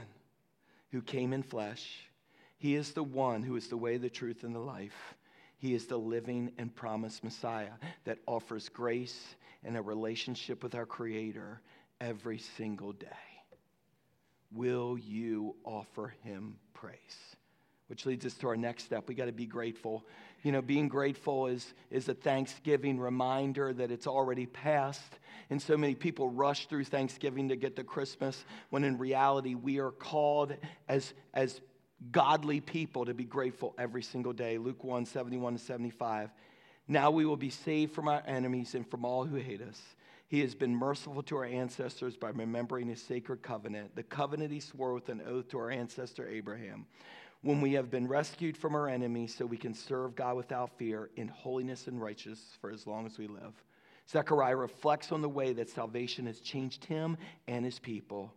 who 0.91 1.01
came 1.01 1.33
in 1.33 1.43
flesh. 1.43 2.11
He 2.59 2.75
is 2.75 2.93
the 2.93 3.03
one 3.03 3.43
who 3.43 3.57
is 3.57 3.69
the 3.69 3.77
way, 3.79 3.97
the 3.97 4.11
truth, 4.11 4.45
and 4.45 4.55
the 4.55 4.59
life. 4.59 5.15
He 5.57 5.75
is 5.75 5.87
the 5.87 5.97
living 5.97 6.53
and 6.59 6.75
promised 6.75 7.23
Messiah 7.23 7.73
that 8.05 8.19
offers 8.27 8.69
grace 8.69 9.37
and 9.65 9.77
a 9.77 9.83
relationship 9.83 10.63
with 10.63 10.75
our 10.75 10.87
Creator 10.87 11.61
every 12.01 12.39
single 12.39 12.93
day. 12.93 13.09
Will 14.53 14.99
you 14.99 15.57
offer 15.65 16.15
Him 16.23 16.57
praise? 16.75 16.97
Which 17.89 18.07
leads 18.07 18.25
us 18.25 18.35
to 18.35 18.49
our 18.49 18.57
next 18.57 18.85
step. 18.85 19.09
We 19.09 19.15
got 19.15 19.27
to 19.27 19.33
be 19.33 19.47
grateful. 19.47 20.07
You 20.43 20.53
know, 20.53 20.63
being 20.63 20.89
grateful 20.89 21.47
is, 21.49 21.75
is 21.91 22.09
a 22.09 22.15
Thanksgiving 22.15 22.99
reminder 22.99 23.73
that 23.73 23.91
it's 23.91 24.07
already 24.07 24.47
passed. 24.47 25.19
And 25.51 25.61
so 25.61 25.77
many 25.77 25.95
people 25.95 26.31
rush 26.31 26.67
through 26.67 26.85
Thanksgiving 26.85 27.49
to 27.49 27.57
get 27.57 27.77
to 27.77 27.85
Christmas, 27.85 28.45
when 28.71 28.85
in 28.85 28.97
reality, 28.99 29.55
we 29.55 29.81
are 29.81 29.91
called 29.91 30.55
as, 30.89 31.13
as 31.35 31.61
godly 32.11 32.61
people 32.61 33.05
to 33.05 33.15
be 33.15 33.25
grateful 33.25 33.75
every 33.79 34.03
single 34.03 34.33
day. 34.33 34.59
Luke 34.59 34.83
1 34.83 35.05
71 35.05 35.55
to 35.55 35.59
75. 35.59 36.31
Now 36.91 37.13
we 37.13 37.25
will 37.25 37.37
be 37.37 37.51
saved 37.51 37.95
from 37.95 38.09
our 38.09 38.21
enemies 38.27 38.75
and 38.75 38.85
from 38.85 39.05
all 39.05 39.25
who 39.25 39.37
hate 39.37 39.63
us. 39.63 39.81
He 40.27 40.41
has 40.41 40.57
been 40.57 40.75
merciful 40.75 41.23
to 41.23 41.37
our 41.37 41.45
ancestors 41.45 42.17
by 42.17 42.31
remembering 42.31 42.89
his 42.89 43.01
sacred 43.01 43.45
covenant, 43.45 43.95
the 43.95 44.03
covenant 44.03 44.51
he 44.51 44.59
swore 44.59 44.93
with 44.93 45.09
an 45.09 45.23
oath 45.25 45.47
to 45.51 45.59
our 45.59 45.71
ancestor 45.71 46.27
Abraham. 46.27 46.87
When 47.43 47.61
we 47.61 47.75
have 47.75 47.93
been 47.93 48.09
rescued 48.09 48.57
from 48.57 48.75
our 48.75 48.89
enemies, 48.89 49.33
so 49.33 49.47
we 49.47 49.57
can 49.57 49.73
serve 49.73 50.17
God 50.17 50.35
without 50.35 50.77
fear 50.79 51.11
in 51.15 51.29
holiness 51.29 51.87
and 51.87 52.03
righteousness 52.03 52.59
for 52.61 52.73
as 52.73 52.89
long 52.89 53.07
as 53.07 53.19
we 53.19 53.29
live. 53.29 53.55
Zechariah 54.11 54.57
reflects 54.57 55.13
on 55.13 55.23
the 55.23 55.29
way 55.29 55.53
that 55.53 55.71
salvation 55.71 56.27
has 56.27 56.41
changed 56.41 56.85
him 56.85 57.17
and 57.47 57.65
his 57.65 57.79
people. 57.79 58.35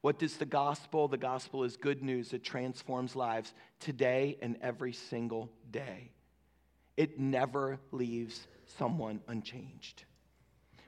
What 0.00 0.18
does 0.18 0.38
the 0.38 0.46
gospel? 0.46 1.06
The 1.06 1.18
gospel 1.18 1.64
is 1.64 1.76
good 1.76 2.02
news 2.02 2.30
that 2.30 2.44
transforms 2.44 3.14
lives 3.14 3.52
today 3.78 4.38
and 4.40 4.56
every 4.62 4.94
single 4.94 5.50
day 5.70 6.12
it 6.96 7.18
never 7.18 7.78
leaves 7.92 8.46
someone 8.78 9.20
unchanged. 9.28 10.04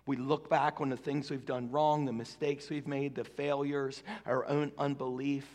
We 0.07 0.17
look 0.17 0.51
back 0.51 0.81
on 0.81 0.89
the 0.89 0.97
things 0.97 1.31
we've 1.31 1.47
done 1.47 1.71
wrong, 1.71 2.05
the 2.05 2.13
mistakes 2.13 2.69
we've 2.69 2.89
made, 2.89 3.15
the 3.15 3.25
failures, 3.25 4.03
our 4.27 4.47
own 4.47 4.73
unbelief, 4.77 5.47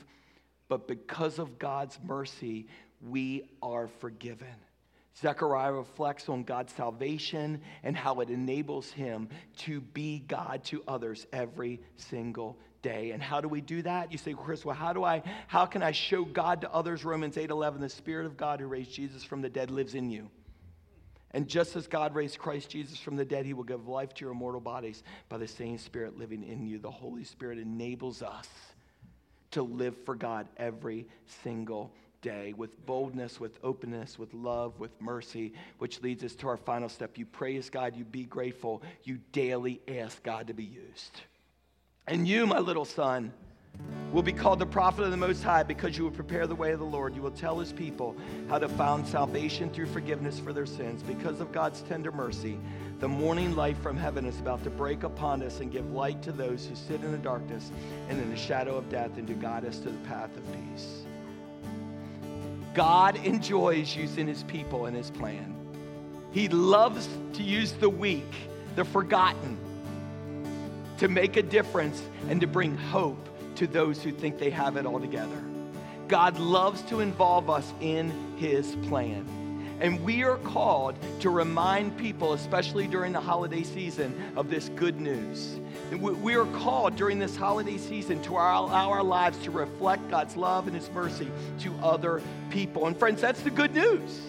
but 0.70 0.88
because 0.88 1.40
of 1.40 1.60
God's 1.60 1.98
mercy, 2.04 2.68
we 3.02 3.50
are 3.62 3.88
forgiven. 3.88 4.48
Zechariah 5.22 5.74
reflects 5.74 6.30
on 6.30 6.44
God's 6.44 6.74
salvation 6.74 7.62
and 7.84 7.96
how 7.96 8.20
it 8.20 8.30
enables 8.30 8.92
him 8.92 9.30
to 9.58 9.82
be 9.82 10.20
God 10.20 10.64
to 10.66 10.84
others 10.88 11.26
every 11.34 11.82
single 11.96 12.58
day. 12.84 13.12
And 13.12 13.22
how 13.22 13.42
do 13.42 13.48
we 13.48 13.60
do 13.60 13.82
that? 13.82 14.12
You 14.12 14.18
say, 14.20 14.34
Chris, 14.34 14.64
well, 14.64 14.76
how 14.76 14.94
do 14.94 15.04
I 15.04 15.24
how 15.48 15.66
can 15.66 15.82
I 15.82 15.92
show 15.92 16.24
God 16.24 16.62
to 16.62 16.72
others? 16.72 17.04
Romans 17.04 17.38
8 17.38 17.50
11, 17.50 17.82
the 17.82 17.90
Spirit 17.90 18.28
of 18.28 18.38
God 18.38 18.60
who 18.60 18.68
raised 18.68 18.92
Jesus 18.92 19.24
from 19.24 19.42
the 19.42 19.50
dead 19.50 19.72
lives 19.72 19.96
in 19.96 20.12
you. 20.12 20.30
And 21.32 21.48
just 21.48 21.76
as 21.76 21.88
God 21.88 22.16
raised 22.16 22.40
Christ 22.40 22.70
Jesus 22.70 22.98
from 23.00 23.16
the 23.16 23.26
dead, 23.26 23.46
he 23.46 23.54
will 23.54 23.64
give 23.64 23.88
life 23.88 24.14
to 24.16 24.26
your 24.26 24.32
immortal 24.32 24.62
bodies 24.62 25.04
by 25.30 25.38
the 25.38 25.48
same 25.48 25.78
Spirit 25.78 26.18
living 26.18 26.44
in 26.44 26.66
you. 26.66 26.80
The 26.80 26.90
Holy 26.90 27.24
Spirit 27.24 27.60
enables 27.60 28.22
us 28.22 28.48
to 29.52 29.62
live 29.62 29.96
for 30.06 30.16
God 30.16 30.48
every 30.58 31.06
single 31.44 31.92
day 32.22 32.54
with 32.58 32.86
boldness, 32.86 33.40
with 33.40 33.60
openness, 33.64 34.18
with 34.18 34.34
love, 34.34 34.80
with 34.80 34.92
mercy, 35.02 35.54
which 35.78 36.02
leads 36.02 36.24
us 36.24 36.36
to 36.36 36.48
our 36.48 36.58
final 36.58 36.90
step. 36.90 37.18
You 37.18 37.26
praise 37.26 37.70
God, 37.70 37.96
you 37.96 38.04
be 38.04 38.24
grateful, 38.24 38.82
you 39.04 39.20
daily 39.32 39.82
ask 39.88 40.22
God 40.24 40.48
to 40.48 40.54
be 40.54 40.64
used. 40.64 41.22
And 42.08 42.28
you, 42.28 42.48
my 42.48 42.60
little 42.60 42.86
son, 42.86 43.34
will 44.12 44.24
be 44.24 44.32
called 44.32 44.60
the 44.60 44.66
prophet 44.66 45.04
of 45.04 45.12
the 45.12 45.18
Most 45.18 45.44
High 45.44 45.64
because 45.64 45.98
you 45.98 46.04
will 46.04 46.12
prepare 46.12 46.48
the 46.48 46.56
way 46.56 46.72
of 46.72 46.80
the 46.80 46.86
Lord. 46.86 47.16
You 47.16 47.22
will 47.22 47.32
tell 47.32 47.60
his 47.60 47.74
people 47.74 48.16
how 48.50 48.58
to 48.58 48.70
find 48.70 49.06
salvation 49.06 49.70
through 49.70 49.88
forgiveness 49.88 50.40
for 50.40 50.54
their 50.54 50.66
sins. 50.66 51.04
Because 51.04 51.42
of 51.42 51.52
God's 51.52 51.82
tender 51.82 52.12
mercy, 52.12 52.58
the 53.00 53.08
morning 53.08 53.56
light 53.56 53.78
from 53.78 53.98
heaven 53.98 54.26
is 54.26 54.40
about 54.40 54.64
to 54.64 54.70
break 54.70 55.04
upon 55.04 55.44
us 55.44 55.60
and 55.60 55.72
give 55.72 55.92
light 55.92 56.22
to 56.24 56.32
those 56.32 56.66
who 56.66 56.76
sit 56.76 57.04
in 57.04 57.12
the 57.12 57.18
darkness 57.18 57.72
and 58.10 58.20
in 58.20 58.30
the 58.30 58.38
shadow 58.38 58.76
of 58.78 58.90
death 58.90 59.18
and 59.18 59.28
to 59.28 59.34
guide 59.34 59.66
us 59.66 59.78
to 59.80 59.90
the 59.90 60.08
path 60.08 60.36
of 60.36 60.44
peace. 60.54 61.04
God 62.74 63.18
enjoys 63.26 63.96
using 63.96 64.28
his 64.28 64.44
people 64.44 64.86
in 64.86 64.94
his 64.94 65.12
plan. 65.12 65.56
He 66.32 66.48
loves 66.48 67.10
to 67.34 67.44
use 67.44 67.74
the 67.74 67.90
weak, 67.90 68.34
the 68.76 68.86
forgotten, 68.86 69.58
to 70.98 71.08
make 71.08 71.38
a 71.38 71.44
difference 71.44 72.02
and 72.30 72.40
to 72.42 72.48
bring 72.48 72.76
hope 72.78 73.28
to 73.58 73.68
those 73.68 74.02
who 74.02 74.12
think 74.12 74.40
they 74.40 74.50
have 74.50 74.78
it 74.78 74.86
all 74.86 75.00
together. 75.00 75.42
God 76.08 76.40
loves 76.40 76.82
to 76.84 77.02
involve 77.02 77.50
us 77.50 77.74
in 77.82 78.12
his 78.38 78.76
plan. 78.88 79.28
And 79.80 80.04
we 80.04 80.24
are 80.24 80.38
called 80.38 80.96
to 81.20 81.30
remind 81.30 81.98
people, 81.98 82.34
especially 82.34 82.88
during 82.88 83.14
the 83.14 83.20
holiday 83.20 83.62
season, 83.62 84.34
of 84.36 84.50
this 84.50 84.70
good 84.70 85.00
news. 85.00 85.60
We 85.92 86.36
are 86.36 86.46
called 86.46 86.96
during 86.96 87.20
this 87.20 87.36
holiday 87.36 87.78
season 87.78 88.22
to 88.24 88.34
allow 88.34 88.90
our 88.90 89.04
lives 89.04 89.38
to 89.40 89.52
reflect 89.52 90.10
God's 90.10 90.36
love 90.36 90.68
and 90.68 90.76
His 90.76 90.90
mercy 90.92 91.30
to 91.60 91.74
other 91.84 92.22
people. 92.50 92.88
And 92.88 92.98
friends, 92.98 93.22
that's 93.22 93.42
the 93.42 93.52
good 93.52 93.76
news. 93.76 94.22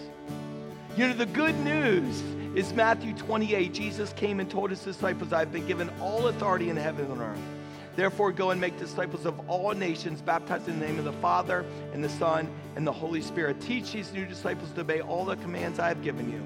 You 0.95 1.07
know, 1.07 1.13
the 1.13 1.25
good 1.25 1.57
news 1.59 2.21
is 2.55 2.73
Matthew 2.73 3.13
28. 3.13 3.73
Jesus 3.73 4.13
came 4.13 4.39
and 4.39 4.49
told 4.49 4.69
his 4.69 4.83
disciples, 4.83 5.33
I've 5.33 5.51
been 5.51 5.65
given 5.65 5.89
all 5.99 6.27
authority 6.27 6.69
in 6.69 6.77
heaven 6.77 7.11
and 7.11 7.21
earth. 7.21 7.58
Therefore, 7.99 8.31
go 8.31 8.51
and 8.51 8.61
make 8.61 8.79
disciples 8.79 9.25
of 9.25 9.37
all 9.49 9.73
nations, 9.73 10.21
baptizing 10.21 10.75
in 10.75 10.79
the 10.79 10.85
name 10.85 10.99
of 10.99 11.03
the 11.03 11.11
Father, 11.11 11.65
and 11.91 12.01
the 12.01 12.07
Son, 12.07 12.47
and 12.77 12.87
the 12.87 12.93
Holy 12.93 13.21
Spirit. 13.21 13.59
Teach 13.59 13.91
these 13.91 14.13
new 14.13 14.25
disciples 14.25 14.71
to 14.71 14.79
obey 14.79 15.01
all 15.01 15.25
the 15.25 15.35
commands 15.35 15.79
I 15.79 15.89
have 15.89 16.01
given 16.01 16.31
you. 16.31 16.41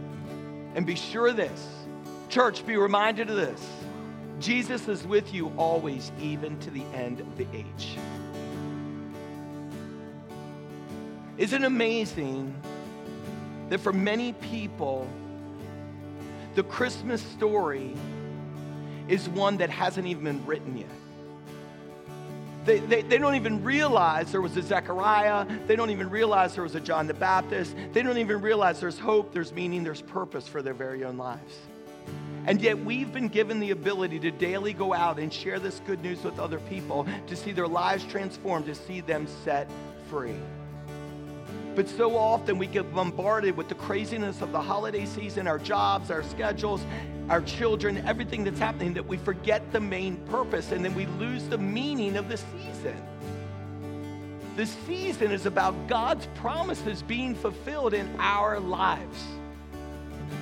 And 0.74 0.84
be 0.84 0.96
sure 0.96 1.28
of 1.28 1.36
this, 1.36 1.68
church, 2.30 2.66
be 2.66 2.76
reminded 2.76 3.30
of 3.30 3.36
this. 3.36 3.70
Jesus 4.40 4.88
is 4.88 5.06
with 5.06 5.32
you 5.32 5.54
always, 5.56 6.12
even 6.20 6.58
to 6.62 6.72
the 6.72 6.82
end 6.86 7.20
of 7.20 7.38
the 7.38 7.46
age. 7.54 8.00
Isn't 11.38 11.64
it 11.64 11.68
amazing 11.68 12.60
that 13.70 13.80
for 13.80 13.94
many 13.94 14.34
people, 14.34 15.08
the 16.56 16.64
Christmas 16.64 17.22
story 17.22 17.94
is 19.08 19.30
one 19.30 19.58
that 19.58 19.70
hasn't 19.70 20.08
even 20.08 20.24
been 20.24 20.46
written 20.48 20.80
yet? 20.80 20.90
They, 22.66 22.80
they, 22.80 23.02
they, 23.02 23.18
don't 23.18 23.36
even 23.36 23.64
realize 23.64 24.32
there 24.32 24.42
was 24.42 24.56
a 24.56 24.62
Zechariah. 24.62 25.46
They 25.68 25.76
don't 25.76 25.90
even 25.90 26.10
realize 26.10 26.56
there 26.56 26.64
was 26.64 26.76
a 26.76 26.80
John 26.80 27.08
the 27.08 27.14
Baptist. 27.14 27.76
They 27.92 28.02
don't 28.02 28.18
even 28.18 28.42
realize 28.42 28.80
there's 28.80 29.00
hope, 29.00 29.34
there's 29.34 29.52
meaning, 29.52 29.84
there's 29.84 30.02
purpose 30.02 30.48
for 30.48 30.62
their 30.62 30.74
very 30.74 31.04
own 31.04 31.18
lives. 31.18 31.58
And 32.46 32.62
yet, 32.62 32.84
we've 32.84 33.12
been 33.14 33.30
given 33.30 33.60
the 33.60 33.72
ability 33.72 34.20
to 34.22 34.32
daily 34.32 34.74
go 34.74 34.94
out 34.94 35.20
and 35.20 35.32
share 35.32 35.60
this 35.60 35.82
good 35.86 36.02
news 36.02 36.24
with 36.24 36.40
other 36.40 36.60
people, 36.60 37.08
to 37.28 37.36
see 37.36 37.52
their 37.52 37.68
lives 37.68 38.04
transformed, 38.06 38.66
to 38.66 38.76
see 38.76 39.02
them 39.02 39.28
set 39.44 39.70
free. 40.10 40.36
But 41.76 41.90
so 41.90 42.16
often 42.16 42.60
we 42.60 42.68
get 42.68 42.94
bombarded 42.94 43.58
with 43.58 43.68
the 43.68 43.76
craziness 43.76 44.42
of 44.42 44.52
the 44.52 44.62
holiday 44.62 45.06
season, 45.06 45.48
our 45.48 45.58
jobs, 45.58 46.12
our 46.12 46.22
schedules, 46.22 46.86
our 47.30 47.42
children, 47.42 47.98
everything 48.06 48.44
that's 48.44 48.60
happening, 48.60 48.94
that 48.94 49.06
we 49.06 49.18
forget 49.18 49.72
the 49.72 49.80
main 49.80 50.18
purpose 50.28 50.72
and 50.72 50.86
then 50.86 50.94
we 50.94 51.06
lose 51.06 51.48
the 51.48 51.58
meaning 51.58 52.16
of 52.16 52.30
the 52.30 52.38
season. 52.38 53.02
The 54.56 54.68
season 54.68 55.32
is 55.32 55.48
about 55.48 55.88
God's 55.88 56.28
promises 56.36 57.02
being 57.02 57.34
fulfilled 57.34 57.96
in 57.96 58.08
our 58.20 58.60
lives. 58.60 59.24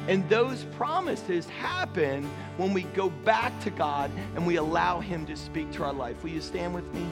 And 0.09 0.27
those 0.27 0.65
promises 0.75 1.47
happen 1.47 2.29
when 2.57 2.73
we 2.73 2.83
go 2.83 3.09
back 3.09 3.57
to 3.61 3.69
God 3.69 4.11
and 4.35 4.45
we 4.45 4.57
allow 4.57 4.99
Him 4.99 5.25
to 5.27 5.37
speak 5.37 5.71
to 5.73 5.85
our 5.85 5.93
life. 5.93 6.21
Will 6.23 6.31
you 6.31 6.41
stand 6.41 6.73
with 6.73 6.91
me? 6.93 7.05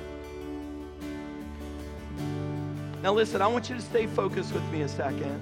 Now, 3.02 3.14
listen, 3.14 3.42
I 3.42 3.48
want 3.48 3.70
you 3.70 3.76
to 3.76 3.82
stay 3.82 4.08
focused 4.08 4.54
with 4.54 4.64
me 4.72 4.82
a 4.82 4.90
second. 4.90 5.42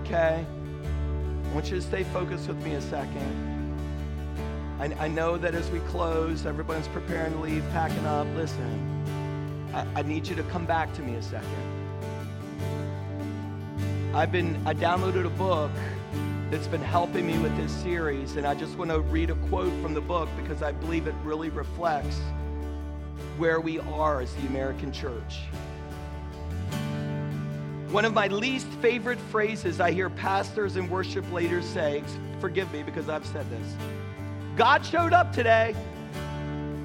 Okay? 0.00 0.44
I 0.44 1.54
want 1.54 1.70
you 1.70 1.76
to 1.76 1.82
stay 1.82 2.04
focused 2.04 2.46
with 2.46 2.62
me 2.62 2.74
a 2.74 2.80
second. 2.82 3.46
I, 4.78 5.04
I 5.04 5.08
know 5.08 5.38
that 5.38 5.54
as 5.54 5.70
we 5.70 5.78
close, 5.80 6.44
everyone's 6.44 6.88
preparing 6.88 7.32
to 7.32 7.38
leave, 7.38 7.64
packing 7.72 8.04
up. 8.04 8.26
Listen, 8.36 9.70
I, 9.72 9.86
I 10.00 10.02
need 10.02 10.26
you 10.26 10.36
to 10.36 10.42
come 10.44 10.66
back 10.66 10.92
to 10.94 11.02
me 11.02 11.14
a 11.14 11.22
second. 11.22 11.48
I've 14.14 14.30
been, 14.30 14.60
I 14.66 14.74
downloaded 14.74 15.24
a 15.24 15.30
book 15.30 15.70
that's 16.50 16.66
been 16.66 16.82
helping 16.82 17.26
me 17.26 17.38
with 17.38 17.56
this 17.56 17.72
series, 17.72 18.36
and 18.36 18.46
I 18.46 18.54
just 18.54 18.76
want 18.76 18.90
to 18.90 19.00
read 19.00 19.30
a 19.30 19.36
quote 19.48 19.72
from 19.80 19.94
the 19.94 20.02
book 20.02 20.28
because 20.36 20.62
I 20.62 20.72
believe 20.72 21.06
it 21.06 21.14
really 21.24 21.48
reflects 21.48 22.20
where 23.40 23.58
we 23.58 23.78
are 23.78 24.20
as 24.20 24.34
the 24.34 24.46
American 24.48 24.92
church. 24.92 25.38
One 27.90 28.04
of 28.04 28.12
my 28.12 28.26
least 28.26 28.66
favorite 28.82 29.18
phrases 29.18 29.80
I 29.80 29.92
hear 29.92 30.10
pastors 30.10 30.76
and 30.76 30.90
worship 30.90 31.24
leaders 31.32 31.64
say, 31.64 32.04
forgive 32.38 32.70
me 32.70 32.82
because 32.82 33.08
I've 33.08 33.24
said 33.24 33.48
this 33.50 33.74
God 34.56 34.84
showed 34.84 35.14
up 35.14 35.32
today. 35.32 35.74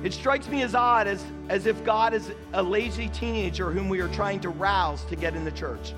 It 0.05 0.13
strikes 0.13 0.47
me 0.47 0.61
as 0.61 0.75
odd 0.75 1.07
as, 1.07 1.25
as 1.49 1.65
if 1.65 1.83
God 1.83 2.13
is 2.13 2.31
a 2.53 2.63
lazy 2.63 3.09
teenager 3.09 3.69
whom 3.69 3.89
we 3.89 3.99
are 3.99 4.07
trying 4.07 4.39
to 4.39 4.49
rouse 4.49 5.03
to 5.05 5.17
get 5.17 5.35
in 5.35 5.43
the 5.43 5.51
church. 5.51 5.93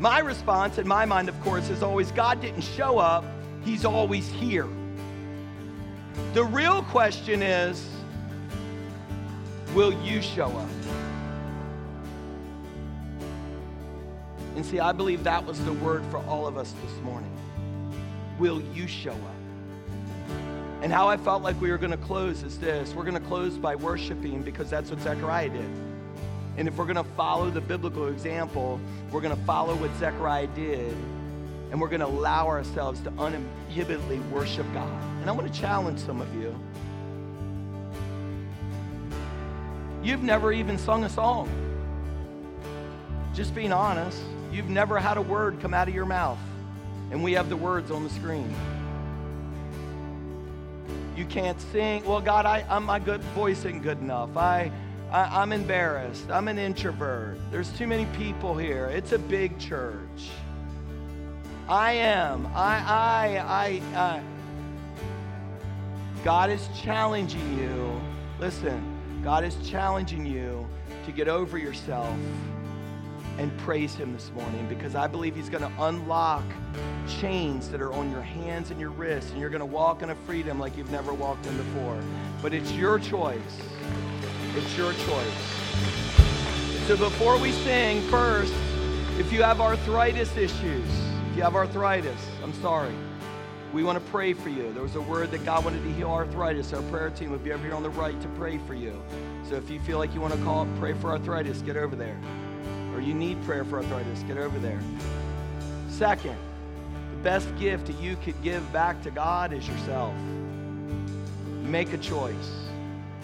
My 0.00 0.18
response, 0.18 0.78
in 0.78 0.88
my 0.88 1.04
mind, 1.04 1.28
of 1.28 1.40
course, 1.42 1.70
is 1.70 1.84
always 1.84 2.10
God 2.10 2.40
didn't 2.40 2.62
show 2.62 2.98
up, 2.98 3.24
He's 3.64 3.84
always 3.84 4.28
here. 4.28 4.66
The 6.32 6.42
real 6.42 6.82
question 6.84 7.42
is, 7.42 7.86
Will 9.74 9.92
you 10.02 10.20
show 10.20 10.46
up? 10.46 10.68
And 14.56 14.66
see, 14.66 14.80
I 14.80 14.92
believe 14.92 15.24
that 15.24 15.46
was 15.46 15.64
the 15.64 15.72
word 15.74 16.04
for 16.10 16.18
all 16.26 16.46
of 16.46 16.56
us 16.56 16.74
this 16.84 17.02
morning. 17.02 17.30
Will 18.38 18.60
you 18.74 18.88
show 18.88 19.12
up? 19.12 19.40
And 20.82 20.92
how 20.92 21.08
I 21.08 21.16
felt 21.16 21.42
like 21.42 21.60
we 21.60 21.70
were 21.70 21.78
going 21.78 21.92
to 21.92 21.96
close 21.98 22.42
is 22.42 22.58
this 22.58 22.94
we're 22.94 23.04
going 23.04 23.14
to 23.14 23.28
close 23.28 23.56
by 23.56 23.76
worshiping 23.76 24.42
because 24.42 24.70
that's 24.70 24.90
what 24.90 25.00
Zechariah 25.00 25.50
did. 25.50 25.70
And 26.56 26.66
if 26.66 26.76
we're 26.76 26.84
going 26.84 26.96
to 26.96 27.10
follow 27.14 27.48
the 27.50 27.60
biblical 27.60 28.08
example, 28.08 28.80
we're 29.12 29.20
going 29.20 29.36
to 29.36 29.44
follow 29.44 29.76
what 29.76 29.94
Zechariah 29.98 30.48
did. 30.48 30.96
And 31.70 31.80
we're 31.80 31.88
going 31.88 32.00
to 32.00 32.06
allow 32.06 32.48
ourselves 32.48 33.00
to 33.02 33.10
uninhibitedly 33.10 34.18
worship 34.30 34.66
God. 34.74 35.02
And 35.20 35.30
I 35.30 35.32
want 35.32 35.52
to 35.52 35.60
challenge 35.60 36.00
some 36.00 36.20
of 36.20 36.34
you. 36.34 36.58
You've 40.02 40.22
never 40.22 40.52
even 40.52 40.78
sung 40.78 41.04
a 41.04 41.08
song. 41.08 41.48
Just 43.34 43.54
being 43.54 43.72
honest, 43.72 44.18
you've 44.50 44.70
never 44.70 44.98
had 44.98 45.18
a 45.18 45.22
word 45.22 45.60
come 45.60 45.74
out 45.74 45.88
of 45.88 45.94
your 45.94 46.06
mouth, 46.06 46.38
and 47.10 47.22
we 47.22 47.32
have 47.32 47.48
the 47.48 47.56
words 47.56 47.90
on 47.90 48.04
the 48.04 48.10
screen. 48.10 48.52
You 51.16 51.26
can't 51.26 51.60
sing. 51.60 52.04
Well, 52.04 52.22
God, 52.22 52.46
I, 52.46 52.64
I'm, 52.70 52.84
my 52.84 52.98
good 52.98 53.20
voice 53.34 53.58
isn't 53.58 53.82
good 53.82 54.00
enough. 54.00 54.36
I, 54.36 54.72
I, 55.12 55.42
I'm 55.42 55.52
embarrassed. 55.52 56.30
I'm 56.30 56.48
an 56.48 56.58
introvert. 56.58 57.36
There's 57.50 57.70
too 57.72 57.86
many 57.86 58.06
people 58.16 58.56
here. 58.56 58.86
It's 58.86 59.12
a 59.12 59.18
big 59.18 59.58
church. 59.58 60.30
I 61.68 61.92
am. 61.92 62.46
I, 62.54 62.78
I, 62.78 63.82
I, 63.94 63.98
I. 64.00 64.22
God 66.24 66.50
is 66.50 66.66
challenging 66.80 67.58
you. 67.58 68.00
Listen, 68.38 68.89
God 69.22 69.44
is 69.44 69.54
challenging 69.68 70.24
you 70.24 70.66
to 71.04 71.12
get 71.12 71.28
over 71.28 71.58
yourself 71.58 72.16
and 73.38 73.56
praise 73.58 73.94
Him 73.94 74.14
this 74.14 74.30
morning 74.32 74.66
because 74.66 74.94
I 74.94 75.06
believe 75.06 75.36
He's 75.36 75.50
going 75.50 75.62
to 75.62 75.84
unlock 75.84 76.44
chains 77.20 77.68
that 77.68 77.82
are 77.82 77.92
on 77.92 78.10
your 78.10 78.22
hands 78.22 78.70
and 78.70 78.80
your 78.80 78.90
wrists, 78.90 79.30
and 79.30 79.40
you're 79.40 79.50
going 79.50 79.60
to 79.60 79.66
walk 79.66 80.02
in 80.02 80.10
a 80.10 80.14
freedom 80.14 80.58
like 80.58 80.76
you've 80.76 80.90
never 80.90 81.12
walked 81.12 81.46
in 81.46 81.56
before. 81.56 82.00
But 82.40 82.54
it's 82.54 82.72
your 82.72 82.98
choice. 82.98 83.38
It's 84.56 84.76
your 84.76 84.92
choice. 84.94 85.60
So 86.86 86.96
before 86.96 87.38
we 87.38 87.52
sing, 87.52 88.00
first, 88.08 88.54
if 89.18 89.32
you 89.32 89.42
have 89.42 89.60
arthritis 89.60 90.34
issues, 90.36 90.88
if 91.30 91.36
you 91.36 91.42
have 91.42 91.54
arthritis, 91.54 92.20
I'm 92.42 92.54
sorry. 92.54 92.94
We 93.72 93.84
want 93.84 94.04
to 94.04 94.10
pray 94.10 94.32
for 94.32 94.48
you. 94.48 94.72
There 94.72 94.82
was 94.82 94.96
a 94.96 95.00
word 95.00 95.30
that 95.30 95.44
God 95.44 95.64
wanted 95.64 95.84
to 95.84 95.92
heal 95.92 96.10
arthritis. 96.10 96.72
Our 96.72 96.82
prayer 96.82 97.10
team 97.10 97.30
would 97.30 97.44
be 97.44 97.52
over 97.52 97.62
here 97.62 97.74
on 97.74 97.84
the 97.84 97.90
right 97.90 98.20
to 98.20 98.28
pray 98.30 98.58
for 98.66 98.74
you. 98.74 99.00
So 99.48 99.54
if 99.54 99.70
you 99.70 99.78
feel 99.80 99.98
like 99.98 100.12
you 100.12 100.20
want 100.20 100.34
to 100.34 100.42
call, 100.42 100.66
pray 100.80 100.92
for 100.94 101.12
arthritis, 101.12 101.62
get 101.62 101.76
over 101.76 101.94
there. 101.94 102.18
Or 102.94 103.00
you 103.00 103.14
need 103.14 103.40
prayer 103.44 103.64
for 103.64 103.76
arthritis, 103.76 104.24
get 104.24 104.38
over 104.38 104.58
there. 104.58 104.80
Second, 105.88 106.36
the 107.12 107.16
best 107.22 107.54
gift 107.58 107.86
that 107.86 108.00
you 108.00 108.16
could 108.16 108.40
give 108.42 108.72
back 108.72 109.02
to 109.02 109.10
God 109.12 109.52
is 109.52 109.68
yourself. 109.68 110.14
Make 111.62 111.92
a 111.92 111.98
choice. 111.98 112.50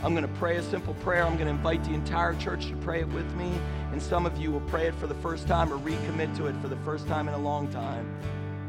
I'm 0.04 0.14
going 0.14 0.26
to 0.26 0.34
pray 0.34 0.58
a 0.58 0.62
simple 0.62 0.94
prayer. 0.94 1.24
I'm 1.24 1.34
going 1.34 1.46
to 1.46 1.54
invite 1.54 1.82
the 1.82 1.94
entire 1.94 2.34
church 2.34 2.66
to 2.68 2.76
pray 2.76 3.00
it 3.00 3.08
with 3.08 3.28
me. 3.34 3.50
And 3.90 4.00
some 4.00 4.26
of 4.26 4.38
you 4.38 4.52
will 4.52 4.60
pray 4.60 4.86
it 4.86 4.94
for 4.94 5.08
the 5.08 5.14
first 5.14 5.48
time 5.48 5.72
or 5.72 5.78
recommit 5.78 6.36
to 6.36 6.46
it 6.46 6.54
for 6.62 6.68
the 6.68 6.76
first 6.76 7.08
time 7.08 7.26
in 7.26 7.34
a 7.34 7.38
long 7.38 7.66
time. 7.68 8.06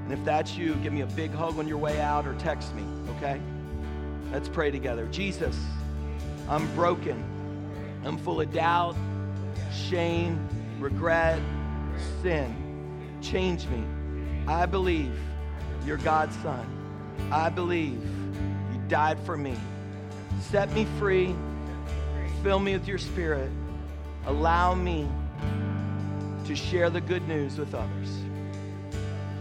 And 0.08 0.18
if 0.18 0.24
that's 0.24 0.56
you, 0.56 0.74
give 0.76 0.94
me 0.94 1.02
a 1.02 1.06
big 1.06 1.32
hug 1.32 1.60
on 1.60 1.68
your 1.68 1.80
way 1.80 2.00
out 2.00 2.26
or 2.26 2.34
text 2.36 2.74
me, 2.74 2.84
okay? 3.18 3.42
Let's 4.32 4.48
pray 4.48 4.72
together. 4.72 5.06
Jesus, 5.08 5.60
I'm 6.48 6.74
broken. 6.76 7.22
I'm 8.06 8.18
full 8.18 8.40
of 8.40 8.54
doubt, 8.54 8.96
shame, 9.74 10.48
regret, 10.80 11.42
sin. 12.22 12.56
Change 13.22 13.68
me. 13.68 13.84
I 14.48 14.66
believe 14.66 15.12
you're 15.86 15.98
God's 15.98 16.38
son. 16.38 16.66
I 17.30 17.50
believe 17.50 18.02
you 18.02 18.80
died 18.88 19.20
for 19.26 19.36
me. 19.36 19.58
Set 20.40 20.72
me 20.72 20.88
free. 21.00 21.36
Fill 22.44 22.60
me 22.60 22.72
with 22.78 22.88
your 22.88 22.98
spirit. 22.98 23.52
Allow 24.26 24.74
me 24.74 25.06
to 26.46 26.56
share 26.56 26.90
the 26.90 27.02
good 27.02 27.28
news 27.28 27.58
with 27.58 27.76
others. 27.76 28.17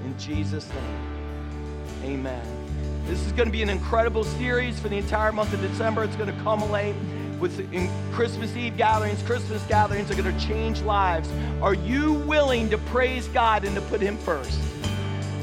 In 0.07 0.17
Jesus' 0.21 0.69
name, 0.69 2.05
amen. 2.05 3.05
This 3.09 3.21
is 3.27 3.33
going 3.33 3.47
to 3.49 3.53
be 3.53 3.63
an 3.63 3.69
incredible 3.69 4.23
series 4.23 4.79
for 4.79 4.89
the 4.89 4.97
entire 4.97 5.33
month 5.33 5.53
of 5.53 5.61
December. 5.61 6.05
It's 6.05 6.15
going 6.15 6.33
to 6.33 6.43
culminate 6.45 6.95
with 7.41 7.69
Christmas 8.13 8.55
Eve 8.57 8.77
gatherings, 8.77 9.21
Christmas 9.25 9.65
gatherings 9.65 10.09
are 10.09 10.15
going 10.15 10.33
to 10.33 10.47
change 10.47 10.81
lives. 10.83 11.29
Are 11.61 11.75
you 11.75 12.13
willing 12.13 12.71
to 12.71 12.79
praise 12.79 13.27
God 13.29 13.65
and 13.65 13.75
to 13.75 13.81
put 13.83 14.01
Him 14.01 14.17
first? 14.17 14.61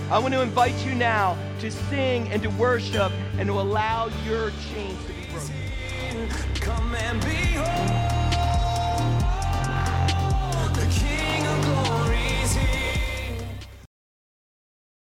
I 0.09 0.17
want 0.17 0.33
to 0.33 0.41
invite 0.41 0.85
you 0.85 0.95
now 0.95 1.37
to 1.59 1.69
sing 1.69 2.29
and 2.29 2.41
to 2.43 2.49
worship 2.51 3.11
and 3.37 3.47
to 3.47 3.59
allow 3.59 4.07
your 4.25 4.51
chains 4.71 4.97
to 5.07 5.13
be 5.13 5.25
broken. 5.29 6.29
Come 6.55 6.95
and 6.95 7.19
behold. 7.19 8.12